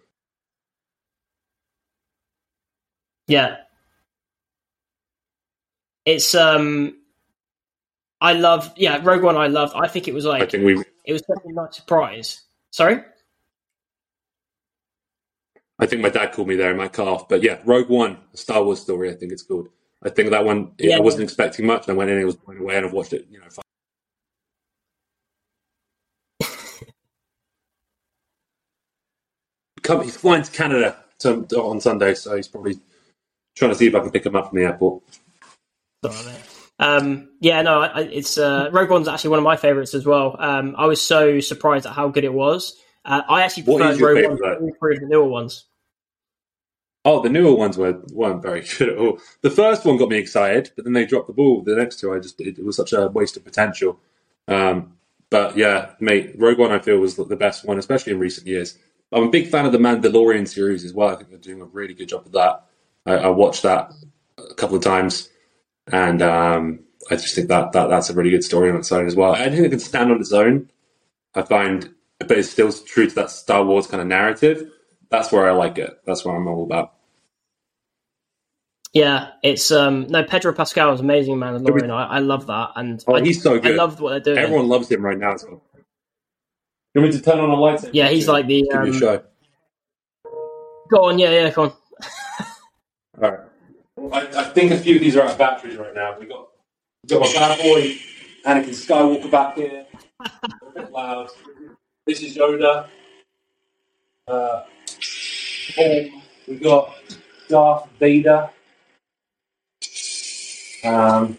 Yeah, 3.26 3.56
it's 6.04 6.34
um 6.34 6.96
I 8.20 8.34
love, 8.34 8.72
yeah, 8.76 9.00
Rogue 9.02 9.22
One. 9.22 9.36
I 9.36 9.48
loved. 9.48 9.74
I 9.76 9.88
think 9.88 10.06
it 10.06 10.14
was 10.14 10.24
like 10.24 10.42
I 10.42 10.46
think 10.46 10.64
we. 10.64 10.82
It 11.04 11.12
was 11.12 11.22
definitely 11.22 11.52
a 11.52 11.62
nice 11.62 11.76
surprise. 11.76 12.42
Sorry. 12.70 13.02
I 15.78 15.86
think 15.86 16.02
my 16.02 16.10
dad 16.10 16.32
called 16.32 16.48
me 16.48 16.56
there 16.56 16.70
in 16.70 16.76
my 16.76 16.88
car, 16.88 17.24
but 17.28 17.42
yeah, 17.42 17.58
Rogue 17.64 17.88
One, 17.88 18.18
a 18.32 18.36
Star 18.36 18.62
Wars 18.62 18.80
story. 18.80 19.10
I 19.10 19.14
think 19.14 19.32
it's 19.32 19.42
called. 19.42 19.68
I 20.02 20.10
think 20.10 20.30
that 20.30 20.44
one. 20.44 20.72
Yeah, 20.78 20.96
I 20.96 21.00
wasn't 21.00 21.24
expecting 21.24 21.66
much, 21.66 21.88
and 21.88 21.94
I 21.94 21.96
went 21.96 22.10
in, 22.10 22.16
and 22.16 22.22
it 22.22 22.26
was 22.26 22.36
blown 22.36 22.58
away, 22.58 22.76
and 22.76 22.86
I've 22.86 22.92
watched 22.92 23.12
it. 23.12 23.26
You 23.30 23.40
know. 23.40 23.46
Come, 29.82 30.02
he's 30.04 30.16
flying 30.16 30.42
to 30.42 30.50
Canada 30.50 30.96
to, 31.20 31.46
on 31.56 31.80
Sunday, 31.80 32.14
so 32.14 32.36
he's 32.36 32.48
probably 32.48 32.78
trying 33.56 33.70
to 33.70 33.76
see 33.76 33.86
if 33.86 33.94
I 33.94 34.00
can 34.00 34.10
pick 34.10 34.26
him 34.26 34.36
up 34.36 34.50
from 34.50 34.58
the 34.58 34.64
airport. 34.64 35.02
Sorry, 36.04 36.34
um, 36.78 37.28
yeah, 37.40 37.62
no, 37.62 37.82
it's 37.82 38.38
uh, 38.38 38.68
Rogue 38.72 38.90
One's 38.90 39.08
actually 39.08 39.30
one 39.30 39.38
of 39.38 39.44
my 39.44 39.56
favorites 39.56 39.94
as 39.94 40.04
well. 40.04 40.36
Um, 40.38 40.74
I 40.76 40.86
was 40.86 41.00
so 41.00 41.38
surprised 41.40 41.86
at 41.86 41.92
how 41.92 42.08
good 42.08 42.24
it 42.24 42.32
was. 42.32 42.76
Uh, 43.04 43.22
I 43.28 43.42
actually 43.42 43.64
preferred 43.64 44.00
Rogue 44.00 44.24
One 44.24 44.38
to 44.38 44.58
all 44.58 44.72
three 44.78 44.96
of 44.96 45.02
the 45.02 45.08
newer 45.08 45.28
ones. 45.28 45.64
Oh, 47.04 47.20
the 47.20 47.28
newer 47.28 47.54
ones 47.54 47.76
were 47.76 48.00
weren't 48.12 48.42
very 48.42 48.60
good 48.78 48.90
at 48.90 48.98
all. 48.98 49.18
The 49.40 49.50
first 49.50 49.84
one 49.84 49.96
got 49.96 50.08
me 50.08 50.18
excited, 50.18 50.70
but 50.76 50.84
then 50.84 50.92
they 50.92 51.04
dropped 51.04 51.26
the 51.26 51.32
ball. 51.32 51.62
The 51.62 51.74
next 51.74 51.98
two, 51.98 52.12
I 52.12 52.18
just 52.18 52.40
it, 52.40 52.58
it 52.58 52.64
was 52.64 52.76
such 52.76 52.92
a 52.92 53.08
waste 53.08 53.36
of 53.36 53.44
potential. 53.44 53.98
Um, 54.48 54.94
but 55.30 55.56
yeah, 55.56 55.92
mate, 55.98 56.34
Rogue 56.38 56.58
One 56.58 56.72
I 56.72 56.78
feel 56.78 56.98
was 56.98 57.16
the 57.16 57.36
best 57.36 57.64
one, 57.64 57.78
especially 57.78 58.12
in 58.12 58.18
recent 58.18 58.46
years. 58.46 58.78
I'm 59.10 59.24
a 59.24 59.30
big 59.30 59.48
fan 59.48 59.66
of 59.66 59.72
the 59.72 59.78
Mandalorian 59.78 60.48
series 60.48 60.84
as 60.84 60.94
well. 60.94 61.08
I 61.08 61.16
think 61.16 61.30
they're 61.30 61.38
doing 61.38 61.60
a 61.60 61.66
really 61.66 61.94
good 61.94 62.08
job 62.08 62.26
of 62.26 62.32
that. 62.32 62.64
I, 63.04 63.14
I 63.14 63.28
watched 63.28 63.62
that 63.62 63.92
a 64.38 64.54
couple 64.54 64.76
of 64.76 64.82
times 64.82 65.28
and 65.90 66.22
um, 66.22 66.80
I 67.10 67.16
just 67.16 67.34
think 67.34 67.48
that, 67.48 67.72
that 67.72 67.88
that's 67.88 68.10
a 68.10 68.14
really 68.14 68.30
good 68.30 68.44
story 68.44 68.70
on 68.70 68.76
its 68.76 68.92
own 68.92 69.06
as 69.06 69.16
well. 69.16 69.32
I 69.32 69.48
think 69.50 69.66
it 69.66 69.70
can 69.70 69.80
stand 69.80 70.10
on 70.10 70.20
its 70.20 70.32
own. 70.32 70.70
I 71.34 71.42
find 71.42 71.92
but 72.28 72.38
it's 72.38 72.50
still 72.50 72.72
true 72.72 73.08
to 73.08 73.14
that 73.16 73.30
Star 73.30 73.64
Wars 73.64 73.86
kind 73.86 74.00
of 74.00 74.06
narrative. 74.06 74.70
That's 75.10 75.30
where 75.32 75.48
I 75.48 75.52
like 75.52 75.78
it. 75.78 76.00
That's 76.06 76.24
what 76.24 76.34
I'm 76.34 76.46
all 76.46 76.64
about. 76.64 76.94
Yeah, 78.92 79.30
it's 79.42 79.70
um 79.70 80.06
no 80.08 80.22
Pedro 80.22 80.52
Pascal 80.52 80.92
is 80.92 81.00
amazing, 81.00 81.38
man 81.38 81.58
Mandalorian. 81.58 81.90
I, 81.90 82.04
I 82.04 82.18
love 82.18 82.46
that, 82.46 82.70
and 82.76 83.02
Oh, 83.06 83.14
I, 83.16 83.22
he's 83.22 83.42
so 83.42 83.54
I 83.54 83.58
good. 83.58 83.76
loved 83.76 84.00
what 84.00 84.10
they're 84.10 84.34
doing. 84.34 84.38
Everyone 84.38 84.68
loves 84.68 84.90
him 84.90 85.02
right 85.02 85.18
now. 85.18 85.36
So. 85.36 85.62
You 86.94 87.00
want 87.00 87.14
me 87.14 87.18
to 87.18 87.24
turn 87.24 87.40
on 87.40 87.48
a 87.48 87.54
light? 87.54 87.82
Yeah, 87.94 88.08
he's 88.08 88.28
like 88.28 88.46
the, 88.46 88.62
Give 88.70 88.72
you 88.72 88.78
a 88.78 88.82
um, 88.82 88.98
show. 89.00 89.22
Go 90.90 91.04
on, 91.08 91.18
yeah, 91.18 91.30
yeah, 91.30 91.50
go 91.50 91.62
on. 91.62 91.72
All 93.22 93.30
right. 93.30 93.40
I, 94.12 94.40
I 94.40 94.44
think 94.50 94.72
a 94.72 94.78
few 94.78 94.96
of 94.96 95.00
these 95.00 95.16
are 95.16 95.22
out 95.22 95.32
of 95.32 95.38
batteries 95.38 95.76
right 95.76 95.94
now. 95.94 96.18
We 96.18 96.26
got 96.26 96.48
we 97.04 97.08
got 97.08 97.20
my 97.20 97.32
bad 97.32 97.58
boy 97.62 97.96
Anakin 98.44 98.68
Skywalker 98.70 99.30
back 99.30 99.56
here. 99.56 99.86
a 100.20 100.30
bit 100.74 100.90
loud. 100.90 101.30
This 102.06 102.20
is 102.22 102.36
Yoda. 102.36 102.88
Uh, 104.26 104.62
Paul. 105.74 106.10
We 106.48 106.56
got 106.56 106.94
Darth 107.48 107.88
Vader. 108.00 108.50
Um, 110.84 111.38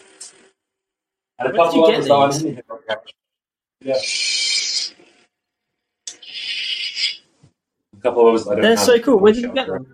and 1.37 1.49
a 1.49 1.51
Where 1.51 1.51
did 1.51 1.55
couple 1.57 1.75
you 1.75 1.87
get 1.87 1.95
others 1.95 2.07
that 2.07 2.13
aren't 2.13 2.33
these? 2.33 2.43
in 2.43 2.53
here. 2.55 2.63
Yeah. 3.81 3.95
A 7.97 8.01
couple 8.01 8.21
of 8.21 8.27
others 8.35 8.47
I 8.47 8.51
don't 8.53 8.61
They're 8.61 8.75
have 8.77 8.79
so 8.79 8.99
cool. 8.99 9.19
Where 9.19 9.33
did 9.33 9.43
you 9.43 9.51
get 9.53 9.67
them? 9.67 9.93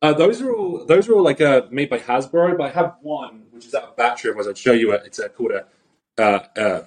Uh, 0.00 0.12
those 0.12 0.40
are 0.42 0.54
all 0.54 0.84
those 0.84 1.08
are 1.08 1.14
all 1.14 1.24
like 1.24 1.40
uh, 1.40 1.62
made 1.70 1.90
by 1.90 1.98
Hasbro, 1.98 2.56
but 2.56 2.64
I 2.64 2.70
have 2.70 2.94
one 3.02 3.44
which 3.50 3.66
is 3.66 3.74
out 3.74 3.84
of 3.84 3.96
battery. 3.96 4.30
Otherwise, 4.30 4.46
I'd 4.48 4.58
show 4.58 4.72
you 4.72 4.92
it. 4.92 5.02
It's 5.06 5.18
uh, 5.18 5.28
called 5.28 5.52
a 5.52 5.66
uh, 6.22 6.46
uh, 6.56 6.82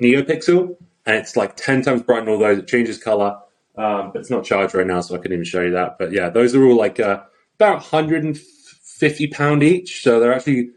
NeoPixel, 0.00 0.76
and 1.06 1.16
it's 1.16 1.36
like 1.36 1.56
ten 1.56 1.82
times 1.82 2.02
brighter 2.02 2.26
than 2.26 2.34
all 2.34 2.40
those. 2.40 2.58
It 2.58 2.68
changes 2.68 2.98
color, 3.02 3.38
um, 3.76 4.12
but 4.12 4.20
it's 4.20 4.30
not 4.30 4.44
charged 4.44 4.74
right 4.74 4.86
now, 4.86 5.00
so 5.00 5.14
I 5.14 5.18
couldn't 5.18 5.34
even 5.34 5.44
show 5.44 5.62
you 5.62 5.72
that. 5.72 5.98
But 5.98 6.12
yeah, 6.12 6.28
those 6.28 6.54
are 6.54 6.64
all 6.64 6.76
like 6.76 7.00
uh, 7.00 7.22
about 7.56 7.76
150 7.76 9.26
pound 9.28 9.62
each. 9.62 10.02
So 10.02 10.20
they're 10.20 10.34
actually. 10.34 10.70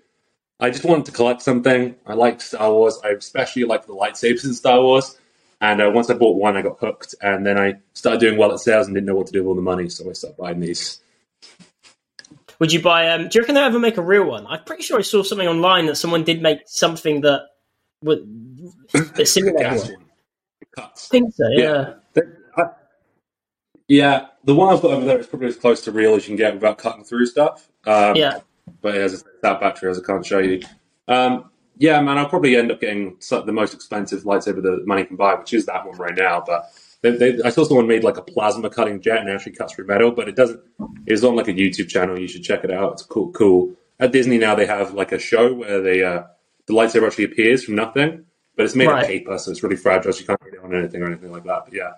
I 0.57 0.69
just 0.69 0.85
wanted 0.85 1.05
to 1.07 1.11
collect 1.11 1.41
something. 1.41 1.95
I 2.05 2.13
like 2.13 2.39
Star 2.39 2.71
Wars. 2.71 2.97
I 3.03 3.09
especially 3.09 3.65
like 3.65 3.87
the 3.87 3.93
lightsabers 3.93 4.45
in 4.45 4.53
Star 4.53 4.81
Wars. 4.81 5.17
And 5.61 5.81
uh, 5.81 5.91
once 5.93 6.09
I 6.09 6.13
bought 6.13 6.37
one, 6.37 6.57
I 6.57 6.61
got 6.61 6.79
hooked, 6.79 7.15
and 7.21 7.45
then 7.45 7.57
I 7.57 7.75
started 7.93 8.19
doing 8.19 8.37
well 8.37 8.51
at 8.51 8.59
sales 8.59 8.87
and 8.87 8.95
didn't 8.95 9.07
know 9.07 9.15
what 9.15 9.27
to 9.27 9.33
do 9.33 9.39
with 9.39 9.49
all 9.49 9.55
the 9.55 9.61
money, 9.61 9.89
so 9.89 10.09
I 10.09 10.13
started 10.13 10.37
buying 10.37 10.59
these. 10.59 10.99
Would 12.59 12.71
you 12.71 12.81
buy? 12.81 13.09
Um, 13.09 13.27
do 13.27 13.29
you 13.33 13.41
reckon 13.41 13.55
they'll 13.55 13.65
ever 13.65 13.79
make 13.79 13.97
a 13.97 14.01
real 14.01 14.25
one? 14.25 14.45
I'm 14.47 14.63
pretty 14.63 14.83
sure 14.83 14.97
I 14.97 15.01
saw 15.01 15.23
something 15.23 15.47
online 15.47 15.87
that 15.87 15.95
someone 15.95 16.23
did 16.23 16.41
make 16.41 16.59
something 16.65 17.21
that 17.21 17.47
would 18.01 18.27
that 18.93 19.27
simulated 19.27 19.71
one. 19.77 20.04
Cuts. 20.75 21.07
I 21.07 21.11
think 21.11 21.33
so. 21.33 21.43
Yeah. 21.51 21.93
The- 22.13 22.35
I- 22.57 22.69
yeah, 23.87 24.27
the 24.43 24.55
one 24.55 24.73
I've 24.73 24.81
got 24.81 24.91
over 24.91 25.05
there 25.05 25.19
is 25.19 25.27
probably 25.27 25.47
as 25.47 25.55
close 25.57 25.81
to 25.81 25.91
real 25.91 26.15
as 26.15 26.23
you 26.23 26.29
can 26.29 26.37
get 26.37 26.53
without 26.55 26.77
cutting 26.77 27.03
through 27.03 27.27
stuff. 27.27 27.69
Um, 27.85 28.15
Yeah. 28.15 28.39
But 28.81 28.95
as 28.95 29.23
that 29.43 29.59
battery, 29.59 29.91
as 29.91 29.99
I 29.99 30.03
can't 30.03 30.25
show 30.25 30.39
you. 30.39 30.61
Um, 31.07 31.51
yeah, 31.77 32.01
man, 32.01 32.17
I'll 32.17 32.27
probably 32.29 32.55
end 32.55 32.71
up 32.71 32.79
getting 32.81 33.17
the 33.29 33.51
most 33.51 33.73
expensive 33.75 34.23
lightsaber 34.23 34.61
that 34.63 34.83
money 34.87 35.05
can 35.05 35.17
buy, 35.17 35.35
which 35.35 35.53
is 35.53 35.65
that 35.67 35.85
one 35.85 35.97
right 35.97 36.15
now. 36.15 36.43
But 36.45 36.71
they, 37.01 37.11
they, 37.11 37.43
I 37.43 37.49
saw 37.49 37.63
someone 37.63 37.85
made 37.85 38.03
like 38.03 38.17
a 38.17 38.23
plasma 38.23 38.69
cutting 38.71 39.01
jet 39.01 39.19
and 39.19 39.29
actually 39.29 39.51
cuts 39.51 39.73
through 39.73 39.85
metal, 39.85 40.09
but 40.11 40.27
it 40.27 40.35
doesn't. 40.35 40.61
It's 41.05 41.23
on 41.23 41.35
like 41.35 41.47
a 41.47 41.53
YouTube 41.53 41.89
channel. 41.89 42.17
You 42.19 42.27
should 42.27 42.43
check 42.43 42.63
it 42.63 42.71
out. 42.71 42.93
It's 42.93 43.03
cool. 43.03 43.31
Cool. 43.33 43.73
At 43.99 44.11
Disney 44.11 44.39
now, 44.39 44.55
they 44.55 44.65
have 44.65 44.93
like 44.95 45.11
a 45.11 45.19
show 45.19 45.53
where 45.53 45.79
they 45.81 46.03
uh, 46.03 46.23
the 46.65 46.73
lightsaber 46.73 47.05
actually 47.05 47.25
appears 47.25 47.63
from 47.63 47.75
nothing, 47.75 48.25
but 48.55 48.65
it's 48.65 48.75
made 48.75 48.87
Right. 48.87 49.01
of 49.03 49.07
paper, 49.07 49.37
so 49.37 49.51
it's 49.51 49.63
really 49.63 49.75
fragile. 49.75 50.13
So 50.13 50.19
you 50.21 50.25
can't 50.25 50.43
get 50.43 50.53
it 50.55 50.59
on 50.63 50.73
anything 50.75 51.01
or 51.01 51.07
anything 51.07 51.31
like 51.31 51.43
that. 51.43 51.63
But 51.65 51.73
yeah, 51.73 51.91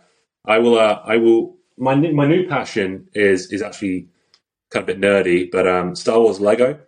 I 0.46 0.60
will. 0.60 0.78
Uh, 0.78 1.02
I 1.06 1.18
will. 1.18 1.56
My 1.78 1.94
new- 1.94 2.14
my 2.14 2.26
new 2.28 2.48
passion 2.48 3.08
is 3.14 3.52
is 3.52 3.62
actually 3.62 4.08
kind 4.72 4.84
of 4.84 4.90
a 4.90 4.94
bit 4.94 5.02
nerdy, 5.02 5.50
but 5.52 5.68
um, 5.68 5.96
Star 5.96 6.20
Wars 6.20 6.40
Lego. 6.40 6.80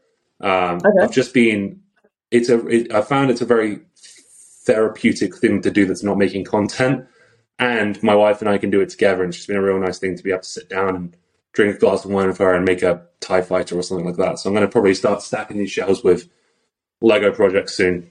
Um, 0.41 0.77
Okay. 0.77 1.03
I've 1.03 1.11
just 1.11 1.33
been. 1.33 1.81
It's 2.31 2.49
a. 2.49 2.65
It, 2.67 2.93
I 2.93 3.01
found 3.01 3.29
it's 3.31 3.41
a 3.41 3.45
very 3.45 3.79
therapeutic 4.65 5.35
thing 5.35 5.61
to 5.61 5.71
do 5.71 5.85
that's 5.85 6.03
not 6.03 6.17
making 6.17 6.45
content, 6.45 7.05
and 7.59 8.01
my 8.03 8.15
wife 8.15 8.41
and 8.41 8.49
I 8.49 8.57
can 8.57 8.69
do 8.69 8.81
it 8.81 8.89
together, 8.89 9.23
and 9.23 9.29
it's 9.29 9.37
just 9.37 9.47
been 9.47 9.57
a 9.57 9.61
real 9.61 9.79
nice 9.79 9.99
thing 9.99 10.15
to 10.15 10.23
be 10.23 10.31
able 10.31 10.41
to 10.41 10.47
sit 10.49 10.69
down 10.69 10.95
and 10.95 11.15
drink 11.53 11.75
a 11.75 11.79
glass 11.79 12.05
of 12.05 12.11
wine 12.11 12.27
with 12.27 12.37
her 12.37 12.53
and 12.53 12.65
make 12.65 12.83
a 12.83 13.01
Tie 13.21 13.41
Fighter 13.41 13.77
or 13.77 13.81
something 13.83 14.05
like 14.05 14.17
that. 14.17 14.37
So 14.39 14.49
I'm 14.49 14.53
going 14.55 14.65
to 14.65 14.71
probably 14.71 14.93
start 14.93 15.21
stacking 15.23 15.57
these 15.57 15.71
shelves 15.71 16.03
with 16.03 16.29
Lego 17.01 17.31
projects 17.31 17.75
soon. 17.75 18.09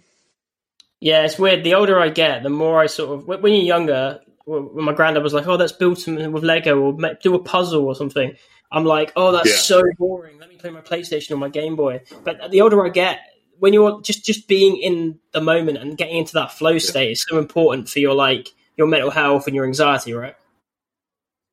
Yeah, 1.01 1.24
it's 1.24 1.38
weird. 1.38 1.64
The 1.64 1.74
older 1.74 2.01
I 2.01 2.09
get, 2.09 2.42
the 2.42 2.51
more 2.51 2.80
I 2.80 2.86
sort 2.86 3.18
of. 3.20 3.26
When 3.28 3.53
you're 3.53 3.62
younger, 3.62 4.20
when 4.46 4.84
my 4.84 4.92
granddad 4.92 5.22
was 5.22 5.32
like, 5.34 5.46
"Oh, 5.46 5.55
let's 5.55 5.72
build 5.72 5.99
something 5.99 6.32
with 6.32 6.42
Lego 6.42 6.80
or 6.80 7.14
do 7.22 7.34
a 7.34 7.38
puzzle 7.38 7.84
or 7.86 7.94
something," 7.94 8.34
I'm 8.72 8.84
like, 8.84 9.12
"Oh, 9.14 9.30
that's 9.32 9.49
Yeah. 9.51 9.57
so 9.57 9.82
boring. 9.96 10.38
Let 10.38 10.49
me 10.49 10.57
play 10.57 10.70
my 10.70 10.80
PlayStation 10.80 11.30
or 11.32 11.36
my 11.36 11.49
Game 11.51 11.76
Boy." 11.76 12.01
But 12.24 12.51
the 12.51 12.61
older 12.62 12.84
I 12.84 12.88
get, 12.88 13.20
when 13.61 13.72
you're 13.72 14.01
just 14.03 14.24
just 14.24 14.49
being 14.49 14.76
in 14.76 15.18
the 15.32 15.40
moment 15.40 15.78
and 15.78 15.96
getting 15.96 16.16
into 16.16 16.32
that 16.34 16.53
flow 16.53 16.78
state 16.78 17.12
is 17.12 17.24
so 17.28 17.38
important 17.38 17.88
for 17.88 18.01
your 18.01 18.14
like 18.14 18.49
your 18.76 18.86
mental 18.88 19.11
health 19.11 19.46
and 19.46 19.55
your 19.55 19.64
anxiety, 19.66 20.12
right? 20.12 20.34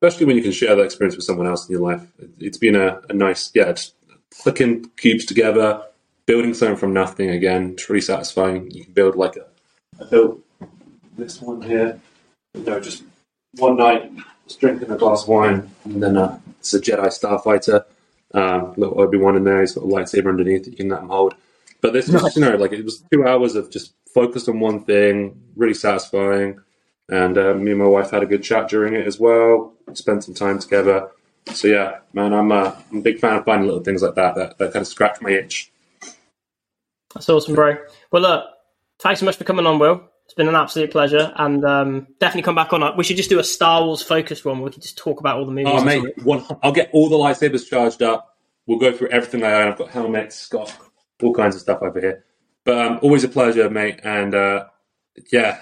especially 0.02 0.26
when 0.26 0.36
you 0.36 0.42
can 0.42 0.52
share 0.52 0.76
that 0.76 0.84
experience 0.84 1.16
with 1.16 1.24
someone 1.24 1.46
else 1.46 1.66
in 1.66 1.72
your 1.72 1.80
life. 1.80 2.02
It- 2.18 2.28
It's 2.38 2.58
been 2.58 2.76
a, 2.76 3.00
a 3.08 3.14
nice, 3.14 3.50
yeah, 3.54 3.72
just 3.72 3.94
clicking 4.42 4.90
cubes 4.98 5.24
together, 5.24 5.82
building 6.26 6.54
something 6.54 6.76
from 6.76 6.92
nothing 6.92 7.30
again. 7.30 7.72
It's 7.72 7.88
really 7.88 8.00
satisfying. 8.00 8.70
You 8.70 8.84
can 8.84 8.92
build 8.92 9.16
like 9.16 9.36
a, 9.36 9.46
I 10.00 10.08
built 10.08 10.40
this 11.16 11.40
one 11.40 11.62
here, 11.62 11.98
you 12.54 12.62
know, 12.64 12.80
just 12.80 13.04
one 13.56 13.76
night, 13.76 14.12
just 14.46 14.60
drinking 14.60 14.90
a 14.90 14.96
glass 14.96 15.22
of 15.22 15.28
wine, 15.28 15.70
and 15.84 16.02
then 16.02 16.16
uh, 16.16 16.38
it's 16.58 16.74
a 16.74 16.80
Jedi 16.80 17.06
Starfighter, 17.06 17.84
um, 18.34 18.74
little 18.76 19.00
Obi 19.00 19.16
Wan 19.16 19.36
in 19.36 19.44
there. 19.44 19.60
He's 19.60 19.72
got 19.72 19.84
a 19.84 19.86
lightsaber 19.86 20.28
underneath 20.28 20.64
that 20.64 20.70
you 20.72 20.76
can 20.76 20.88
let 20.88 21.02
him 21.02 21.08
hold. 21.08 21.34
But 21.80 21.92
this 21.92 22.08
was, 22.08 22.36
you 22.36 22.42
know, 22.42 22.56
like 22.56 22.72
it 22.72 22.84
was 22.84 23.02
two 23.12 23.26
hours 23.26 23.54
of 23.54 23.70
just 23.70 23.94
focused 24.12 24.48
on 24.48 24.60
one 24.60 24.82
thing, 24.84 25.40
really 25.56 25.74
satisfying. 25.74 26.60
And 27.08 27.38
uh, 27.38 27.54
me 27.54 27.70
and 27.70 27.80
my 27.80 27.86
wife 27.86 28.10
had 28.10 28.22
a 28.22 28.26
good 28.26 28.42
chat 28.42 28.68
during 28.68 28.94
it 28.94 29.06
as 29.06 29.20
well. 29.20 29.74
Spent 29.92 30.24
some 30.24 30.34
time 30.34 30.58
together. 30.58 31.10
So 31.52 31.68
yeah, 31.68 32.00
man, 32.12 32.32
I'm, 32.32 32.50
uh, 32.50 32.74
I'm 32.90 32.98
a 32.98 33.02
big 33.02 33.20
fan 33.20 33.36
of 33.36 33.44
finding 33.44 33.68
little 33.68 33.84
things 33.84 34.02
like 34.02 34.16
that 34.16 34.34
that, 34.34 34.58
that 34.58 34.72
kind 34.72 34.82
of 34.82 34.88
scratch 34.88 35.20
my 35.20 35.30
itch. 35.30 35.70
That's 37.16 37.30
awesome, 37.30 37.54
bro. 37.54 37.78
Well, 38.12 38.20
look, 38.20 38.44
thanks 38.98 39.20
so 39.20 39.26
much 39.26 39.36
for 39.36 39.44
coming 39.44 39.64
on, 39.64 39.78
Will. 39.78 40.06
It's 40.26 40.34
been 40.34 40.48
an 40.48 40.54
absolute 40.54 40.90
pleasure, 40.90 41.32
and 41.36 41.64
um, 41.64 42.08
definitely 42.20 42.42
come 42.42 42.56
back 42.56 42.74
on. 42.74 42.94
We 42.98 43.04
should 43.04 43.16
just 43.16 43.30
do 43.30 43.38
a 43.38 43.44
Star 43.44 43.82
Wars 43.82 44.02
focused 44.02 44.44
one. 44.44 44.58
Where 44.58 44.66
we 44.66 44.72
can 44.72 44.82
just 44.82 44.98
talk 44.98 45.18
about 45.18 45.38
all 45.38 45.46
the 45.46 45.52
movies. 45.52 45.72
Oh 45.74 45.82
mate, 45.82 46.22
one, 46.24 46.44
I'll 46.62 46.72
get 46.72 46.90
all 46.92 47.08
the 47.08 47.16
lightsabers 47.16 47.66
charged 47.66 48.02
up. 48.02 48.36
We'll 48.66 48.78
go 48.78 48.92
through 48.92 49.08
everything 49.08 49.44
I 49.44 49.62
own. 49.62 49.68
I've 49.68 49.78
got 49.78 49.88
helmets, 49.88 50.46
got 50.48 50.76
all 51.22 51.32
kinds 51.32 51.54
of 51.54 51.62
stuff 51.62 51.80
over 51.80 51.98
here. 51.98 52.24
But 52.64 52.86
um, 52.86 52.98
always 53.00 53.24
a 53.24 53.28
pleasure, 53.28 53.70
mate. 53.70 54.00
And 54.04 54.34
uh, 54.34 54.66
yeah, 55.32 55.60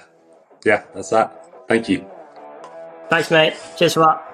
yeah, 0.65 0.83
that's 0.93 1.11
that. 1.11 1.69
Thank 1.69 1.89
you. 1.89 2.05
Thanks, 3.11 3.31
mate. 3.31 3.55
Cheers 3.79 3.95
for 3.95 4.01
that. 4.01 4.34